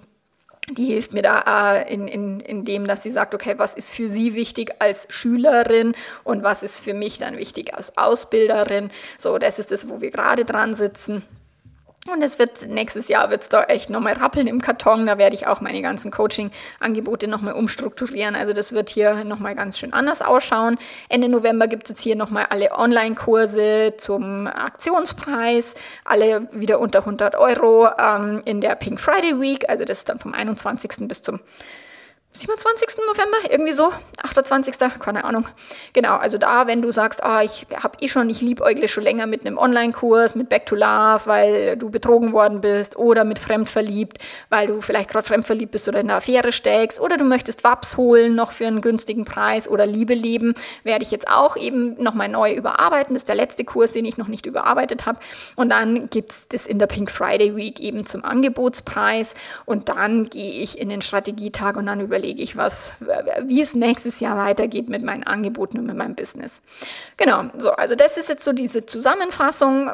die 0.70 0.86
hilft 0.86 1.12
mir 1.12 1.22
da 1.22 1.76
äh, 1.76 1.92
in, 1.92 2.08
in, 2.08 2.40
in 2.40 2.64
dem, 2.64 2.86
dass 2.86 3.02
sie 3.02 3.10
sagt, 3.10 3.34
okay, 3.34 3.54
was 3.56 3.74
ist 3.74 3.92
für 3.92 4.08
sie 4.08 4.34
wichtig 4.34 4.74
als 4.80 5.06
Schülerin 5.10 5.94
und 6.24 6.42
was 6.42 6.62
ist 6.62 6.80
für 6.82 6.94
mich 6.94 7.18
dann 7.18 7.38
wichtig 7.38 7.74
als 7.74 7.96
Ausbilderin. 7.96 8.90
So, 9.18 9.38
das 9.38 9.58
ist 9.58 9.70
das, 9.70 9.88
wo 9.88 10.00
wir 10.00 10.10
gerade 10.10 10.44
dran 10.44 10.74
sitzen. 10.74 11.22
Und 12.12 12.22
es 12.22 12.38
wird 12.38 12.68
nächstes 12.68 13.08
Jahr 13.08 13.30
wird 13.30 13.42
es 13.42 13.48
da 13.48 13.64
echt 13.64 13.90
nochmal 13.90 14.14
rappeln 14.14 14.46
im 14.46 14.60
Karton. 14.60 15.06
Da 15.06 15.18
werde 15.18 15.34
ich 15.34 15.46
auch 15.46 15.60
meine 15.60 15.82
ganzen 15.82 16.10
Coaching-Angebote 16.10 17.26
nochmal 17.26 17.54
umstrukturieren. 17.54 18.36
Also 18.36 18.52
das 18.52 18.72
wird 18.72 18.90
hier 18.90 19.24
nochmal 19.24 19.54
ganz 19.54 19.78
schön 19.78 19.92
anders 19.92 20.22
ausschauen. 20.22 20.78
Ende 21.08 21.28
November 21.28 21.66
gibt 21.66 21.84
es 21.84 21.90
jetzt 21.90 22.00
hier 22.00 22.16
nochmal 22.16 22.46
alle 22.50 22.72
Online-Kurse 22.72 23.94
zum 23.98 24.46
Aktionspreis. 24.46 25.74
Alle 26.04 26.48
wieder 26.52 26.78
unter 26.80 27.00
100 27.00 27.34
Euro 27.34 27.88
ähm, 27.98 28.42
in 28.44 28.60
der 28.60 28.76
Pink 28.76 29.00
Friday 29.00 29.40
Week. 29.40 29.68
Also 29.68 29.84
das 29.84 29.98
ist 29.98 30.08
dann 30.08 30.20
vom 30.20 30.32
21. 30.32 31.08
bis 31.08 31.22
zum 31.22 31.40
27. 32.36 32.98
November, 33.06 33.50
irgendwie 33.50 33.72
so, 33.72 33.90
28. 34.38 35.00
keine 35.00 35.24
Ahnung. 35.24 35.46
Genau, 35.92 36.16
also 36.16 36.38
da, 36.38 36.66
wenn 36.66 36.82
du 36.82 36.92
sagst, 36.92 37.22
ah, 37.22 37.42
ich 37.42 37.66
habe 37.82 37.96
eh 38.00 38.08
schon, 38.08 38.28
ich 38.28 38.40
liebäugle 38.40 38.88
schon 38.88 39.04
länger 39.04 39.26
mit 39.26 39.46
einem 39.46 39.56
Online-Kurs, 39.56 40.34
mit 40.34 40.48
Back 40.48 40.66
to 40.66 40.74
Love, 40.74 41.22
weil 41.24 41.76
du 41.76 41.90
betrogen 41.90 42.32
worden 42.32 42.60
bist 42.60 42.96
oder 42.96 43.24
mit 43.24 43.38
Fremdverliebt, 43.38 44.18
weil 44.50 44.66
du 44.66 44.80
vielleicht 44.80 45.10
gerade 45.10 45.26
fremdverliebt 45.26 45.72
bist 45.72 45.88
oder 45.88 46.00
in 46.00 46.10
einer 46.10 46.18
Affäre 46.18 46.52
steckst 46.52 47.00
oder 47.00 47.16
du 47.16 47.24
möchtest 47.24 47.64
Waps 47.64 47.96
holen 47.96 48.34
noch 48.34 48.52
für 48.52 48.66
einen 48.66 48.80
günstigen 48.80 49.24
Preis 49.24 49.68
oder 49.68 49.86
Liebe 49.86 50.14
leben, 50.14 50.54
werde 50.84 51.04
ich 51.04 51.10
jetzt 51.10 51.28
auch 51.28 51.56
eben 51.56 52.02
nochmal 52.02 52.28
neu 52.28 52.52
überarbeiten. 52.52 53.14
Das 53.14 53.22
ist 53.22 53.28
der 53.28 53.34
letzte 53.34 53.64
Kurs, 53.64 53.92
den 53.92 54.04
ich 54.04 54.18
noch 54.18 54.28
nicht 54.28 54.46
überarbeitet 54.46 55.06
habe. 55.06 55.18
Und 55.54 55.70
dann 55.70 56.10
gibt 56.10 56.32
es 56.32 56.48
das 56.48 56.66
in 56.66 56.78
der 56.78 56.86
Pink 56.86 57.10
Friday 57.10 57.56
Week 57.56 57.80
eben 57.80 58.04
zum 58.04 58.24
Angebotspreis 58.24 59.34
und 59.64 59.88
dann 59.88 60.28
gehe 60.28 60.60
ich 60.60 60.78
in 60.78 60.88
den 60.88 61.02
Strategietag 61.02 61.76
und 61.76 61.86
dann 61.86 62.00
überlege 62.00 62.26
überlege 62.26 62.42
ich, 62.42 62.56
was, 62.56 62.92
wie 63.44 63.60
es 63.60 63.74
nächstes 63.74 64.20
Jahr 64.20 64.25
weitergeht 64.34 64.88
mit 64.88 65.02
meinen 65.02 65.24
Angeboten 65.24 65.78
und 65.78 65.84
mit 65.84 65.96
meinem 65.96 66.14
Business. 66.14 66.62
Genau, 67.18 67.44
so, 67.58 67.72
also 67.72 67.94
das 67.94 68.16
ist 68.16 68.30
jetzt 68.30 68.44
so 68.44 68.54
diese 68.54 68.86
Zusammenfassung. 68.86 69.90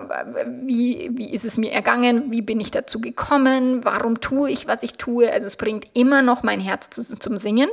Wie, 0.62 1.10
wie 1.12 1.34
ist 1.34 1.44
es 1.44 1.58
mir 1.58 1.72
ergangen? 1.72 2.30
Wie 2.30 2.40
bin 2.40 2.60
ich 2.60 2.70
dazu 2.70 3.00
gekommen? 3.00 3.84
Warum 3.84 4.20
tue 4.20 4.50
ich, 4.50 4.68
was 4.68 4.82
ich 4.82 4.92
tue? 4.92 5.30
Also 5.30 5.46
es 5.46 5.56
bringt 5.56 5.86
immer 5.92 6.22
noch 6.22 6.42
mein 6.44 6.60
Herz 6.60 6.90
zu, 6.90 7.02
zum 7.02 7.36
Singen. 7.36 7.68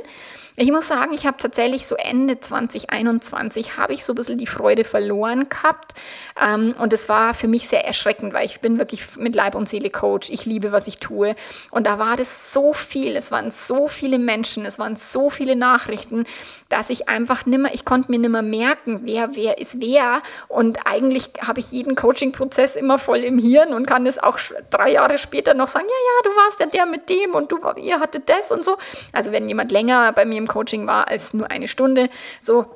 Ich 0.62 0.70
muss 0.70 0.88
sagen, 0.88 1.14
ich 1.14 1.24
habe 1.24 1.38
tatsächlich 1.38 1.86
so 1.86 1.94
Ende 1.94 2.38
2021 2.38 3.78
habe 3.78 3.94
ich 3.94 4.04
so 4.04 4.12
ein 4.12 4.16
bisschen 4.16 4.36
die 4.36 4.46
Freude 4.46 4.84
verloren 4.84 5.48
gehabt. 5.48 5.94
Ähm, 6.38 6.74
und 6.78 6.92
es 6.92 7.08
war 7.08 7.32
für 7.32 7.48
mich 7.48 7.66
sehr 7.66 7.86
erschreckend, 7.86 8.34
weil 8.34 8.44
ich 8.44 8.60
bin 8.60 8.76
wirklich 8.76 9.16
mit 9.16 9.34
Leib 9.34 9.54
und 9.54 9.70
Seele 9.70 9.88
Coach. 9.88 10.28
Ich 10.28 10.44
liebe, 10.44 10.70
was 10.70 10.86
ich 10.86 10.98
tue. 10.98 11.34
Und 11.70 11.86
da 11.86 11.98
war 11.98 12.18
das 12.18 12.52
so 12.52 12.74
viel. 12.74 13.16
Es 13.16 13.30
waren 13.30 13.50
so 13.50 13.88
viele 13.88 14.18
Menschen. 14.18 14.66
Es 14.66 14.78
waren 14.78 14.96
so 14.96 15.30
viele 15.30 15.56
Nachrichten, 15.56 16.26
dass 16.68 16.90
ich 16.90 17.08
einfach 17.08 17.46
nimmer, 17.46 17.72
ich 17.72 17.86
konnte 17.86 18.10
mir 18.10 18.18
nimmer 18.18 18.42
merken, 18.42 19.00
wer, 19.04 19.34
wer 19.36 19.56
ist 19.56 19.80
wer. 19.80 20.20
Und 20.48 20.80
eigentlich 20.84 21.30
habe 21.40 21.60
ich 21.60 21.72
jeden 21.72 21.94
Coaching-Prozess 21.94 22.76
immer 22.76 22.98
voll 22.98 23.20
im 23.20 23.38
Hirn 23.38 23.72
und 23.72 23.86
kann 23.86 24.04
es 24.04 24.18
auch 24.18 24.38
drei 24.68 24.92
Jahre 24.92 25.16
später 25.16 25.54
noch 25.54 25.68
sagen, 25.68 25.86
ja, 25.88 25.90
ja, 25.90 26.30
du 26.30 26.36
warst 26.36 26.60
ja 26.60 26.66
der 26.66 26.84
mit 26.84 27.08
dem 27.08 27.34
und 27.34 27.50
du, 27.50 27.58
ihr 27.76 27.98
hattet 27.98 28.28
das 28.28 28.52
und 28.52 28.62
so. 28.62 28.76
Also 29.10 29.32
wenn 29.32 29.48
jemand 29.48 29.72
länger 29.72 30.12
bei 30.12 30.26
mir 30.26 30.36
im 30.36 30.49
Coaching 30.50 30.86
war 30.86 31.08
als 31.08 31.32
nur 31.32 31.50
eine 31.50 31.68
Stunde. 31.68 32.10
So, 32.40 32.66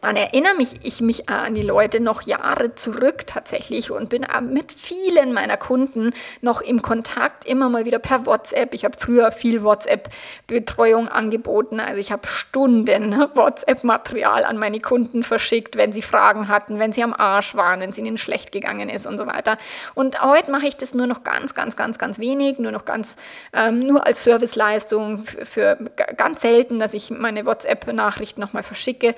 dann 0.00 0.16
erinnere 0.16 0.54
mich 0.54 0.70
ich 0.82 1.00
mich 1.00 1.28
an 1.28 1.54
die 1.54 1.62
Leute 1.62 2.00
noch 2.00 2.22
Jahre 2.22 2.74
zurück 2.74 3.26
tatsächlich 3.26 3.90
und 3.90 4.08
bin 4.08 4.26
mit 4.50 4.72
vielen 4.72 5.32
meiner 5.32 5.56
Kunden 5.56 6.12
noch 6.40 6.60
im 6.62 6.82
Kontakt, 6.82 7.44
immer 7.44 7.68
mal 7.68 7.84
wieder 7.84 7.98
per 7.98 8.26
WhatsApp. 8.26 8.72
Ich 8.74 8.84
habe 8.84 8.96
früher 8.98 9.32
viel 9.32 9.62
WhatsApp-Betreuung 9.62 11.08
angeboten. 11.08 11.80
Also 11.80 12.00
ich 12.00 12.12
habe 12.12 12.26
Stunden 12.26 13.12
WhatsApp-Material 13.34 14.44
an 14.44 14.56
meine 14.56 14.80
Kunden 14.80 15.22
verschickt, 15.22 15.76
wenn 15.76 15.92
sie 15.92 16.02
Fragen 16.02 16.48
hatten, 16.48 16.78
wenn 16.78 16.92
sie 16.92 17.02
am 17.02 17.12
Arsch 17.12 17.54
waren, 17.54 17.80
wenn 17.80 17.90
es 17.90 17.98
ihnen 17.98 18.18
schlecht 18.18 18.52
gegangen 18.52 18.88
ist 18.88 19.06
und 19.06 19.18
so 19.18 19.26
weiter. 19.26 19.58
Und 19.94 20.22
heute 20.22 20.50
mache 20.50 20.66
ich 20.66 20.76
das 20.76 20.94
nur 20.94 21.06
noch 21.06 21.24
ganz, 21.24 21.54
ganz, 21.54 21.76
ganz, 21.76 21.98
ganz 21.98 22.18
wenig, 22.18 22.58
nur 22.58 22.72
noch 22.72 22.84
ganz, 22.84 23.16
ähm, 23.52 23.80
nur 23.80 24.06
als 24.06 24.24
Serviceleistung 24.24 25.24
für, 25.24 25.44
für 25.44 25.78
ganz 26.16 26.40
selten, 26.40 26.78
dass 26.78 26.94
ich 26.94 27.10
meine 27.10 27.44
WhatsApp-Nachrichten 27.44 28.40
nochmal 28.40 28.62
verschicke. 28.62 29.14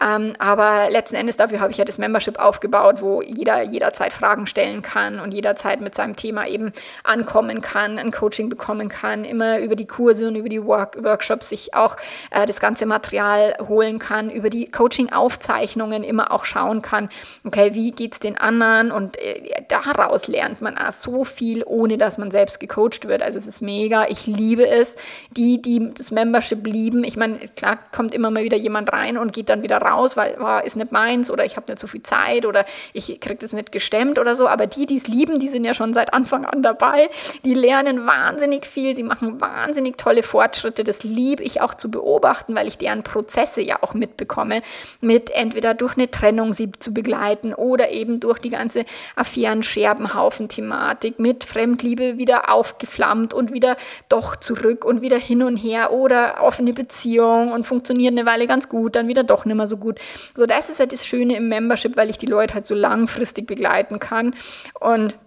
Ähm, 0.00 0.19
ähm, 0.20 0.34
aber 0.38 0.90
letzten 0.90 1.16
Endes 1.16 1.36
dafür 1.36 1.60
habe 1.60 1.72
ich 1.72 1.78
ja 1.78 1.84
das 1.84 1.98
Membership 1.98 2.38
aufgebaut, 2.38 2.96
wo 3.00 3.22
jeder 3.22 3.62
jederzeit 3.62 4.12
Fragen 4.12 4.46
stellen 4.46 4.82
kann 4.82 5.20
und 5.20 5.32
jederzeit 5.32 5.80
mit 5.80 5.94
seinem 5.94 6.16
Thema 6.16 6.46
eben 6.46 6.72
ankommen 7.04 7.60
kann, 7.60 7.98
ein 7.98 8.10
Coaching 8.10 8.48
bekommen 8.48 8.88
kann, 8.88 9.24
immer 9.24 9.58
über 9.58 9.76
die 9.76 9.86
Kurse 9.86 10.28
und 10.28 10.36
über 10.36 10.48
die 10.48 10.64
Work 10.64 11.02
Workshops 11.02 11.48
sich 11.48 11.74
auch 11.74 11.96
äh, 12.30 12.46
das 12.46 12.60
ganze 12.60 12.86
Material 12.86 13.54
holen 13.68 13.98
kann, 13.98 14.30
über 14.30 14.50
die 14.50 14.70
Coaching-Aufzeichnungen 14.70 16.04
immer 16.04 16.32
auch 16.32 16.44
schauen 16.44 16.82
kann, 16.82 17.08
okay, 17.44 17.74
wie 17.74 17.92
geht 17.92 18.14
es 18.14 18.20
den 18.20 18.38
anderen 18.38 18.92
und 18.92 19.16
äh, 19.18 19.62
daraus 19.68 20.26
lernt 20.28 20.60
man 20.60 20.76
auch 20.78 20.92
so 20.92 21.24
viel, 21.24 21.62
ohne 21.66 21.98
dass 21.98 22.18
man 22.18 22.30
selbst 22.30 22.60
gecoacht 22.60 23.08
wird. 23.08 23.22
Also 23.22 23.38
es 23.38 23.46
ist 23.46 23.60
mega, 23.60 24.06
ich 24.08 24.26
liebe 24.26 24.66
es. 24.66 24.96
Die, 25.30 25.60
die 25.62 25.92
das 25.94 26.10
Membership 26.10 26.66
lieben, 26.66 27.04
ich 27.04 27.16
meine, 27.16 27.38
klar 27.56 27.78
kommt 27.92 28.14
immer 28.14 28.30
mal 28.30 28.44
wieder 28.44 28.56
jemand 28.56 28.92
rein 28.92 29.16
und 29.16 29.32
geht 29.32 29.48
dann 29.48 29.62
wieder 29.62 29.78
raus, 29.78 30.09
raus, 30.10 30.16
weil 30.16 30.36
oh, 30.40 30.64
ist 30.64 30.76
nicht 30.76 30.92
meins 30.92 31.30
oder 31.30 31.44
ich 31.44 31.56
habe 31.56 31.70
nicht 31.70 31.78
so 31.78 31.86
viel 31.86 32.02
Zeit 32.02 32.46
oder 32.46 32.64
ich 32.92 33.20
kriege 33.20 33.36
das 33.36 33.52
nicht 33.52 33.72
gestemmt 33.72 34.18
oder 34.18 34.36
so. 34.36 34.48
Aber 34.48 34.66
die, 34.66 34.86
die 34.86 34.96
es 34.96 35.06
lieben, 35.06 35.38
die 35.38 35.48
sind 35.48 35.64
ja 35.64 35.74
schon 35.74 35.94
seit 35.94 36.12
Anfang 36.12 36.44
an 36.44 36.62
dabei. 36.62 37.10
Die 37.44 37.54
lernen 37.54 38.06
wahnsinnig 38.06 38.66
viel, 38.66 38.94
sie 38.94 39.02
machen 39.02 39.40
wahnsinnig 39.40 39.98
tolle 39.98 40.22
Fortschritte. 40.22 40.84
Das 40.84 41.02
liebe 41.02 41.42
ich 41.42 41.60
auch 41.60 41.74
zu 41.74 41.90
beobachten, 41.90 42.54
weil 42.54 42.68
ich 42.68 42.78
deren 42.78 43.02
Prozesse 43.02 43.60
ja 43.60 43.78
auch 43.82 43.94
mitbekomme, 43.94 44.62
mit 45.00 45.30
entweder 45.30 45.74
durch 45.74 45.96
eine 45.96 46.10
Trennung 46.10 46.52
sie 46.52 46.70
zu 46.72 46.92
begleiten 46.92 47.54
oder 47.54 47.90
eben 47.90 48.20
durch 48.20 48.38
die 48.38 48.50
ganze 48.50 48.84
Affären, 49.16 49.62
Scherbenhaufen, 49.62 50.48
Thematik 50.48 51.18
mit 51.18 51.44
Fremdliebe 51.44 52.16
wieder 52.16 52.52
aufgeflammt 52.52 53.34
und 53.34 53.52
wieder 53.52 53.76
doch 54.08 54.36
zurück 54.36 54.84
und 54.84 55.02
wieder 55.02 55.18
hin 55.18 55.42
und 55.42 55.56
her 55.56 55.92
oder 55.92 56.42
offene 56.42 56.72
Beziehung 56.72 57.52
und 57.52 57.66
funktioniert 57.66 58.12
eine 58.12 58.26
Weile 58.26 58.46
ganz 58.46 58.68
gut, 58.68 58.96
dann 58.96 59.08
wieder 59.08 59.22
doch 59.22 59.44
nicht 59.44 59.56
mehr 59.56 59.68
so 59.68 59.76
gut. 59.76 59.99
So, 60.34 60.46
das 60.46 60.68
ist 60.68 60.80
halt 60.80 60.92
das 60.92 61.06
Schöne 61.06 61.36
im 61.36 61.48
Membership, 61.48 61.96
weil 61.96 62.10
ich 62.10 62.18
die 62.18 62.26
Leute 62.26 62.54
halt 62.54 62.66
so 62.66 62.74
langfristig 62.74 63.46
begleiten 63.46 63.98
kann. 63.98 64.34
Und 64.78 65.18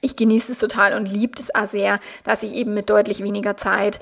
ich 0.00 0.16
genieße 0.16 0.52
es 0.52 0.58
total 0.58 0.94
und 0.94 1.06
liebe 1.06 1.38
es 1.38 1.54
auch 1.54 1.66
sehr, 1.66 2.00
dass 2.24 2.42
ich 2.42 2.54
eben 2.54 2.74
mit 2.74 2.88
deutlich 2.88 3.22
weniger 3.22 3.56
Zeit 3.56 4.00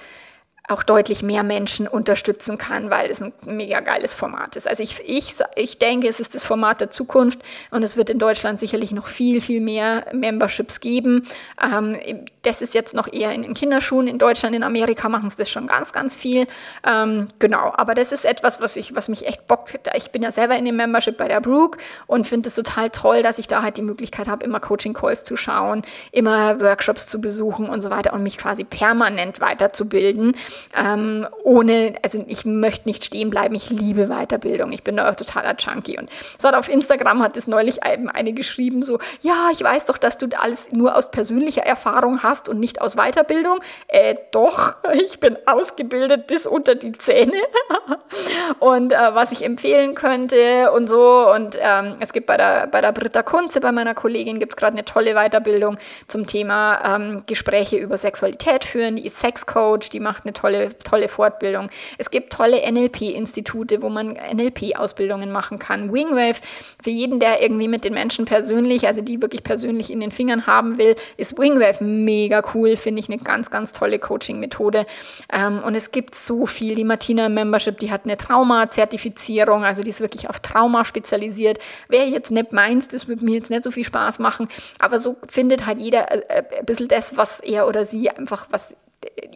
auch 0.68 0.82
deutlich 0.82 1.22
mehr 1.22 1.42
Menschen 1.42 1.88
unterstützen 1.88 2.58
kann, 2.58 2.90
weil 2.90 3.10
es 3.10 3.22
ein 3.22 3.32
mega 3.46 3.80
geiles 3.80 4.12
Format 4.12 4.54
ist. 4.54 4.68
Also 4.68 4.82
ich, 4.82 5.00
ich, 5.06 5.34
ich 5.56 5.78
denke, 5.78 6.08
es 6.08 6.20
ist 6.20 6.34
das 6.34 6.44
Format 6.44 6.80
der 6.80 6.90
Zukunft 6.90 7.40
und 7.70 7.82
es 7.82 7.96
wird 7.96 8.10
in 8.10 8.18
Deutschland 8.18 8.60
sicherlich 8.60 8.92
noch 8.92 9.08
viel, 9.08 9.40
viel 9.40 9.62
mehr 9.62 10.06
Memberships 10.12 10.80
geben. 10.80 11.26
Ähm, 11.62 11.98
das 12.42 12.60
ist 12.60 12.74
jetzt 12.74 12.94
noch 12.94 13.10
eher 13.10 13.32
in 13.32 13.42
den 13.42 13.54
Kinderschuhen. 13.54 14.08
In 14.08 14.18
Deutschland, 14.18 14.54
in 14.54 14.62
Amerika 14.62 15.08
machen 15.08 15.30
sie 15.30 15.36
das 15.38 15.48
schon 15.48 15.66
ganz, 15.66 15.92
ganz 15.92 16.16
viel. 16.16 16.46
Ähm, 16.86 17.28
genau, 17.38 17.72
aber 17.74 17.94
das 17.94 18.12
ist 18.12 18.26
etwas, 18.26 18.60
was, 18.60 18.76
ich, 18.76 18.94
was 18.94 19.08
mich 19.08 19.26
echt 19.26 19.46
bockt. 19.46 19.80
Ich 19.94 20.10
bin 20.10 20.22
ja 20.22 20.32
selber 20.32 20.56
in 20.56 20.66
dem 20.66 20.76
Membership 20.76 21.16
bei 21.16 21.28
der 21.28 21.40
Brook 21.40 21.78
und 22.06 22.26
finde 22.26 22.48
es 22.48 22.54
total 22.54 22.90
toll, 22.90 23.22
dass 23.22 23.38
ich 23.38 23.48
da 23.48 23.62
halt 23.62 23.78
die 23.78 23.82
Möglichkeit 23.82 24.28
habe, 24.28 24.44
immer 24.44 24.60
Coaching-Calls 24.60 25.24
zu 25.24 25.36
schauen, 25.36 25.82
immer 26.12 26.60
Workshops 26.60 27.06
zu 27.06 27.22
besuchen 27.22 27.70
und 27.70 27.80
so 27.80 27.88
weiter 27.88 28.12
und 28.12 28.22
mich 28.22 28.36
quasi 28.36 28.64
permanent 28.64 29.40
weiterzubilden 29.40 30.34
ähm, 30.76 31.26
ohne, 31.44 31.94
also 32.02 32.24
ich 32.26 32.44
möchte 32.44 32.88
nicht 32.88 33.04
stehen 33.04 33.30
bleiben, 33.30 33.54
ich 33.54 33.70
liebe 33.70 34.08
Weiterbildung, 34.08 34.72
ich 34.72 34.82
bin 34.82 34.96
da 34.96 35.10
auch 35.10 35.14
totaler 35.14 35.54
Junkie. 35.58 35.98
Und 35.98 36.10
es 36.38 36.44
hat 36.44 36.54
auf 36.54 36.68
Instagram 36.68 37.22
hat 37.22 37.36
es 37.36 37.46
neulich 37.46 37.80
eben 37.84 38.08
eine 38.08 38.32
geschrieben, 38.32 38.82
so, 38.82 38.98
ja, 39.22 39.48
ich 39.52 39.62
weiß 39.62 39.86
doch, 39.86 39.98
dass 39.98 40.18
du 40.18 40.28
alles 40.38 40.70
nur 40.72 40.96
aus 40.96 41.10
persönlicher 41.10 41.62
Erfahrung 41.62 42.22
hast 42.22 42.48
und 42.48 42.60
nicht 42.60 42.80
aus 42.80 42.96
Weiterbildung. 42.96 43.58
Äh, 43.88 44.16
doch, 44.32 44.74
ich 44.92 45.20
bin 45.20 45.36
ausgebildet 45.46 46.26
bis 46.26 46.46
unter 46.46 46.74
die 46.74 46.92
Zähne. 46.92 47.32
Und 48.60 48.92
äh, 48.92 49.14
was 49.14 49.32
ich 49.32 49.44
empfehlen 49.44 49.94
könnte 49.94 50.72
und 50.72 50.88
so. 50.88 51.30
Und 51.30 51.58
ähm, 51.60 51.96
es 52.00 52.12
gibt 52.12 52.26
bei 52.26 52.36
der, 52.36 52.66
bei 52.66 52.80
der 52.80 52.92
Britta 52.92 53.22
Kunze, 53.22 53.60
bei 53.60 53.72
meiner 53.72 53.94
Kollegin, 53.94 54.38
gibt 54.38 54.54
es 54.54 54.56
gerade 54.56 54.72
eine 54.72 54.84
tolle 54.84 55.14
Weiterbildung 55.14 55.78
zum 56.06 56.26
Thema 56.26 56.96
ähm, 56.96 57.24
Gespräche 57.26 57.76
über 57.76 57.98
Sexualität 57.98 58.64
führen, 58.64 58.96
die 58.96 59.06
ist 59.06 59.18
Sexcoach, 59.20 59.90
die 59.90 60.00
macht 60.00 60.24
eine 60.24 60.32
tolle 60.32 60.47
tolle, 60.48 60.78
tolle 60.78 61.08
Fortbildung. 61.08 61.68
Es 61.98 62.10
gibt 62.10 62.32
tolle 62.32 62.60
NLP-Institute, 62.70 63.82
wo 63.82 63.88
man 63.88 64.12
NLP-Ausbildungen 64.12 65.30
machen 65.30 65.58
kann. 65.58 65.92
Wingwaves, 65.92 66.40
für 66.82 66.90
jeden, 66.90 67.20
der 67.20 67.42
irgendwie 67.42 67.68
mit 67.68 67.84
den 67.84 67.94
Menschen 67.94 68.24
persönlich, 68.24 68.86
also 68.86 69.02
die 69.02 69.20
wirklich 69.20 69.42
persönlich 69.42 69.90
in 69.90 70.00
den 70.00 70.10
Fingern 70.10 70.46
haben 70.46 70.78
will, 70.78 70.96
ist 71.16 71.38
Wingwave 71.38 71.84
mega 71.84 72.42
cool, 72.54 72.76
finde 72.76 73.00
ich 73.00 73.08
eine 73.08 73.18
ganz, 73.18 73.50
ganz 73.50 73.72
tolle 73.72 73.98
Coaching-Methode. 73.98 74.86
Ähm, 75.32 75.62
und 75.62 75.74
es 75.74 75.90
gibt 75.90 76.14
so 76.14 76.46
viel. 76.46 76.74
Die 76.74 76.84
Martina 76.84 77.28
Membership, 77.28 77.78
die 77.78 77.90
hat 77.90 78.04
eine 78.04 78.16
Trauma-Zertifizierung, 78.16 79.64
also 79.64 79.82
die 79.82 79.90
ist 79.90 80.00
wirklich 80.00 80.30
auf 80.30 80.40
Trauma 80.40 80.84
spezialisiert. 80.84 81.58
Wer 81.88 82.08
jetzt 82.08 82.30
nicht 82.30 82.52
meint, 82.52 82.92
das 82.92 83.08
würde 83.08 83.24
mir 83.24 83.36
jetzt 83.36 83.50
nicht 83.50 83.64
so 83.64 83.70
viel 83.70 83.84
Spaß 83.84 84.18
machen, 84.18 84.48
aber 84.78 84.98
so 84.98 85.16
findet 85.28 85.66
halt 85.66 85.78
jeder 85.78 86.10
äh, 86.10 86.22
äh, 86.28 86.58
ein 86.60 86.66
bisschen 86.66 86.88
das, 86.88 87.16
was 87.16 87.40
er 87.40 87.66
oder 87.68 87.84
sie 87.84 88.10
einfach, 88.10 88.46
was 88.50 88.74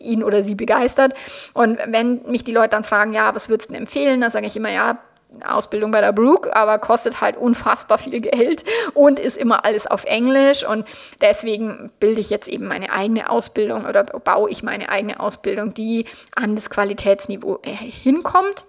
ihn 0.03 0.23
oder 0.23 0.43
sie 0.43 0.55
begeistert. 0.55 1.15
Und 1.55 1.79
wenn 1.87 2.23
mich 2.27 2.45
die 2.45 2.53
Leute 2.53 2.71
dann 2.71 2.85
fragen, 2.85 3.13
ja, 3.13 3.35
was 3.35 3.49
würdest 3.49 3.71
du 3.71 3.75
denn 3.75 3.83
empfehlen, 3.83 4.21
dann 4.21 4.31
sage 4.31 4.47
ich 4.47 4.57
immer, 4.57 4.71
ja, 4.71 4.99
Ausbildung 5.45 5.91
bei 5.91 6.01
der 6.01 6.13
Brook, 6.13 6.49
aber 6.53 6.79
kostet 6.79 7.21
halt 7.21 7.37
unfassbar 7.37 7.99
viel 7.99 8.21
Geld 8.21 8.65
und 8.95 9.19
ist 9.19 9.37
immer 9.37 9.65
alles 9.65 9.87
auf 9.87 10.05
Englisch 10.05 10.67
und 10.67 10.87
deswegen 11.21 11.91
bilde 12.01 12.21
ich 12.21 12.31
jetzt 12.31 12.49
eben 12.49 12.67
meine 12.67 12.93
eigene 12.93 13.31
Ausbildung 13.31 13.87
oder 13.87 14.05
baue 14.05 14.51
ich 14.51 14.63
meine 14.63 14.89
eigene 14.89 15.21
Ausbildung, 15.21 15.75
die 15.75 16.05
an 16.35 16.55
das 16.55 16.71
Qualitätsniveau 16.71 17.61
äh, 17.63 17.71
hinkommt 17.71 18.65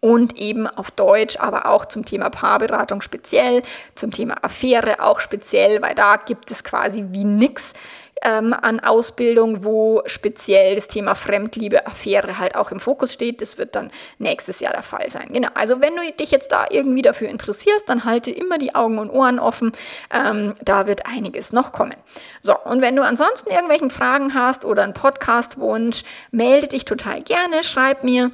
und 0.00 0.38
eben 0.38 0.66
auf 0.66 0.90
Deutsch, 0.90 1.38
aber 1.38 1.66
auch 1.66 1.86
zum 1.86 2.04
Thema 2.04 2.30
Paarberatung 2.30 3.00
speziell, 3.00 3.62
zum 3.94 4.10
Thema 4.10 4.42
Affäre 4.42 5.02
auch 5.02 5.20
speziell, 5.20 5.82
weil 5.82 5.94
da 5.94 6.16
gibt 6.16 6.50
es 6.50 6.64
quasi 6.64 7.06
wie 7.10 7.24
nix 7.24 7.72
ähm, 8.22 8.52
an 8.52 8.80
Ausbildung, 8.80 9.64
wo 9.64 10.02
speziell 10.06 10.74
das 10.74 10.88
Thema 10.88 11.14
Fremdliebe, 11.14 11.86
Affäre 11.86 12.38
halt 12.38 12.54
auch 12.54 12.70
im 12.70 12.80
Fokus 12.80 13.12
steht. 13.12 13.42
Das 13.42 13.58
wird 13.58 13.74
dann 13.74 13.90
nächstes 14.18 14.60
Jahr 14.60 14.72
der 14.72 14.82
Fall 14.82 15.08
sein. 15.10 15.28
Genau. 15.32 15.48
Also 15.54 15.80
wenn 15.80 15.96
du 15.96 16.02
dich 16.12 16.30
jetzt 16.30 16.52
da 16.52 16.66
irgendwie 16.70 17.02
dafür 17.02 17.28
interessierst, 17.28 17.88
dann 17.88 18.04
halte 18.04 18.30
immer 18.30 18.58
die 18.58 18.74
Augen 18.74 18.98
und 18.98 19.10
Ohren 19.10 19.38
offen. 19.38 19.72
Ähm, 20.12 20.54
da 20.62 20.86
wird 20.86 21.06
einiges 21.06 21.52
noch 21.52 21.72
kommen. 21.72 21.96
So, 22.42 22.56
und 22.58 22.80
wenn 22.80 22.96
du 22.96 23.02
ansonsten 23.02 23.50
irgendwelchen 23.50 23.90
Fragen 23.90 24.34
hast 24.34 24.64
oder 24.64 24.82
einen 24.82 24.94
Podcast-Wunsch, 24.94 26.04
melde 26.30 26.68
dich 26.68 26.84
total 26.84 27.22
gerne, 27.22 27.64
schreib 27.64 28.04
mir. 28.04 28.32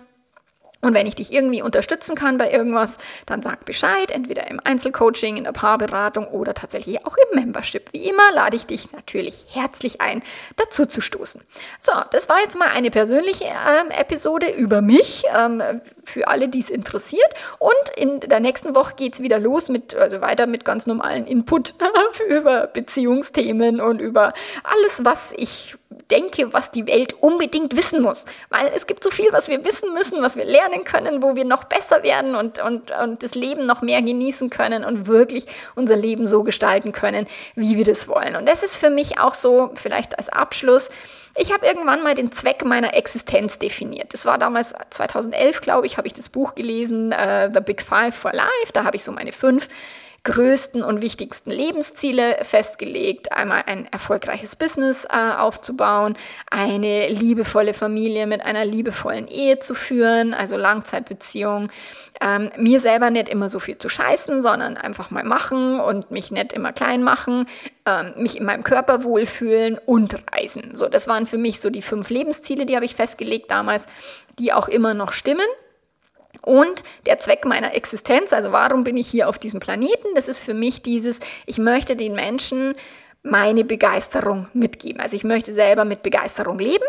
Und 0.86 0.94
wenn 0.94 1.08
ich 1.08 1.16
dich 1.16 1.32
irgendwie 1.32 1.62
unterstützen 1.62 2.14
kann 2.14 2.38
bei 2.38 2.48
irgendwas, 2.48 2.98
dann 3.26 3.42
sag 3.42 3.64
Bescheid, 3.64 4.12
entweder 4.12 4.48
im 4.48 4.60
Einzelcoaching, 4.62 5.36
in 5.36 5.42
der 5.42 5.50
Paarberatung 5.50 6.28
oder 6.28 6.54
tatsächlich 6.54 7.04
auch 7.04 7.16
im 7.16 7.40
Membership. 7.40 7.92
Wie 7.92 8.08
immer 8.08 8.30
lade 8.32 8.54
ich 8.54 8.66
dich 8.66 8.92
natürlich 8.92 9.46
herzlich 9.48 10.00
ein, 10.00 10.22
dazu 10.54 10.86
zu 10.86 11.00
stoßen. 11.00 11.42
So, 11.80 11.92
das 12.12 12.28
war 12.28 12.38
jetzt 12.40 12.56
mal 12.56 12.68
eine 12.68 12.92
persönliche 12.92 13.46
ähm, 13.46 13.90
Episode 13.90 14.48
über 14.48 14.80
mich, 14.80 15.24
ähm, 15.36 15.60
für 16.04 16.28
alle, 16.28 16.48
die 16.48 16.60
es 16.60 16.70
interessiert. 16.70 17.34
Und 17.58 17.72
in 17.96 18.20
der 18.20 18.38
nächsten 18.38 18.76
Woche 18.76 18.94
geht 18.94 19.14
es 19.14 19.22
wieder 19.22 19.40
los 19.40 19.68
mit, 19.68 19.96
also 19.96 20.20
weiter 20.20 20.46
mit 20.46 20.64
ganz 20.64 20.86
normalen 20.86 21.26
Input 21.26 21.74
über 22.28 22.68
Beziehungsthemen 22.68 23.80
und 23.80 24.00
über 24.00 24.34
alles, 24.62 25.04
was 25.04 25.32
ich 25.36 25.74
denke, 26.10 26.52
was 26.52 26.70
die 26.70 26.86
Welt 26.86 27.14
unbedingt 27.20 27.76
wissen 27.76 28.02
muss. 28.02 28.24
Weil 28.48 28.72
es 28.74 28.86
gibt 28.86 29.02
so 29.02 29.10
viel, 29.10 29.32
was 29.32 29.48
wir 29.48 29.64
wissen 29.64 29.92
müssen, 29.92 30.22
was 30.22 30.36
wir 30.36 30.44
lernen 30.44 30.84
können, 30.84 31.22
wo 31.22 31.36
wir 31.36 31.44
noch 31.44 31.64
besser 31.64 32.02
werden 32.02 32.36
und, 32.36 32.58
und, 32.58 32.90
und 32.90 33.22
das 33.22 33.34
Leben 33.34 33.66
noch 33.66 33.82
mehr 33.82 34.02
genießen 34.02 34.50
können 34.50 34.84
und 34.84 35.06
wirklich 35.06 35.46
unser 35.74 35.96
Leben 35.96 36.28
so 36.28 36.42
gestalten 36.42 36.92
können, 36.92 37.26
wie 37.54 37.76
wir 37.76 37.84
das 37.84 38.08
wollen. 38.08 38.36
Und 38.36 38.48
das 38.48 38.62
ist 38.62 38.76
für 38.76 38.90
mich 38.90 39.18
auch 39.18 39.34
so, 39.34 39.70
vielleicht 39.74 40.18
als 40.18 40.28
Abschluss, 40.28 40.88
ich 41.38 41.52
habe 41.52 41.66
irgendwann 41.66 42.02
mal 42.02 42.14
den 42.14 42.32
Zweck 42.32 42.64
meiner 42.64 42.94
Existenz 42.94 43.58
definiert. 43.58 44.14
Das 44.14 44.24
war 44.24 44.38
damals 44.38 44.74
2011, 44.90 45.60
glaube 45.60 45.86
ich, 45.86 45.98
habe 45.98 46.06
ich 46.06 46.14
das 46.14 46.30
Buch 46.30 46.54
gelesen, 46.54 47.12
uh, 47.12 47.52
The 47.52 47.60
Big 47.60 47.82
Five 47.82 48.14
for 48.14 48.32
Life. 48.32 48.72
Da 48.72 48.84
habe 48.84 48.96
ich 48.96 49.04
so 49.04 49.12
meine 49.12 49.32
fünf 49.32 49.68
größten 50.26 50.82
und 50.82 51.02
wichtigsten 51.02 51.52
Lebensziele 51.52 52.38
festgelegt. 52.42 53.30
Einmal 53.30 53.62
ein 53.66 53.86
erfolgreiches 53.92 54.56
Business 54.56 55.04
äh, 55.04 55.36
aufzubauen, 55.36 56.16
eine 56.50 57.08
liebevolle 57.08 57.74
Familie 57.74 58.26
mit 58.26 58.42
einer 58.44 58.64
liebevollen 58.64 59.28
Ehe 59.28 59.60
zu 59.60 59.76
führen, 59.76 60.34
also 60.34 60.56
Langzeitbeziehung. 60.56 61.68
Ähm, 62.20 62.50
mir 62.56 62.80
selber 62.80 63.10
nicht 63.10 63.28
immer 63.28 63.48
so 63.48 63.60
viel 63.60 63.78
zu 63.78 63.88
scheißen, 63.88 64.42
sondern 64.42 64.76
einfach 64.76 65.12
mal 65.12 65.22
machen 65.22 65.78
und 65.78 66.10
mich 66.10 66.32
nicht 66.32 66.52
immer 66.52 66.72
klein 66.72 67.04
machen, 67.04 67.46
ähm, 67.86 68.14
mich 68.16 68.36
in 68.36 68.44
meinem 68.44 68.64
Körper 68.64 69.04
wohlfühlen 69.04 69.78
und 69.86 70.16
reisen. 70.32 70.74
So, 70.74 70.88
das 70.88 71.06
waren 71.06 71.26
für 71.28 71.38
mich 71.38 71.60
so 71.60 71.70
die 71.70 71.82
fünf 71.82 72.10
Lebensziele, 72.10 72.66
die 72.66 72.74
habe 72.74 72.84
ich 72.84 72.96
festgelegt 72.96 73.52
damals, 73.52 73.86
die 74.40 74.52
auch 74.52 74.66
immer 74.66 74.92
noch 74.92 75.12
stimmen. 75.12 75.46
Und 76.42 76.82
der 77.06 77.18
Zweck 77.18 77.44
meiner 77.44 77.74
Existenz, 77.74 78.32
also 78.32 78.52
warum 78.52 78.84
bin 78.84 78.96
ich 78.96 79.08
hier 79.08 79.28
auf 79.28 79.38
diesem 79.38 79.60
Planeten, 79.60 80.08
das 80.14 80.28
ist 80.28 80.40
für 80.40 80.54
mich 80.54 80.82
dieses, 80.82 81.18
ich 81.46 81.58
möchte 81.58 81.96
den 81.96 82.14
Menschen 82.14 82.74
meine 83.22 83.64
Begeisterung 83.64 84.48
mitgeben. 84.52 85.00
Also 85.00 85.16
ich 85.16 85.24
möchte 85.24 85.52
selber 85.52 85.84
mit 85.84 86.02
Begeisterung 86.02 86.58
leben 86.58 86.84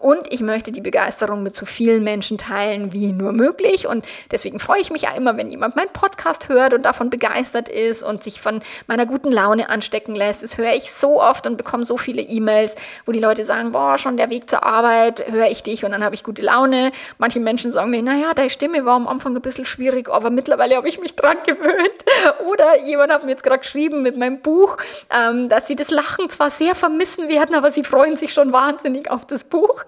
und 0.00 0.32
ich 0.32 0.40
möchte 0.40 0.72
die 0.72 0.80
Begeisterung 0.80 1.42
mit 1.42 1.54
so 1.54 1.66
vielen 1.66 2.02
Menschen 2.02 2.38
teilen 2.38 2.92
wie 2.92 3.12
nur 3.12 3.32
möglich. 3.32 3.86
Und 3.86 4.04
deswegen 4.30 4.58
freue 4.58 4.80
ich 4.80 4.90
mich 4.90 5.02
ja 5.02 5.14
immer, 5.14 5.36
wenn 5.36 5.50
jemand 5.50 5.76
meinen 5.76 5.92
Podcast 5.92 6.48
hört 6.48 6.72
und 6.72 6.82
davon 6.82 7.10
begeistert 7.10 7.68
ist 7.68 8.02
und 8.02 8.22
sich 8.22 8.40
von 8.40 8.60
meiner 8.86 9.06
guten 9.06 9.30
Laune 9.30 9.68
anstecken 9.68 10.14
lässt. 10.14 10.42
Das 10.42 10.56
höre 10.56 10.72
ich 10.72 10.90
so 10.92 11.20
oft 11.22 11.46
und 11.46 11.56
bekomme 11.56 11.84
so 11.84 11.98
viele 11.98 12.22
E-Mails, 12.22 12.74
wo 13.04 13.12
die 13.12 13.20
Leute 13.20 13.44
sagen, 13.44 13.72
boah, 13.72 13.98
schon 13.98 14.16
der 14.16 14.30
Weg 14.30 14.48
zur 14.48 14.64
Arbeit, 14.64 15.30
höre 15.30 15.48
ich 15.48 15.62
dich 15.62 15.84
und 15.84 15.92
dann 15.92 16.02
habe 16.02 16.14
ich 16.14 16.24
gute 16.24 16.42
Laune. 16.42 16.92
Manche 17.18 17.40
Menschen 17.40 17.70
sagen 17.70 17.90
mir, 17.90 18.02
naja, 18.02 18.32
deine 18.34 18.50
Stimme 18.50 18.84
war 18.84 18.96
am 18.96 19.06
Anfang 19.06 19.36
ein 19.36 19.42
bisschen 19.42 19.66
schwierig, 19.66 20.08
aber 20.08 20.30
mittlerweile 20.30 20.76
habe 20.76 20.88
ich 20.88 20.98
mich 20.98 21.14
dran 21.14 21.36
gewöhnt. 21.46 22.04
Oder 22.50 22.80
jemand 22.84 23.12
hat 23.12 23.24
mir 23.24 23.32
jetzt 23.32 23.42
gerade 23.42 23.60
geschrieben 23.60 24.02
mit 24.02 24.16
meinem 24.16 24.40
Buch, 24.40 24.78
ähm, 25.10 25.48
dass 25.48 25.66
sie 25.66 25.76
das 25.76 25.90
Lachen 25.90 26.30
zwar 26.30 26.50
sehr 26.50 26.74
vermissen 26.74 27.28
werden, 27.28 27.54
aber 27.54 27.70
sie 27.70 27.84
freuen 27.84 28.16
sich 28.16 28.32
schon 28.32 28.52
wahnsinnig 28.52 29.10
auf 29.10 29.26
das 29.26 29.44
Buch. 29.44 29.84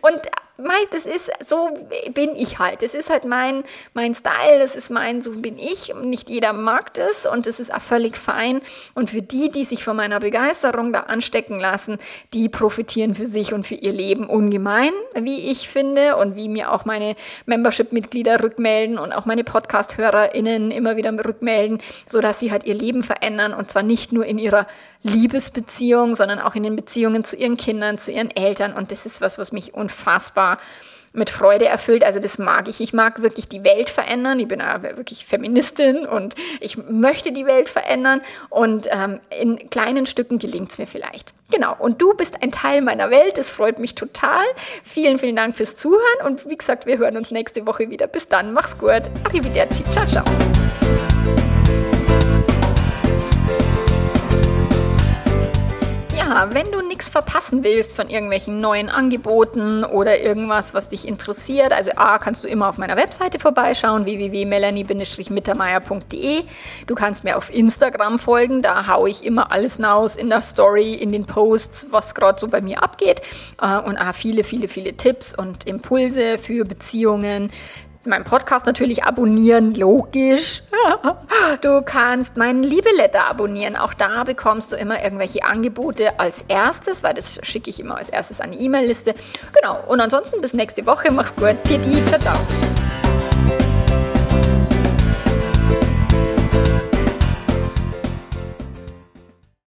Und 0.00 0.20
das 0.92 1.04
ist, 1.04 1.30
so 1.44 1.76
bin 2.12 2.36
ich 2.36 2.60
halt. 2.60 2.82
Das 2.82 2.94
ist 2.94 3.10
halt 3.10 3.24
mein, 3.24 3.64
mein 3.92 4.14
Style, 4.14 4.60
das 4.60 4.76
ist 4.76 4.88
mein, 4.88 5.20
so 5.20 5.32
bin 5.32 5.58
ich. 5.58 5.92
Nicht 6.02 6.30
jeder 6.30 6.52
mag 6.52 6.94
das 6.94 7.26
und 7.26 7.46
das 7.46 7.58
ist 7.58 7.74
auch 7.74 7.80
völlig 7.80 8.16
fein. 8.16 8.60
Und 8.94 9.10
für 9.10 9.22
die, 9.22 9.50
die 9.50 9.64
sich 9.64 9.82
von 9.82 9.96
meiner 9.96 10.20
Begeisterung 10.20 10.92
da 10.92 11.00
anstecken 11.00 11.58
lassen, 11.58 11.98
die 12.32 12.48
profitieren 12.48 13.16
für 13.16 13.26
sich 13.26 13.52
und 13.52 13.66
für 13.66 13.74
ihr 13.74 13.92
Leben 13.92 14.26
ungemein, 14.26 14.92
wie 15.14 15.50
ich 15.50 15.68
finde 15.68 16.16
und 16.16 16.36
wie 16.36 16.48
mir 16.48 16.70
auch 16.70 16.84
meine 16.84 17.16
Membership-Mitglieder 17.46 18.42
rückmelden 18.42 18.98
und 18.98 19.12
auch 19.12 19.24
meine 19.24 19.42
Podcast-HörerInnen 19.42 20.70
immer 20.70 20.96
wieder 20.96 21.12
rückmelden, 21.12 21.78
sodass 22.08 22.38
sie 22.38 22.52
halt 22.52 22.64
ihr 22.64 22.74
Leben 22.74 23.02
verändern 23.02 23.54
und 23.54 23.70
zwar 23.70 23.82
nicht 23.82 24.12
nur 24.12 24.24
in 24.24 24.38
ihrer 24.38 24.68
Liebesbeziehung, 25.02 26.14
sondern 26.14 26.38
auch 26.38 26.54
in 26.54 26.62
den 26.62 26.76
Beziehungen 26.76 27.24
zu 27.24 27.36
ihren 27.36 27.58
Kindern, 27.58 27.98
zu 27.98 28.10
ihren 28.10 28.30
Eltern. 28.30 28.72
Und 28.72 28.90
das 28.90 29.04
ist 29.04 29.20
was, 29.20 29.36
was 29.36 29.52
mich 29.52 29.74
unfassbar 29.74 30.43
mit 31.14 31.30
Freude 31.30 31.66
erfüllt. 31.66 32.04
Also 32.04 32.18
das 32.18 32.38
mag 32.38 32.68
ich. 32.68 32.80
Ich 32.80 32.92
mag 32.92 33.22
wirklich 33.22 33.48
die 33.48 33.64
Welt 33.64 33.88
verändern. 33.88 34.40
Ich 34.40 34.48
bin 34.48 34.58
wirklich 34.58 35.24
Feministin 35.24 36.06
und 36.06 36.34
ich 36.60 36.76
möchte 36.76 37.32
die 37.32 37.46
Welt 37.46 37.68
verändern. 37.68 38.20
Und 38.50 38.88
ähm, 38.90 39.20
in 39.30 39.70
kleinen 39.70 40.06
Stücken 40.06 40.38
gelingt 40.38 40.72
es 40.72 40.78
mir 40.78 40.86
vielleicht. 40.86 41.32
Genau. 41.50 41.74
Und 41.78 42.02
du 42.02 42.14
bist 42.14 42.42
ein 42.42 42.50
Teil 42.50 42.82
meiner 42.82 43.10
Welt. 43.10 43.38
Das 43.38 43.50
freut 43.50 43.78
mich 43.78 43.94
total. 43.94 44.44
Vielen, 44.82 45.18
vielen 45.18 45.36
Dank 45.36 45.56
fürs 45.56 45.76
Zuhören. 45.76 46.26
Und 46.26 46.48
wie 46.48 46.56
gesagt, 46.56 46.86
wir 46.86 46.98
hören 46.98 47.16
uns 47.16 47.30
nächste 47.30 47.64
Woche 47.66 47.90
wieder. 47.90 48.08
Bis 48.08 48.28
dann. 48.28 48.52
Mach's 48.52 48.76
gut. 48.76 49.02
Arrivederci. 49.24 49.84
Ciao, 49.92 50.06
ciao. 50.06 50.24
Wenn 56.50 56.72
du 56.72 56.82
nichts 56.82 57.10
verpassen 57.10 57.62
willst 57.62 57.94
von 57.94 58.10
irgendwelchen 58.10 58.60
neuen 58.60 58.88
Angeboten 58.88 59.84
oder 59.84 60.20
irgendwas, 60.20 60.74
was 60.74 60.88
dich 60.88 61.06
interessiert, 61.06 61.72
also 61.72 61.92
A, 61.94 62.18
kannst 62.18 62.42
du 62.42 62.48
immer 62.48 62.68
auf 62.68 62.76
meiner 62.76 62.96
Webseite 62.96 63.38
vorbeischauen, 63.38 64.04
www.melanie-schlichmittermeier.de. 64.04 66.42
Du 66.88 66.94
kannst 66.96 67.22
mir 67.22 67.36
auf 67.36 67.54
Instagram 67.54 68.18
folgen, 68.18 68.62
da 68.62 68.88
haue 68.88 69.10
ich 69.10 69.24
immer 69.24 69.52
alles 69.52 69.78
raus 69.78 70.16
in 70.16 70.28
der 70.28 70.42
Story, 70.42 70.94
in 70.94 71.12
den 71.12 71.24
Posts, 71.24 71.92
was 71.92 72.16
gerade 72.16 72.40
so 72.40 72.48
bei 72.48 72.60
mir 72.60 72.82
abgeht. 72.82 73.22
Äh, 73.62 73.78
und 73.78 73.96
A, 73.96 74.12
viele, 74.12 74.42
viele, 74.42 74.66
viele 74.66 74.96
Tipps 74.96 75.38
und 75.38 75.68
Impulse 75.68 76.38
für 76.38 76.64
Beziehungen, 76.64 77.52
meinen 78.06 78.24
Podcast 78.24 78.66
natürlich 78.66 79.04
abonnieren, 79.04 79.74
logisch. 79.74 80.62
Du 81.60 81.82
kannst 81.82 82.36
meinen 82.36 82.62
Liebeletter 82.62 83.26
abonnieren. 83.26 83.76
Auch 83.76 83.94
da 83.94 84.24
bekommst 84.24 84.72
du 84.72 84.76
immer 84.76 85.02
irgendwelche 85.02 85.44
Angebote 85.44 86.18
als 86.18 86.44
erstes, 86.48 87.02
weil 87.02 87.14
das 87.14 87.38
schicke 87.42 87.70
ich 87.70 87.80
immer 87.80 87.96
als 87.96 88.10
erstes 88.10 88.40
an 88.40 88.52
die 88.52 88.58
E-Mail-Liste. 88.58 89.14
Genau. 89.52 89.78
Und 89.86 90.00
ansonsten 90.00 90.40
bis 90.40 90.52
nächste 90.54 90.86
Woche. 90.86 91.10
Mach's 91.12 91.34
gut. 91.36 91.62
Piti. 91.64 92.04
Ciao, 92.06 92.20
ciao. 92.20 93.03